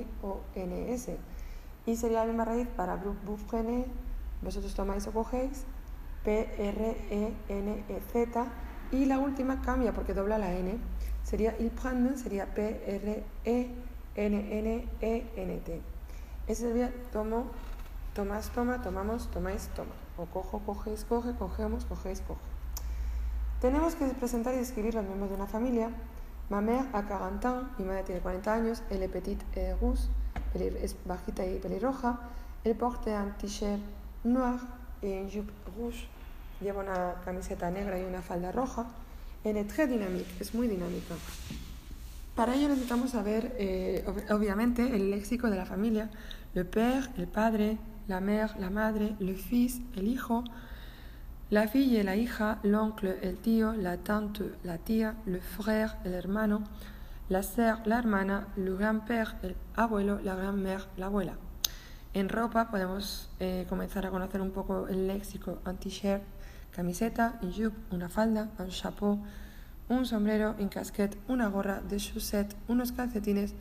Y 1.88 1.96
sería 1.96 2.20
la 2.20 2.26
misma 2.26 2.46
raíz 2.46 2.68
para 2.68 2.96
vous 2.96 3.42
prenez, 3.50 3.88
vosotros 4.42 4.76
tomáis 4.76 5.08
o 5.08 5.12
cogéis, 5.12 5.66
P-R-E-N-E-Z. 6.24 7.36
Y 8.92 9.06
la 9.06 9.18
última 9.18 9.62
cambia 9.62 9.94
porque 9.94 10.14
dobla 10.14 10.38
la 10.38 10.54
N, 10.54 10.78
sería 11.24 11.56
il 11.60 11.72
prend, 11.72 12.16
sería 12.18 12.54
P-R-E-N-N-E-N-T. 12.54 13.42
Ese 16.48 16.68
sería 16.68 16.94
tomo, 17.12 17.48
tomas, 18.14 18.52
toma, 18.52 18.82
tomamos, 18.82 19.32
tomáis, 19.32 19.70
toma. 19.76 19.96
O 20.18 20.28
cojo, 20.28 20.60
cogéis, 20.60 21.04
coge, 21.04 21.34
cogemos, 21.34 21.86
cogéis, 21.86 22.22
coge. 22.22 22.55
Tenemos 23.66 23.95
que 23.95 24.05
presentar 24.09 24.53
y 24.53 24.57
describir 24.57 24.93
los 24.93 25.03
miembros 25.03 25.32
de 25.32 25.38
una 25.38 25.47
familia. 25.47 25.89
Ma 26.51 26.61
mère 26.61 26.86
a 26.93 27.01
40 27.01 27.49
ans, 27.49 27.63
mi 27.80 27.86
madre 27.86 28.03
tiene 28.03 28.22
40 28.22 28.53
años, 28.53 28.84
elle 28.91 29.01
est 29.01 29.11
petite 29.11 29.43
et 29.55 29.74
rousse, 29.74 30.07
es 30.53 30.95
bajita 31.03 31.43
y 31.43 31.57
pelirroja, 31.57 32.20
elle 32.63 32.76
porte 32.76 33.07
un 33.07 33.32
t-shirt 33.39 33.80
noir 34.24 34.59
et 35.01 35.20
une 35.20 35.32
jupe 35.32 35.51
rouge, 35.76 36.07
lleva 36.61 36.84
una 36.84 37.16
camiseta 37.26 37.72
negra 37.72 37.97
y 37.97 38.03
una 38.03 38.22
falda 38.22 38.51
roja, 38.51 38.86
elle 39.43 39.57
est 39.57 39.68
très 39.68 39.88
dynamique, 39.88 40.30
es 40.39 40.53
muy 40.53 40.68
dinámica. 40.68 41.16
Para 42.36 42.53
ello 42.53 42.68
necesitamos 42.68 43.09
saber, 43.09 43.55
eh, 43.57 44.05
obviamente, 44.30 44.95
el 44.95 45.09
léxico 45.09 45.49
de 45.49 45.55
la 45.55 45.66
familia, 45.66 46.11
le 46.53 46.66
père, 46.66 47.09
el 47.18 47.26
padre, 47.26 47.80
la 48.07 48.20
mère, 48.20 48.55
la 48.59 48.70
madre, 48.70 49.16
le 49.20 49.34
fils, 49.34 49.82
el 49.95 50.07
hijo, 50.07 50.43
la 51.56 51.70
fille, 51.70 52.03
la 52.03 52.18
hija, 52.18 52.60
l'oncle, 52.64 53.18
el 53.22 53.38
tío, 53.38 53.72
la 53.72 53.95
tante, 53.95 54.43
la 54.66 54.78
tía, 54.78 55.16
le 55.26 55.39
frère, 55.39 55.95
el 56.03 56.14
hermano, 56.14 56.64
la 57.30 57.43
sœur, 57.43 57.80
la 57.86 57.97
hermana, 57.97 58.47
le 58.58 58.76
grand-père, 58.76 59.38
el 59.41 59.56
abuelo, 59.74 60.20
la 60.22 60.36
grand-mère, 60.36 60.89
la 60.97 61.06
abuela. 61.06 61.36
En 62.14 62.28
ropa 62.28 62.70
podemos 62.70 63.30
eh, 63.39 63.66
comenzar 63.70 64.06
a 64.06 64.10
conocer 64.10 64.41
un 64.41 64.51
poco 64.51 64.89
el 64.89 65.08
léxico, 65.08 65.60
un 65.66 65.78
t-shirt, 65.78 66.24
camiseta, 66.72 67.39
un 67.41 67.53
jupe, 67.53 67.78
una 67.89 68.10
falda, 68.10 68.49
un 68.60 68.70
chapeau, 68.70 69.24
un 69.88 70.06
sombrero, 70.06 70.56
un 70.60 70.68
casquette, 70.68 71.18
una 71.30 71.47
gorra, 71.47 71.80
de 71.80 71.99
chaussettes, 71.99 72.58
unos 72.68 72.91
calcetines, 72.91 73.53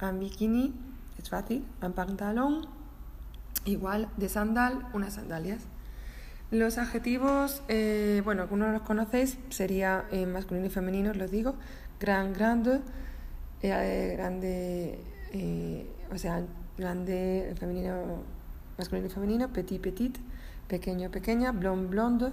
un 0.00 0.18
bikini, 0.20 0.72
es 1.18 1.28
fácil, 1.28 1.66
un 1.82 1.92
pantalón, 1.92 2.66
igual 3.66 4.08
de 4.16 4.30
sandal, 4.30 4.86
unas 4.94 5.12
sandalias. 5.16 5.71
Los 6.52 6.76
adjetivos, 6.76 7.62
eh, 7.68 8.20
bueno, 8.26 8.42
algunos 8.42 8.72
los 8.74 8.82
conocéis, 8.82 9.38
sería 9.48 10.04
en 10.10 10.34
masculino 10.34 10.66
y 10.66 10.68
femenino, 10.68 11.12
os 11.12 11.16
lo 11.16 11.26
digo, 11.26 11.54
gran, 11.98 12.34
grande, 12.34 12.80
eh, 13.62 14.12
grande, 14.18 14.98
eh, 15.32 15.86
o 16.12 16.18
sea, 16.18 16.44
grande, 16.76 17.54
femenino, 17.58 18.22
masculino 18.76 19.06
y 19.06 19.10
femenino, 19.10 19.48
petit, 19.48 19.80
petit, 19.80 20.18
pequeño, 20.68 21.10
pequeña, 21.10 21.52
blond, 21.52 21.88
blonde, 21.88 22.32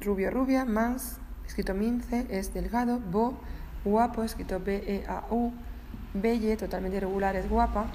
rubio, 0.00 0.30
rubia, 0.30 0.64
más, 0.64 1.18
escrito 1.44 1.74
mince, 1.74 2.28
es 2.30 2.54
delgado, 2.54 3.00
bo, 3.00 3.34
guapo, 3.84 4.22
escrito 4.22 4.60
B-E-A-U, 4.60 5.52
belle, 6.14 6.56
totalmente 6.56 6.98
irregular, 6.98 7.34
es 7.34 7.50
guapa, 7.50 7.86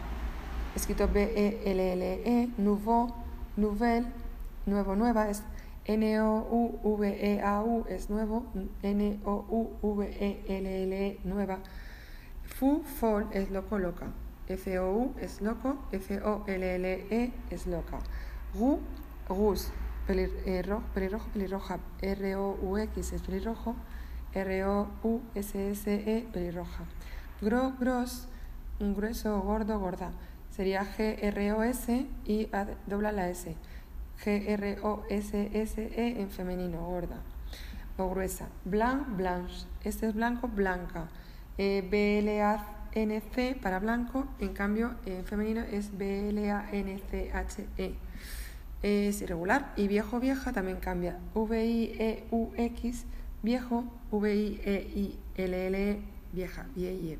escrito 0.75 1.07
B-E-L-L-E, 1.07 2.21
-E, 2.25 2.49
nouveau, 2.57 3.26
Nouvelle, 3.57 4.07
nuevo, 4.67 4.95
nueva, 4.95 5.29
es 5.31 5.41
N-O-U-V-E-A-U, 5.85 7.85
es 7.89 8.11
nuevo, 8.11 8.45
N-O-U-V-E-L-L-E, 8.83 9.49
nueva. 11.23 11.57
Fu, 12.45 12.83
fol, 12.83 13.25
es 13.31 13.49
loco, 13.49 13.79
loca. 13.79 14.11
F-O-U 14.47 15.15
es 15.19 15.41
loco, 15.41 15.79
F-O-L-L-E 15.91 17.33
es 17.49 17.65
loca. 17.65 17.97
Ru, 18.53 18.79
rus, 19.27 19.71
pelirrojo, 20.05 20.83
pelirrojo, 20.93 21.27
pelirroja. 21.33 21.79
R-O-U-X 21.99 23.13
es 23.13 23.23
pelirrojo, 23.23 23.75
R-O-U-S-S-E, 24.35 26.27
pelirroja. 26.31 26.85
Gro, 27.41 27.73
gros, 27.79 28.27
grueso, 28.79 29.41
gordo, 29.41 29.79
gorda 29.79 30.11
sería 30.57 30.83
G-R-O-S 30.83 32.07
y 32.25 32.49
dobla 32.87 33.11
la 33.11 33.29
S. 33.29 33.55
G-R-O-S-S-E 34.23 36.19
en 36.19 36.29
femenino, 36.31 36.83
gorda 36.83 37.21
o 37.97 38.09
gruesa. 38.09 38.47
Blanc, 38.65 39.15
blanche. 39.15 39.67
Este 39.83 40.07
es 40.07 40.15
blanco, 40.15 40.47
blanca. 40.47 41.09
Eh, 41.59 41.87
B-L-A-N-C 41.89 43.57
para 43.61 43.79
blanco, 43.79 44.27
en 44.39 44.53
cambio 44.53 44.95
en 45.05 45.25
femenino 45.25 45.61
es 45.61 45.95
B-L-A-N-C-H-E. 45.97 47.93
Es 48.81 49.21
irregular. 49.21 49.73
Y 49.75 49.87
viejo, 49.87 50.19
vieja 50.19 50.53
también 50.53 50.77
cambia. 50.77 51.19
V-I-E-U-X, 51.35 53.05
viejo, 53.43 53.83
V-I-E-I-L-L, 54.11 56.01
vieja, 56.33 56.65
-E. 56.75 57.17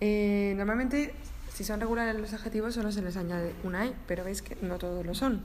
Eh, 0.00 0.54
normalmente 0.56 1.14
si 1.58 1.64
son 1.64 1.80
regulares 1.80 2.14
los 2.20 2.32
adjetivos 2.34 2.74
solo 2.74 2.92
se 2.92 3.02
les 3.02 3.16
añade 3.16 3.52
una 3.64 3.84
E, 3.84 3.92
pero 4.06 4.22
veis 4.22 4.42
que 4.42 4.56
no 4.62 4.78
todos 4.78 5.04
lo 5.04 5.16
son. 5.16 5.42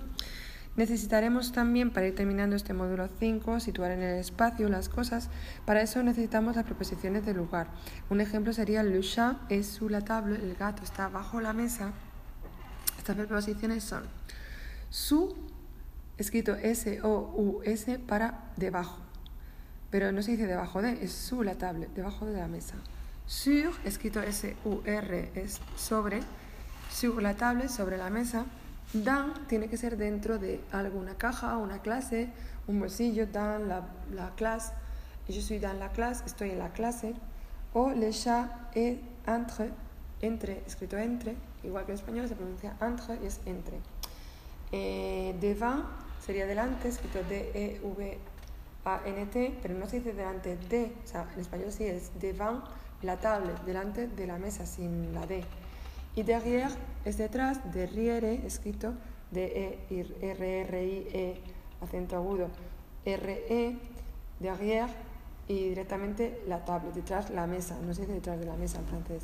Necesitaremos 0.76 1.54
también, 1.54 1.90
para 1.90 2.06
ir 2.06 2.14
terminando 2.14 2.56
este 2.56 2.76
módulo 2.76 3.10
5, 3.20 3.60
situar 3.60 3.90
en 3.90 4.04
el 4.04 4.20
espacio 4.20 4.70
las 4.70 4.90
cosas. 4.90 5.32
Para 5.66 5.82
eso 5.82 6.04
necesitamos 6.04 6.56
las 6.56 6.66
preposiciones 6.66 7.26
de 7.26 7.34
lugar. 7.34 7.66
Un 8.12 8.22
ejemplo 8.22 8.54
sería 8.54 8.84
le 8.84 9.02
chat 9.02 9.38
es 9.50 9.66
sous 9.66 9.90
la 9.90 10.02
table, 10.02 10.36
el 10.36 10.54
gato 10.54 10.84
está 10.84 11.10
bajo 11.10 11.42
la 11.42 11.52
mesa. 11.52 11.94
Estas 13.00 13.16
preposiciones 13.16 13.84
son 13.84 14.04
su, 14.92 15.36
escrito 16.20 16.54
S-O-U-S 16.54 17.98
para 17.98 18.52
debajo. 18.56 19.00
Pero 19.90 20.12
no 20.12 20.22
se 20.22 20.34
dice 20.34 20.46
debajo 20.46 20.84
de, 20.84 21.04
es 21.04 21.12
su 21.12 21.42
la 21.42 21.56
table, 21.56 21.90
debajo 21.96 22.28
de 22.28 22.38
la 22.38 22.48
mesa. 22.48 22.76
Sur, 23.26 23.74
escrito 23.86 24.22
S-U-R, 24.22 25.32
es 25.36 25.62
sobre. 25.78 26.20
Sur 26.92 27.22
la 27.22 27.36
table, 27.36 27.70
sobre 27.70 27.98
la 27.98 28.10
mesa. 28.10 28.46
Dans 28.94 29.34
tiene 29.48 29.70
que 29.70 29.78
ser 29.78 29.98
dentro 29.98 30.38
de 30.38 30.62
alguna 30.72 31.16
caja, 31.16 31.58
una 31.58 31.80
clase, 31.80 32.30
un 32.68 32.80
bolsillo. 32.80 33.26
Dans 33.28 33.66
la, 33.66 33.88
la 34.12 34.32
clase. 34.36 34.74
Je 35.30 35.40
suis 35.42 35.60
dans 35.60 35.80
la 35.80 35.90
clase, 35.90 36.22
estoy 36.26 36.52
en 36.52 36.60
la 36.60 36.70
clase. 36.70 37.14
O 37.74 37.92
le 37.92 38.12
chat 38.12 38.50
est 38.76 39.00
entre, 39.26 39.72
entre, 40.22 40.62
escrito 40.68 40.98
entre, 40.98 41.36
igual 41.64 41.86
que 41.86 41.94
en 41.94 41.98
español 41.98 42.28
se 42.28 42.36
pronuncia 42.36 42.76
entre 42.82 43.16
y 43.24 43.26
es 43.26 43.40
entre. 43.46 43.80
Eh, 44.72 45.36
devant 45.40 45.86
sería 46.24 46.46
delante, 46.46 46.90
escrito 46.90 47.20
D-E-V-A-N-T, 47.30 48.20
pero 49.62 49.74
no 49.76 49.88
se 49.88 50.00
dice 50.00 50.14
delante 50.14 50.58
de, 50.70 50.94
o 51.04 51.08
sea, 51.08 51.26
en 51.34 51.40
español 51.40 51.72
sí 51.72 51.86
es 51.86 52.12
devant 52.20 52.64
la 53.04 53.18
tablet 53.18 53.64
delante 53.66 54.08
de 54.08 54.28
la 54.28 54.38
mesa 54.38 54.66
sin 54.66 55.14
la 55.14 55.26
D. 55.26 55.44
Y 56.16 56.24
derrière 56.24 56.72
es 57.06 57.18
detrás, 57.18 57.60
derrière, 57.74 58.46
escrito 58.46 58.94
de 59.32 59.80
e 59.90 60.06
r 60.22 60.62
r 60.62 60.86
i 60.86 61.08
e 61.12 61.42
acento 61.82 62.16
agudo, 62.16 62.50
r 63.06 63.46
e 63.50 63.78
derrière 64.40 64.90
y 65.48 65.70
directamente 65.70 66.42
la 66.48 66.64
table, 66.64 66.92
detrás 66.94 67.30
la 67.30 67.48
mesa, 67.48 67.78
no 67.82 67.94
se 67.94 68.02
dice 68.02 68.14
detrás 68.14 68.40
de 68.40 68.46
la 68.46 68.56
mesa 68.56 68.80
en 68.80 68.86
francés. 68.86 69.24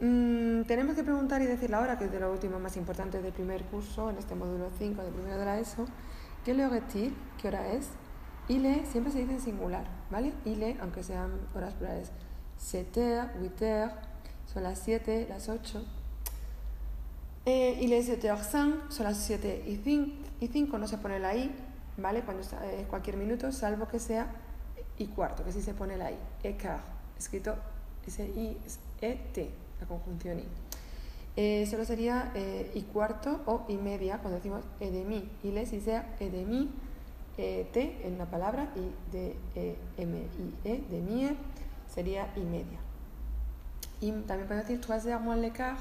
Mm, 0.00 0.62
tenemos 0.66 0.94
que 0.94 1.04
preguntar 1.04 1.42
y 1.42 1.46
decir 1.46 1.70
la 1.70 1.80
hora, 1.80 1.96
que 1.98 2.04
es 2.04 2.12
de 2.12 2.20
lo 2.20 2.30
último 2.30 2.58
más 2.58 2.76
importante 2.76 3.22
del 3.22 3.32
primer 3.32 3.64
curso, 3.64 4.10
en 4.10 4.18
este 4.18 4.34
módulo 4.34 4.70
5 4.78 5.02
de 5.02 5.10
primero 5.10 5.38
de 5.38 5.44
la 5.44 5.58
ESO. 5.58 5.86
¿Qué 6.44 6.54
le 6.54 6.66
¿Qué 7.40 7.48
hora 7.48 7.72
es? 7.72 7.88
le 8.48 8.84
siempre 8.86 9.12
se 9.12 9.20
dice 9.20 9.34
en 9.34 9.40
singular, 9.40 9.86
¿vale? 10.10 10.32
le 10.44 10.76
aunque 10.80 11.02
sean 11.02 11.30
horas 11.54 11.74
plurales. 11.74 12.10
7 12.62 13.20
8 13.58 13.90
son 14.52 14.62
las 14.62 14.78
7, 14.78 15.26
las 15.28 15.48
8. 15.48 15.82
Eh, 17.44 17.78
il 17.80 17.92
est 17.92 18.04
7 18.06 18.30
5, 18.36 18.90
son 18.90 19.04
las 19.04 19.16
7 19.18 19.64
y 19.66 19.76
5, 19.76 20.12
y 20.40 20.46
5 20.48 20.78
no 20.78 20.86
se 20.86 20.98
pone 20.98 21.18
la 21.18 21.34
I, 21.34 21.50
¿vale? 21.96 22.22
Cuando 22.22 22.42
es 22.42 22.86
cualquier 22.88 23.16
minuto, 23.16 23.50
salvo 23.50 23.88
que 23.88 23.98
sea 23.98 24.30
y 24.98 25.06
cuarto, 25.06 25.44
que 25.44 25.52
sí 25.52 25.60
se 25.60 25.74
pone 25.74 25.96
la 25.96 26.12
I. 26.12 26.18
Écart, 26.42 26.84
escrito 27.18 27.56
S-I-E-T 28.06 29.50
la 29.80 29.86
conjunción 29.86 30.38
i. 30.38 30.44
Eh, 31.36 31.66
solo 31.66 31.84
sería 31.84 32.30
eh, 32.34 32.70
y 32.74 32.82
cuarto 32.82 33.40
o 33.46 33.64
y 33.68 33.76
media 33.76 34.18
cuando 34.18 34.36
decimos 34.36 34.64
e 34.80 34.90
de 34.90 35.04
mi. 35.04 35.28
Y 35.42 35.50
le 35.50 35.66
si 35.66 35.80
sea 35.80 36.14
e 36.20 36.30
de 36.30 36.44
mi, 36.44 36.70
e, 37.38 37.66
t 37.72 38.06
en 38.06 38.14
una 38.14 38.26
palabra 38.26 38.70
y 38.76 38.92
de 39.10 39.36
e, 39.56 39.76
m 39.96 40.18
i 40.18 40.54
e 40.68 40.82
de 40.90 40.98
e, 40.98 41.36
sería 41.92 42.32
y 42.36 42.40
media. 42.40 42.78
Y 44.00 44.10
también 44.10 44.48
podemos 44.48 44.66
decir 44.66 44.80
trois 44.80 45.06
heures 45.06 45.20
moins 45.20 45.36
l'écart. 45.36 45.78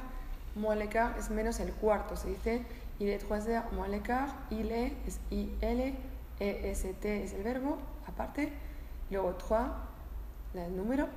Moins 0.56 0.78
l'écart 0.78 1.18
es 1.18 1.30
menos 1.30 1.60
el 1.60 1.72
cuarto. 1.74 2.16
Se 2.16 2.28
dice 2.28 2.62
il 3.00 3.10
est 3.10 3.20
trois 3.20 3.48
heures 3.48 3.66
moins 3.74 3.88
l'écart. 3.88 4.36
Il 4.50 4.72
est 4.72 4.94
es 5.08 5.20
i 5.32 5.50
l 5.62 5.96
e 6.40 6.72
s 6.72 6.88
t 7.00 7.24
es 7.24 7.34
el 7.34 7.44
verbo 7.44 7.78
aparte. 8.08 8.52
Luego 9.10 9.34
trois, 9.36 9.72
el 10.54 10.76
número. 10.76 11.08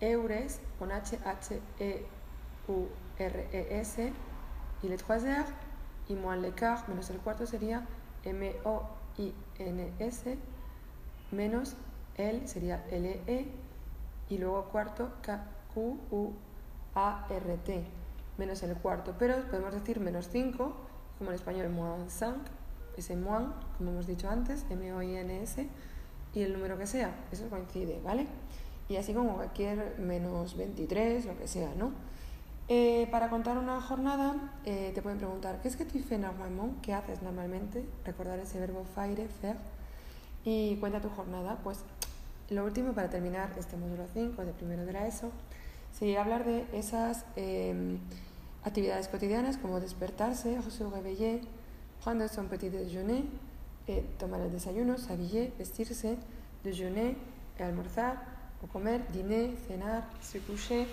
Eures 0.00 0.60
con 0.78 0.90
h 0.90 1.16
h 1.24 1.60
e 1.78 2.06
U-R-E-S, 2.68 4.12
y 4.82 4.88
le 4.88 4.96
troisième, 4.96 5.44
y 6.08 6.14
moins 6.14 6.36
l'écart, 6.36 6.88
menos 6.88 7.10
el 7.10 7.18
cuarto 7.18 7.46
sería 7.46 7.86
M-O-I-N-S, 8.24 9.36
menos 11.30 11.76
el 12.16 12.48
sería 12.48 12.82
L-E, 12.90 13.46
y 14.28 14.38
luego 14.38 14.64
cuarto 14.64 15.12
K-Q-U-A-R-T, 15.22 16.34
menos 18.38 18.62
el 18.62 18.76
cuarto. 18.76 19.14
Pero 19.18 19.42
podemos 19.50 19.72
decir 19.74 20.00
menos 20.00 20.28
5, 20.28 20.74
como 21.18 21.30
en 21.30 21.36
español 21.36 21.68
moins 21.70 22.12
5, 22.12 22.36
ese 22.96 23.16
moins, 23.16 23.48
como 23.78 23.90
hemos 23.90 24.06
dicho 24.06 24.28
antes, 24.28 24.64
M-O-I-N-S, 24.70 25.68
y 26.34 26.42
el 26.42 26.52
número 26.52 26.76
que 26.78 26.86
sea, 26.86 27.14
eso 27.30 27.48
coincide, 27.48 28.00
¿vale? 28.02 28.26
Y 28.88 28.96
así 28.96 29.14
como 29.14 29.34
cualquier 29.34 29.98
menos 29.98 30.56
23, 30.56 31.26
lo 31.26 31.38
que 31.38 31.46
sea, 31.48 31.74
¿no? 31.74 31.92
Eh, 32.66 33.08
para 33.10 33.28
contar 33.28 33.58
una 33.58 33.80
jornada, 33.80 34.54
eh, 34.64 34.92
te 34.94 35.02
pueden 35.02 35.18
preguntar, 35.18 35.60
¿qué 35.60 35.68
es 35.68 35.76
que 35.76 35.84
tu 35.84 35.98
fais 35.98 36.20
normalmente? 36.20 36.76
¿Qué 36.82 36.94
haces 36.94 37.22
normalmente? 37.22 37.84
Recordar 38.04 38.38
ese 38.38 38.58
verbo 38.58 38.84
faire, 38.84 39.28
faire. 39.28 39.58
Y 40.44 40.76
cuenta 40.76 41.00
tu 41.00 41.10
jornada. 41.10 41.58
Pues 41.62 41.84
lo 42.50 42.64
último, 42.64 42.92
para 42.92 43.08
terminar 43.08 43.52
este 43.58 43.76
módulo 43.76 44.04
5 44.12 44.44
de 44.44 44.52
primero 44.52 44.84
de 44.84 44.92
la 44.92 45.06
ESO, 45.06 45.30
sería 45.92 46.22
hablar 46.22 46.44
de 46.44 46.66
esas 46.72 47.24
em, 47.36 47.98
actividades 48.64 49.08
cotidianas 49.08 49.56
como 49.56 49.80
despertarse, 49.80 50.60
se 50.62 50.84
réveiller, 50.84 51.40
prendre 52.02 52.28
son 52.28 52.48
petit 52.48 52.70
déjeuner, 52.70 53.24
eh, 53.86 54.04
tomar 54.18 54.40
el 54.40 54.52
desayuno, 54.52 54.98
s'habiller, 54.98 55.52
vestirse, 55.58 56.18
déjeuner, 56.62 57.16
almorzar 57.58 58.22
o 58.62 58.66
comer, 58.66 59.06
dîner, 59.12 59.56
cenar, 59.66 60.04
se 60.20 60.40
coucher, 60.40 60.86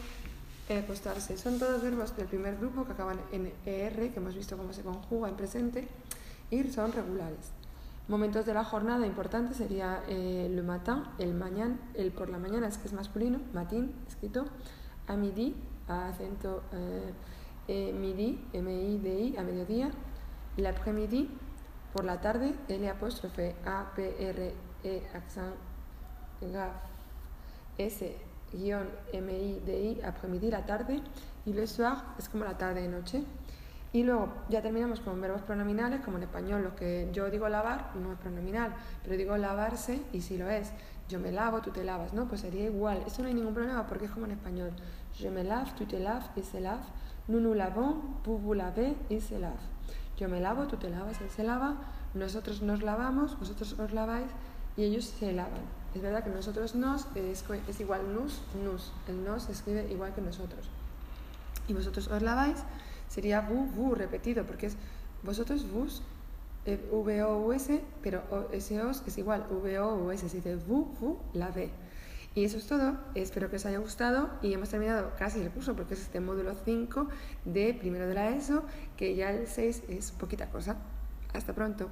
acostarse. 0.69 1.37
Son 1.37 1.59
todos 1.59 1.81
verbos 1.81 2.15
del 2.15 2.27
primer 2.27 2.57
grupo 2.57 2.85
que 2.85 2.93
acaban 2.93 3.19
en 3.31 3.51
ER, 3.65 4.11
que 4.11 4.19
hemos 4.19 4.35
visto 4.35 4.57
cómo 4.57 4.71
se 4.73 4.83
conjuga 4.83 5.29
en 5.29 5.35
presente, 5.35 5.87
y 6.49 6.63
son 6.69 6.91
regulares. 6.91 7.60
Momentos 8.07 8.45
de 8.45 8.53
la 8.53 8.63
jornada 8.63 9.05
importantes 9.05 9.57
sería 9.57 10.03
eh, 10.07 10.49
matin, 10.65 11.03
el 11.19 11.33
mañana, 11.33 11.77
el 11.93 12.11
por 12.11 12.29
la 12.29 12.39
mañana 12.39 12.67
es 12.67 12.77
que 12.77 12.87
es 12.87 12.93
masculino, 12.93 13.39
matin, 13.53 13.93
escrito, 14.07 14.45
a 15.07 15.15
midi, 15.15 15.55
a 15.87 16.07
acento 16.07 16.63
eh, 16.73 17.13
eh, 17.67 17.93
midi, 17.93 18.43
M-I-D-I, 18.53 19.37
a 19.37 19.43
mediodía, 19.43 19.91
l'après-midi, 20.57 21.29
por 21.93 22.03
la 22.03 22.19
tarde, 22.19 22.55
L 22.67 22.89
apóstrofe 22.89 23.55
A, 23.65 23.91
P, 23.95 24.15
R, 24.29 24.53
E, 24.83 25.03
accent, 25.13 25.55
gaf, 26.41 26.73
S, 27.77 28.17
guion 28.51 28.89
M-I-D-I, 29.13 30.01
après-midi, 30.01 30.49
la 30.49 30.65
tarde, 30.65 31.01
y 31.45 31.53
le 31.53 31.67
soir 31.67 32.15
es 32.17 32.29
como 32.29 32.43
la 32.43 32.57
tarde 32.57 32.83
y 33.93 34.03
luego 34.03 34.29
ya 34.49 34.61
terminamos 34.61 35.01
con 35.01 35.19
verbos 35.19 35.41
pronominales, 35.41 36.01
como 36.01 36.17
en 36.17 36.23
español, 36.23 36.63
lo 36.63 36.75
que 36.75 37.09
yo 37.11 37.29
digo 37.29 37.49
lavar 37.49 37.91
no 37.95 38.13
es 38.13 38.19
pronominal, 38.19 38.73
pero 39.03 39.17
digo 39.17 39.35
lavarse 39.37 40.01
y 40.13 40.21
si 40.21 40.37
lo 40.37 40.49
es. 40.49 40.71
Yo 41.09 41.19
me 41.19 41.31
lavo, 41.31 41.61
tú 41.61 41.71
te 41.71 41.83
lavas, 41.83 42.13
¿no? 42.13 42.27
Pues 42.29 42.39
sería 42.39 42.63
igual. 42.63 43.03
Eso 43.05 43.21
no 43.21 43.27
hay 43.27 43.33
ningún 43.33 43.53
problema 43.53 43.85
porque 43.85 44.05
es 44.05 44.11
como 44.11 44.27
en 44.27 44.31
español. 44.31 44.71
Je 45.13 45.29
me 45.29 45.43
lave, 45.43 45.69
tu 45.77 45.85
te 45.85 45.99
laves, 45.99 46.29
il 46.37 46.43
se 46.43 46.61
lave. 46.61 46.83
Nous 47.27 47.41
nous 47.41 47.53
lavons, 47.53 48.01
vous 48.23 48.39
vous 48.39 48.55
se 48.55 49.39
lave. 49.39 49.59
Yo 50.17 50.29
me 50.29 50.39
lavo, 50.39 50.67
tú 50.67 50.77
te 50.77 50.89
lavas, 50.89 51.19
él 51.21 51.29
se 51.29 51.43
lava. 51.43 51.75
Nosotros 52.13 52.61
nos 52.61 52.81
lavamos, 52.81 53.37
vosotros 53.39 53.73
os 53.79 53.91
laváis 53.91 54.27
y 54.77 54.83
ellos 54.83 55.05
se 55.05 55.31
lavan. 55.31 55.63
Es 55.95 56.01
verdad 56.01 56.23
que 56.23 56.29
nosotros 56.29 56.75
nos 56.75 57.07
es, 57.15 57.43
es 57.67 57.79
igual 57.79 58.13
nus, 58.13 58.41
nus. 58.63 58.91
El 59.07 59.23
nos 59.23 59.43
se 59.43 59.51
escribe 59.51 59.91
igual 59.91 60.13
que 60.13 60.21
nosotros. 60.21 60.69
Y 61.67 61.73
vosotros 61.73 62.07
os 62.07 62.21
laváis, 62.21 62.57
sería 63.11 63.41
vu, 63.41 63.65
vu 63.65 63.93
repetido, 63.93 64.45
porque 64.45 64.67
es 64.67 64.77
vosotros 65.21 65.69
vos, 65.69 66.01
eh, 66.65 66.79
v 66.91 67.23
o 67.23 67.45
u 67.45 67.51
s, 67.51 67.81
pero 68.01 68.23
ese 68.53 68.81
os 68.81 69.03
es 69.05 69.17
igual, 69.17 69.45
v 69.49 69.79
o 69.79 69.95
u 69.95 70.11
s, 70.11 70.29
se 70.29 70.37
dice 70.37 70.55
vu, 70.55 70.85
vu, 70.99 71.19
lavé. 71.33 71.69
Y 72.33 72.45
eso 72.45 72.57
es 72.57 72.65
todo, 72.65 72.95
espero 73.13 73.49
que 73.49 73.57
os 73.57 73.65
haya 73.65 73.79
gustado 73.79 74.29
y 74.41 74.53
hemos 74.53 74.69
terminado 74.69 75.11
casi 75.19 75.41
el 75.41 75.51
curso 75.51 75.75
porque 75.75 75.95
es 75.95 76.01
este 76.01 76.21
módulo 76.21 76.55
5 76.63 77.09
de 77.43 77.73
primero 77.73 78.07
de 78.07 78.13
la 78.13 78.29
ESO, 78.29 78.63
que 78.95 79.15
ya 79.15 79.31
el 79.31 79.47
6 79.47 79.83
es 79.89 80.11
poquita 80.13 80.47
cosa. 80.47 80.77
Hasta 81.33 81.53
pronto. 81.53 81.89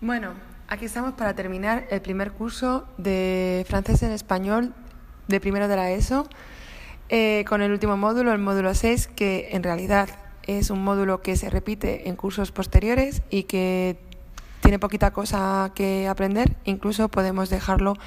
Bueno, 0.00 0.34
aquí 0.68 0.84
estamos 0.84 1.14
para 1.14 1.34
terminar 1.34 1.88
el 1.90 2.00
primer 2.00 2.30
curso 2.30 2.86
de 2.96 3.64
francés 3.68 4.04
en 4.04 4.12
español 4.12 4.72
de 5.26 5.40
primero 5.40 5.66
de 5.66 5.76
la 5.76 5.90
ESO, 5.90 6.28
eh, 7.14 7.44
con 7.46 7.60
el 7.60 7.70
último 7.70 7.98
módulo, 7.98 8.32
el 8.32 8.38
módulo 8.38 8.74
6, 8.74 9.08
que 9.08 9.50
en 9.52 9.62
realidad 9.62 10.08
es 10.46 10.70
un 10.70 10.82
módulo 10.82 11.20
que 11.20 11.36
se 11.36 11.50
repite 11.50 12.08
en 12.08 12.16
cursos 12.16 12.52
posteriores 12.52 13.20
y 13.28 13.42
que 13.42 13.98
tiene 14.62 14.78
poquita 14.78 15.10
cosa 15.10 15.72
que 15.74 16.08
aprender, 16.08 16.56
incluso 16.64 17.10
podemos 17.10 17.50
dejarlo 17.50 17.98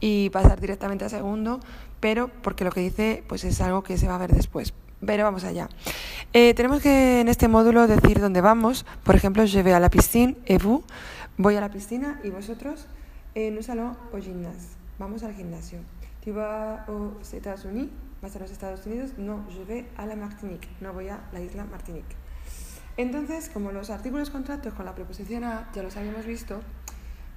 y 0.00 0.28
pasar 0.28 0.60
directamente 0.60 1.06
a 1.06 1.08
segundo, 1.08 1.60
pero 1.98 2.28
porque 2.28 2.64
lo 2.64 2.70
que 2.70 2.80
dice 2.80 3.24
pues 3.26 3.42
es 3.44 3.58
algo 3.62 3.82
que 3.82 3.96
se 3.96 4.06
va 4.06 4.16
a 4.16 4.18
ver 4.18 4.34
después. 4.34 4.74
Pero 5.00 5.24
vamos 5.24 5.44
allá. 5.44 5.70
Eh, 6.34 6.52
tenemos 6.52 6.82
que 6.82 7.20
en 7.20 7.28
este 7.28 7.48
módulo 7.48 7.86
decir 7.86 8.20
dónde 8.20 8.42
vamos. 8.42 8.84
Por 9.02 9.16
ejemplo, 9.16 9.46
je 9.46 9.62
vais 9.62 9.74
a 9.74 9.80
la 9.80 9.88
piscine 9.88 10.36
et 10.44 10.62
vous. 10.62 10.84
Voy 11.38 11.56
a 11.56 11.60
la 11.62 11.70
piscina 11.70 12.20
y 12.22 12.28
vosotros 12.28 12.86
en 13.34 13.56
un 13.56 13.62
salón 13.62 13.96
o 14.12 14.18
gimnasio. 14.18 14.76
Vamos 14.98 15.22
al 15.22 15.34
gimnasio. 15.34 15.78
¿Tú 16.22 16.34
vas 16.34 16.86
a 16.86 16.90
los 16.90 17.32
Estados 17.32 17.64
Unidos? 17.64 18.11
¿Vas 18.22 18.36
a 18.36 18.38
los 18.38 18.50
Estados 18.50 18.86
Unidos? 18.86 19.18
No, 19.18 19.44
je 19.50 19.64
vais 19.64 19.84
a 19.96 20.06
la 20.06 20.16
Martinique. 20.16 20.68
No 20.80 20.92
voy 20.92 21.08
a 21.08 21.20
la 21.32 21.40
isla 21.40 21.64
Martinique. 21.64 22.14
Entonces, 22.96 23.48
como 23.48 23.72
los 23.72 23.90
artículos 23.90 24.30
contratos 24.30 24.72
con 24.74 24.86
la 24.86 24.94
preposición 24.94 25.44
a 25.44 25.70
ya 25.74 25.82
los 25.82 25.96
habíamos 25.96 26.24
visto, 26.24 26.60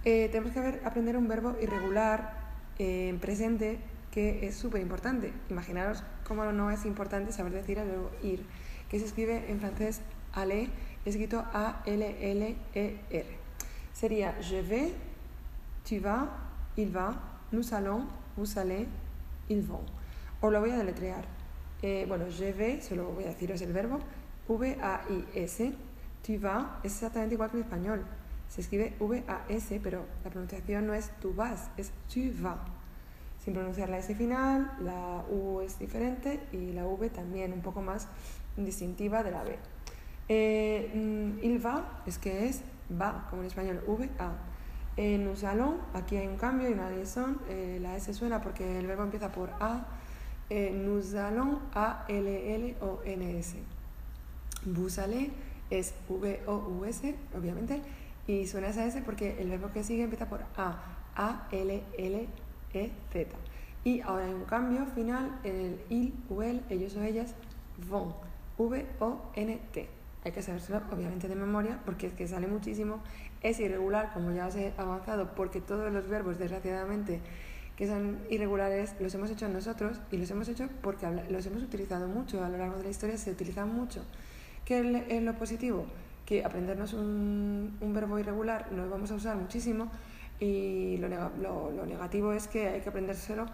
eh, 0.04 0.30
tenemos 0.32 0.54
que 0.54 0.82
aprender 0.86 1.18
un 1.18 1.28
verbo 1.28 1.56
irregular 1.62 2.38
eh, 2.78 3.10
en 3.10 3.20
presente 3.20 3.80
que 4.12 4.48
es 4.48 4.56
súper 4.56 4.82
importante. 4.82 5.34
Imaginaros 5.50 6.04
cómo 6.28 6.46
no 6.52 6.72
es 6.72 6.86
importante 6.86 7.32
saber 7.32 7.54
decir 7.54 7.80
el 7.80 7.88
verbo 7.88 8.12
ir, 8.22 8.46
que 8.90 9.00
se 9.00 9.06
escribe 9.06 9.52
en 9.52 9.60
francés 9.60 10.02
aller, 10.34 10.70
escrito 11.04 11.44
A-L-L-E-R 11.52 13.46
sería 13.96 14.36
je 14.42 14.62
vais, 14.62 14.94
tu 15.86 16.00
vas, 16.00 16.28
il 16.76 16.90
va, 16.90 17.16
nous 17.52 17.74
allons, 17.74 18.06
vous 18.36 18.60
allez, 18.60 18.88
ils 19.50 19.62
vont. 19.62 19.95
Os 20.46 20.54
lo 20.54 20.60
voy 20.60 20.70
a 20.70 20.78
deletrear. 20.78 21.26
Eh, 21.82 22.06
bueno, 22.08 22.26
je 22.30 22.54
vais, 22.54 22.86
solo 22.86 23.06
voy 23.06 23.24
a 23.24 23.30
deciros 23.30 23.60
el 23.62 23.74
verbo, 23.74 23.98
V-A-I-S. 24.48 25.74
Tu 26.22 26.40
vas 26.40 26.68
es 26.84 26.94
exactamente 26.94 27.34
igual 27.34 27.50
que 27.50 27.58
en 27.58 27.64
español. 27.64 28.06
Se 28.48 28.62
escribe 28.62 28.94
V-A-S, 29.00 29.80
pero 29.82 30.06
la 30.24 30.30
pronunciación 30.30 30.86
no 30.86 30.94
es 30.94 31.10
tu 31.20 31.34
vas, 31.34 31.72
es 31.78 31.92
tu 32.14 32.32
vas. 32.44 32.60
sin 33.44 33.56
pronunciar 33.56 33.90
la 33.90 33.98
S 33.98 34.14
final, 34.14 34.72
la 34.82 35.24
U 35.32 35.62
es 35.62 35.80
diferente 35.80 36.40
y 36.52 36.74
la 36.74 36.86
V 36.86 37.10
también 37.10 37.52
un 37.52 37.62
poco 37.62 37.82
más 37.82 38.08
distintiva 38.56 39.24
de 39.24 39.32
la 39.32 39.44
B. 39.44 39.58
Eh, 40.30 40.92
mm, 40.94 41.44
il 41.44 41.66
va 41.66 42.04
es 42.06 42.20
que 42.20 42.48
es 42.48 42.62
va, 42.92 43.26
como 43.32 43.42
en 43.42 43.48
español, 43.48 43.84
V, 43.88 44.10
A. 44.20 44.32
En 44.96 45.26
nous 45.26 45.44
allons, 45.44 45.80
aquí 45.96 46.18
hay 46.18 46.28
un 46.28 46.38
cambio 46.38 46.70
y 46.70 46.74
una 46.74 46.92
liaison, 46.92 47.40
eh, 47.50 47.80
la 47.82 47.96
S 47.96 48.14
suena 48.14 48.42
porque 48.42 48.78
el 48.78 48.86
verbo 48.86 49.02
empieza 49.02 49.32
por 49.32 49.50
A. 49.60 49.88
Eh, 50.50 50.72
nous 50.72 51.16
allons, 51.16 51.60
A, 51.74 52.06
L, 52.08 52.28
L, 52.28 52.76
O, 52.82 53.00
N, 53.04 53.22
S. 53.40 53.56
Vous 54.66 55.00
allez 55.00 55.32
es 55.72 55.96
V, 56.08 56.42
O, 56.46 56.58
U, 56.58 56.86
S, 56.86 57.16
obviamente, 57.36 57.82
y 58.28 58.46
suena 58.46 58.68
esa 58.68 58.86
S 58.86 59.02
porque 59.02 59.42
el 59.42 59.50
verbo 59.50 59.72
que 59.72 59.84
sigue 59.84 60.04
empieza 60.04 60.30
por 60.30 60.42
A, 60.56 60.78
A, 61.16 61.48
L, 61.52 61.84
L, 61.98 62.28
E, 62.74 62.92
Z. 63.12 63.36
Y 63.84 64.02
ahora 64.02 64.26
hay 64.26 64.34
un 64.34 64.46
cambio 64.46 64.86
final 64.86 65.40
en 65.44 65.56
el 65.56 65.80
il 65.90 66.14
o 66.30 66.44
el, 66.44 66.62
ellos 66.70 66.96
o 66.96 67.02
ellas, 67.02 67.34
vont, 67.90 68.16
V, 68.58 68.86
O, 69.00 69.22
N, 69.36 69.60
T. 69.72 69.90
Hay 70.24 70.32
que 70.32 70.42
sabérselo 70.42 70.82
obviamente 70.92 71.28
de 71.28 71.36
memoria 71.36 71.80
porque 71.86 72.08
es 72.08 72.14
que 72.14 72.28
sale 72.28 72.48
muchísimo. 72.48 73.00
Es 73.42 73.60
irregular, 73.60 74.12
como 74.12 74.32
ya 74.32 74.48
os 74.48 74.56
he 74.56 74.74
avanzado, 74.78 75.36
porque 75.36 75.62
todos 75.62 75.92
los 75.92 76.08
verbos, 76.08 76.40
desgraciadamente, 76.40 77.22
que 77.76 77.88
son 77.88 78.20
irregulares, 78.30 78.96
los 79.00 79.14
hemos 79.16 79.30
hecho 79.30 79.50
nosotros 79.50 80.00
y 80.12 80.18
los 80.18 80.30
hemos 80.32 80.48
hecho 80.48 80.70
porque 80.82 81.08
los 81.30 81.46
hemos 81.46 81.62
utilizado 81.62 82.08
mucho 82.08 82.44
a 82.44 82.50
lo 82.50 82.58
largo 82.58 82.78
de 82.78 82.84
la 82.84 82.90
historia, 82.90 83.18
se 83.18 83.32
utilizan 83.32 83.74
mucho. 83.74 84.02
¿Qué 84.64 85.06
es 85.10 85.22
lo 85.22 85.34
positivo? 85.36 85.86
Que 86.26 86.44
aprendernos 86.44 86.94
un, 86.94 87.78
un 87.82 87.94
verbo 87.94 88.18
irregular 88.18 88.72
lo 88.72 88.90
vamos 88.90 89.12
a 89.12 89.16
usar 89.16 89.36
muchísimo 89.36 89.92
y 90.40 90.98
lo, 90.98 91.08
lo, 91.72 91.86
negativo 91.86 92.34
es 92.34 92.48
que 92.48 92.68
hay 92.68 92.82
que 92.82 92.90
aprendérselo 92.90 93.46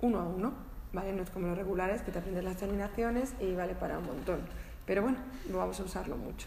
uno 0.00 0.20
a 0.20 0.24
uno, 0.24 0.52
¿vale? 0.92 1.12
No 1.12 1.22
es 1.22 1.30
como 1.30 1.48
los 1.48 1.56
regulares 1.56 2.02
que 2.02 2.12
te 2.12 2.18
aprendes 2.18 2.44
las 2.44 2.56
terminaciones 2.56 3.34
y 3.40 3.54
vale 3.54 3.74
para 3.74 3.98
un 3.98 4.06
montón. 4.06 4.40
Pero 4.86 5.02
bueno, 5.02 5.18
no 5.50 5.58
vamos 5.58 5.78
a 5.80 5.84
usarlo 5.84 6.16
mucho. 6.16 6.46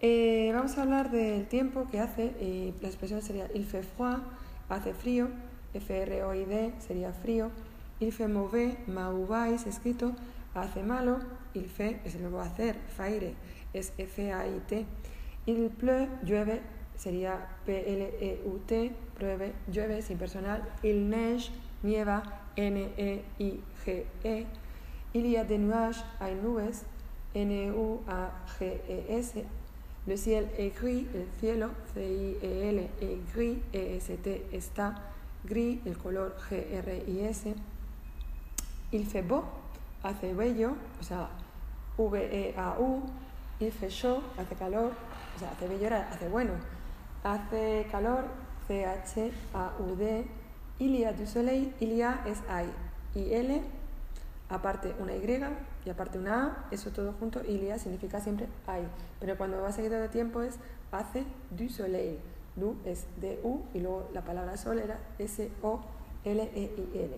Eh, 0.00 0.50
vamos 0.54 0.76
a 0.76 0.82
hablar 0.82 1.10
del 1.10 1.46
tiempo 1.46 1.86
que 1.90 2.00
hace, 2.00 2.24
y 2.40 2.74
la 2.82 2.88
expresión 2.88 3.22
sería 3.22 3.48
il 3.54 3.64
fait 3.64 3.84
froid, 3.84 4.18
hace 4.68 4.92
frío, 4.92 5.28
F-R-O-I-D 5.74 6.74
sería 6.78 7.12
frío, 7.12 7.50
il 8.00 8.12
fait 8.12 8.28
mauvais, 8.28 8.76
escrito, 9.66 10.12
hace 10.54 10.82
malo, 10.82 11.18
il 11.54 11.68
fait 11.68 12.00
es 12.04 12.14
el 12.14 12.22
verbo 12.22 12.40
hacer, 12.40 12.76
faire, 12.96 13.34
es 13.72 13.92
F-A-I-T, 13.98 14.86
il 15.46 15.70
pleut, 15.70 16.08
llueve, 16.22 16.60
sería 16.96 17.48
P-L-E-U-T, 17.66 18.92
pruebe, 19.14 19.52
llueve 19.72 20.02
sin 20.02 20.18
personal, 20.18 20.62
il 20.82 21.08
neige, 21.08 21.50
nieva, 21.82 22.22
N-E-I-G-E, 22.56 24.46
il 25.14 25.26
y 25.26 25.36
a 25.36 25.46
hay 26.20 26.34
nubes, 26.34 26.84
N-U-A-G-E-S. 27.34 29.34
Le 30.06 30.16
ciel 30.16 30.48
est 30.58 30.78
gris, 30.78 31.06
el 31.14 31.26
cielo, 31.40 31.70
C-I-E-L, 31.94 32.78
est 33.00 33.34
gris, 33.34 33.58
E-S-T, 33.72 34.48
está 34.52 34.94
gris, 35.44 35.80
el 35.86 35.96
color 35.96 36.36
G-R-I-S. 36.48 37.54
Il 38.92 39.06
fait 39.06 39.22
beau, 39.22 39.44
hace 40.02 40.34
bello, 40.34 40.76
o 41.00 41.02
sea, 41.02 41.28
V-E-A-U. 41.98 43.02
Il 43.60 43.70
fait 43.70 43.90
chaud, 43.90 44.22
hace 44.36 44.54
calor, 44.56 44.90
o 45.36 45.38
sea, 45.38 45.50
hace 45.50 45.68
bello 45.68 45.94
hace 45.94 46.28
bueno. 46.28 46.52
Hace 47.22 47.86
calor, 47.90 48.24
C-H-A-U-D. 48.66 50.26
Il 50.80 50.96
y 50.96 51.04
a 51.04 51.12
du 51.12 51.26
soleil, 51.26 51.72
il 51.80 51.92
y 51.92 52.02
a 52.02 52.24
es 52.26 52.42
hay. 52.48 52.68
I-L, 53.14 53.62
aparte 54.48 54.94
una 54.98 55.14
Y, 55.14 55.22
y 55.84 55.90
aparte 55.90 56.18
una 56.18 56.46
A, 56.46 56.66
eso 56.72 56.90
todo 56.90 57.12
junto, 57.12 57.42
ilia 57.44 57.78
significa 57.78 58.20
siempre 58.20 58.48
hay. 58.66 58.86
Pero 59.20 59.36
cuando 59.36 59.62
va 59.62 59.70
seguido 59.72 60.00
de 60.00 60.08
tiempo 60.08 60.42
es 60.42 60.56
hace 60.90 61.24
du 61.50 61.68
soleil. 61.68 62.18
Du 62.56 62.76
es 62.84 63.06
D-U 63.20 63.62
y 63.74 63.80
luego 63.80 64.08
la 64.12 64.22
palabra 64.22 64.56
sol 64.56 64.78
era 64.78 64.98
S-O-L-E-I-L. 65.18 67.10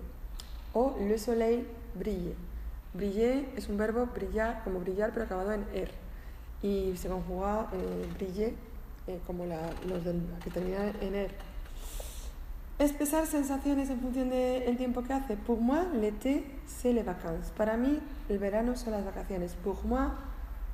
O 0.73 0.97
le 0.99 1.19
soleil 1.19 1.67
brille. 1.95 2.35
Briller 2.95 3.47
es 3.57 3.69
un 3.69 3.77
verbo 3.77 4.07
brillar, 4.07 4.65
como 4.65 4.81
brillar, 4.81 5.13
pero 5.13 5.27
acabado 5.27 5.53
en 5.53 5.67
er. 5.75 5.91
Y 6.63 6.97
se 6.97 7.09
conjuga 7.09 7.69
eh, 7.73 8.07
briller 8.15 8.55
eh, 9.07 9.21
como 9.27 9.45
la, 9.45 9.71
los 9.87 10.05
del, 10.05 10.23
que 10.43 10.51
termina 10.51 10.91
en 11.01 11.15
er. 11.15 11.31
Expresar 12.79 13.27
sensaciones 13.27 13.89
en 13.89 14.01
función 14.01 14.29
del 14.29 14.77
tiempo 14.77 15.03
que 15.03 15.15
hace. 15.15 15.37
Pour 15.37 15.61
moi, 15.61 15.87
l'été, 15.95 16.45
c'est 16.67 16.93
les 16.93 17.05
vacances. 17.05 17.51
Para 17.57 17.79
mí, 17.79 18.01
el 18.29 18.39
verano 18.39 18.77
son 18.77 18.93
las 18.93 19.03
vacaciones. 19.03 19.55
Pour 19.55 19.83
moi, 19.85 20.15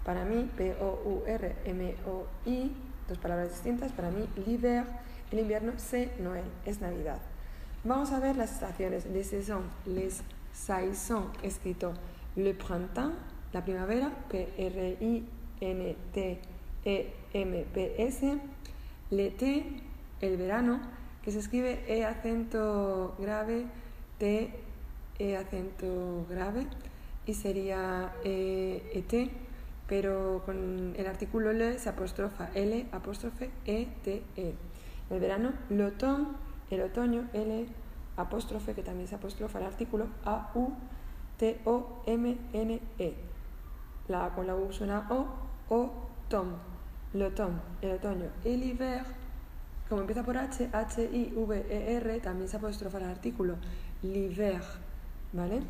para 0.05 0.25
mí, 0.25 0.51
P-O-U-R-M-O-I, 0.57 1.53
dos 3.09 3.19
palabras 3.19 3.51
distintas. 3.51 3.93
Para 3.93 4.11
mí, 4.11 4.29
l'hiver, 4.47 4.85
el 5.31 5.39
invierno, 5.41 5.73
c'est 5.77 6.19
Noël, 6.19 6.45
es 6.67 6.81
Navidad. 6.81 7.21
Vamos 7.85 8.13
a 8.13 8.21
ver 8.21 8.37
las 8.37 8.53
estaciones. 8.53 9.07
Les 9.07 9.25
saisons, 9.25 9.65
les 9.87 10.23
saisons, 10.53 11.27
escrito 11.43 11.95
le 12.37 12.55
printemps, 12.55 13.15
la 13.53 13.63
primavera, 13.63 14.11
P-R-I-N-T-E-M-P-S. 14.29 15.29
L'été, 19.11 19.67
el 20.21 20.37
verano 20.39 20.81
que 21.23 21.31
se 21.31 21.41
escribe 21.41 21.85
E 21.87 22.05
acento 22.05 23.15
grave, 23.19 23.67
T, 24.19 24.51
E 25.19 25.37
acento 25.37 26.27
grave, 26.29 26.67
y 27.27 27.35
sería 27.35 28.13
E, 28.25 28.83
ET, 28.95 29.31
pero 29.93 30.41
con 30.47 30.95
el 30.97 31.07
artículo 31.07 31.53
le 31.53 31.79
se 31.79 31.91
apostrofa 31.91 32.49
L, 32.55 32.87
apóstrofe, 32.93 33.51
E, 33.67 33.89
T, 34.03 34.23
E. 34.37 34.55
El 35.11 35.21
verano, 35.21 35.53
l'automne, 35.69 36.29
el 36.71 36.81
otoño, 36.81 37.29
L, 37.35 37.67
apóstrofe, 38.17 38.73
que 38.73 38.83
también 38.83 39.07
se 39.07 39.17
apostrofa 39.17 39.59
el 39.59 39.67
artículo, 39.67 40.07
A, 40.25 40.51
U, 40.55 40.73
T, 41.37 41.61
O, 41.67 42.03
M, 42.07 42.39
N, 42.55 42.81
E. 42.99 43.15
La 44.09 44.31
con 44.35 44.47
la 44.47 44.57
U 44.57 44.73
suena 44.73 45.09
O, 45.11 45.27
O, 45.69 45.91
tom, 46.31 46.55
l'automne, 47.13 47.61
el 47.83 47.91
otoño. 47.91 48.31
El 48.47 48.63
hiver, 48.63 49.03
como 49.91 50.01
empieza 50.01 50.23
por 50.23 50.39
H, 50.39 50.71
H-I-V-E-R, 50.73 52.21
también 52.21 52.49
se 52.49 52.57
apóstrofa 52.57 52.97
el 52.97 53.05
artículo. 53.05 53.57
L'hiver, 54.03 54.63
¿vale? 55.35 55.61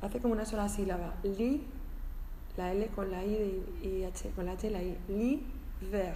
Hace 0.00 0.20
como 0.20 0.32
una 0.32 0.46
sola 0.46 0.70
sílaba. 0.70 1.16
Li, 1.22 1.66
la 2.58 2.72
L 2.72 2.88
con 2.88 3.10
la 3.10 3.24
I 3.24 3.62
y 3.82 4.04
H, 4.04 4.30
con 4.34 4.44
la 4.44 4.52
H 4.52 4.66
y 4.66 4.70
la 4.70 4.82
I. 4.82 4.98
L'hiver, 5.08 6.14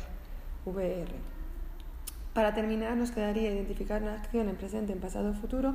V-R. 0.67 1.13
Para 2.35 2.53
terminar, 2.53 2.97
nos 2.97 3.13
quedaría 3.13 3.53
identificar 3.53 4.03
una 4.03 4.15
acción 4.15 4.49
en 4.49 4.57
presente, 4.57 4.93
en 4.93 4.99
pasado 4.99 5.33
futuro. 5.35 5.75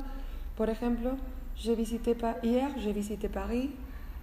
Por 0.56 0.68
ejemplo, 0.68 1.16
je 1.56 1.74
visité 1.74 2.16
hier, 2.42 2.74
je 2.78 2.92
visité 2.92 3.28
Paris. 3.28 3.70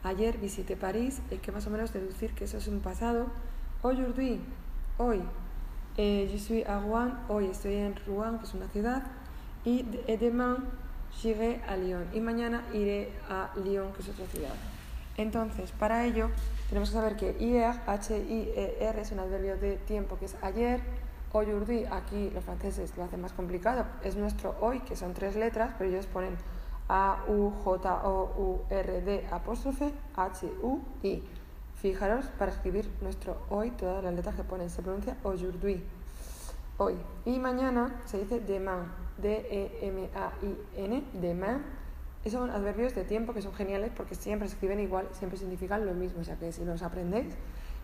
Ayer 0.04 0.38
visité 0.38 0.76
París. 0.76 1.20
Hay 1.32 1.40
que 1.40 1.52
más 1.52 1.66
o 1.66 1.72
menos 1.72 1.92
deducir 1.92 2.34
que 2.36 2.44
eso 2.44 2.58
es 2.58 2.68
un 2.68 2.80
pasado. 2.80 3.26
Aujourd'hui, 3.82 4.40
hoy, 4.98 5.22
eh, 5.98 6.30
je 6.32 6.38
suis 6.38 6.64
à 6.66 6.80
Rouen, 6.80 7.14
hoy 7.28 7.48
estoy 7.48 7.76
en 7.76 7.96
Rouen, 8.06 8.38
que 8.38 8.46
es 8.46 8.54
una 8.54 8.68
ciudad, 8.68 9.04
y, 9.64 9.84
demain 10.20 10.58
j'irai 11.22 11.62
à 11.68 11.78
Lyon, 11.78 12.06
y 12.14 12.20
mañana 12.20 12.64
iré 12.74 13.12
a 13.30 13.52
Lyon, 13.64 13.94
que 13.94 14.02
es 14.02 14.10
otra 14.10 14.26
ciudad. 14.28 14.75
Entonces, 15.18 15.72
para 15.72 16.06
ello, 16.06 16.30
tenemos 16.70 16.90
que 16.90 16.96
saber 16.96 17.16
que 17.16 17.38
hier, 17.40 17.74
H-I-E-R, 17.88 19.02
es 19.02 19.12
un 19.12 19.20
adverbio 19.20 19.58
de 19.58 19.78
tiempo 19.78 20.18
que 20.18 20.26
es 20.26 20.36
ayer, 20.42 20.82
aujourd'hui, 21.32 21.86
aquí 21.86 22.30
los 22.32 22.44
franceses 22.44 22.98
lo 22.98 23.04
hacen 23.04 23.22
más 23.22 23.32
complicado, 23.34 23.86
es 24.04 24.16
nuestro 24.16 24.56
hoy, 24.60 24.82
que 24.82 24.96
son 24.96 25.14
tres 25.14 25.36
letras, 25.36 25.74
pero 25.78 25.90
ellos 25.90 26.06
ponen 26.08 26.36
A-U-J-O-U-R-D 26.90 27.58
apóstrofe 29.32 29.94
H-U-I. 30.16 31.24
Fijaros 31.76 32.26
para 32.40 32.52
escribir 32.52 32.90
nuestro 33.02 33.38
hoy, 33.50 33.72
todas 33.72 34.04
las 34.04 34.14
letras 34.14 34.36
que 34.36 34.44
ponen, 34.44 34.70
se 34.70 34.82
pronuncia 34.82 35.18
aujourd'hui, 35.24 35.84
hoy. 36.78 36.96
Y 37.26 37.40
mañana 37.40 38.02
se 38.06 38.20
dice 38.20 38.40
demain, 38.40 38.92
D-E-M-A-I-N, 39.18 41.04
demain. 41.14 41.64
Son 42.30 42.50
adverbios 42.50 42.96
de 42.96 43.04
tiempo 43.04 43.34
que 43.34 43.42
son 43.42 43.54
geniales 43.54 43.92
porque 43.96 44.16
siempre 44.16 44.48
se 44.48 44.56
escriben 44.56 44.80
igual, 44.80 45.08
siempre 45.12 45.38
significan 45.38 45.86
lo 45.86 45.94
mismo. 45.94 46.22
O 46.22 46.24
sea 46.24 46.36
que 46.36 46.52
si 46.52 46.66
los 46.66 46.82
aprendéis, 46.82 47.34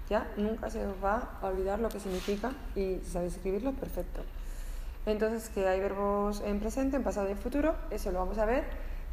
ya 0.09 0.31
nunca 0.35 0.69
se 0.69 0.85
os 0.85 0.95
va 1.03 1.37
a 1.41 1.47
olvidar 1.47 1.79
lo 1.79 1.89
que 1.89 1.99
significa 1.99 2.51
y 2.75 2.99
si 3.03 3.11
sabéis 3.11 3.35
escribirlo, 3.35 3.73
perfecto. 3.73 4.21
Entonces, 5.05 5.49
que 5.49 5.67
hay 5.67 5.79
verbos 5.79 6.41
en 6.41 6.59
presente, 6.59 6.97
en 6.97 7.03
pasado 7.03 7.27
y 7.29 7.31
en 7.31 7.37
futuro, 7.37 7.75
eso 7.89 8.11
lo 8.11 8.19
vamos 8.19 8.37
a 8.37 8.45
ver 8.45 8.65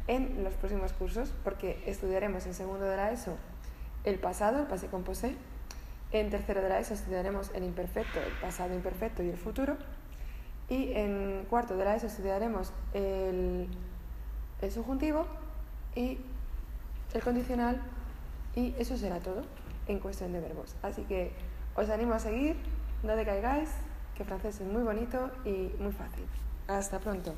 en 0.07 0.43
los 0.43 0.53
próximos 0.53 0.93
cursos 0.93 1.31
porque 1.43 1.83
estudiaremos 1.85 2.45
en 2.45 2.53
segundo 2.53 2.85
de 2.85 2.97
la 2.97 3.11
ESO 3.11 3.35
el 4.03 4.19
pasado, 4.19 4.59
el 4.59 4.67
passé 4.67 4.87
composé. 4.87 5.35
En 6.11 6.29
tercero 6.29 6.61
de 6.61 6.69
la 6.69 6.79
ESO 6.79 6.95
estudiaremos 6.95 7.51
el 7.53 7.63
imperfecto, 7.63 8.19
el 8.19 8.33
pasado 8.41 8.73
imperfecto 8.73 9.23
y 9.23 9.29
el 9.29 9.37
futuro. 9.37 9.77
Y 10.69 10.93
en 10.93 11.45
cuarto 11.49 11.75
de 11.75 11.85
la 11.85 11.95
ESO 11.95 12.07
estudiaremos 12.07 12.71
el 12.93 13.67
el 14.61 14.71
subjuntivo 14.71 15.25
y 15.95 16.17
el 17.13 17.23
condicional 17.23 17.81
y 18.55 18.73
eso 18.77 18.97
será 18.97 19.19
todo 19.19 19.43
en 19.87 19.99
cuestión 19.99 20.33
de 20.33 20.39
verbos. 20.39 20.75
Así 20.81 21.03
que 21.03 21.31
os 21.75 21.89
animo 21.89 22.13
a 22.13 22.19
seguir, 22.19 22.55
no 23.03 23.15
decaigáis, 23.15 23.69
que 24.15 24.25
francés 24.25 24.59
es 24.59 24.67
muy 24.67 24.83
bonito 24.83 25.31
y 25.45 25.71
muy 25.79 25.93
fácil. 25.93 26.25
Hasta 26.67 26.99
pronto. 26.99 27.33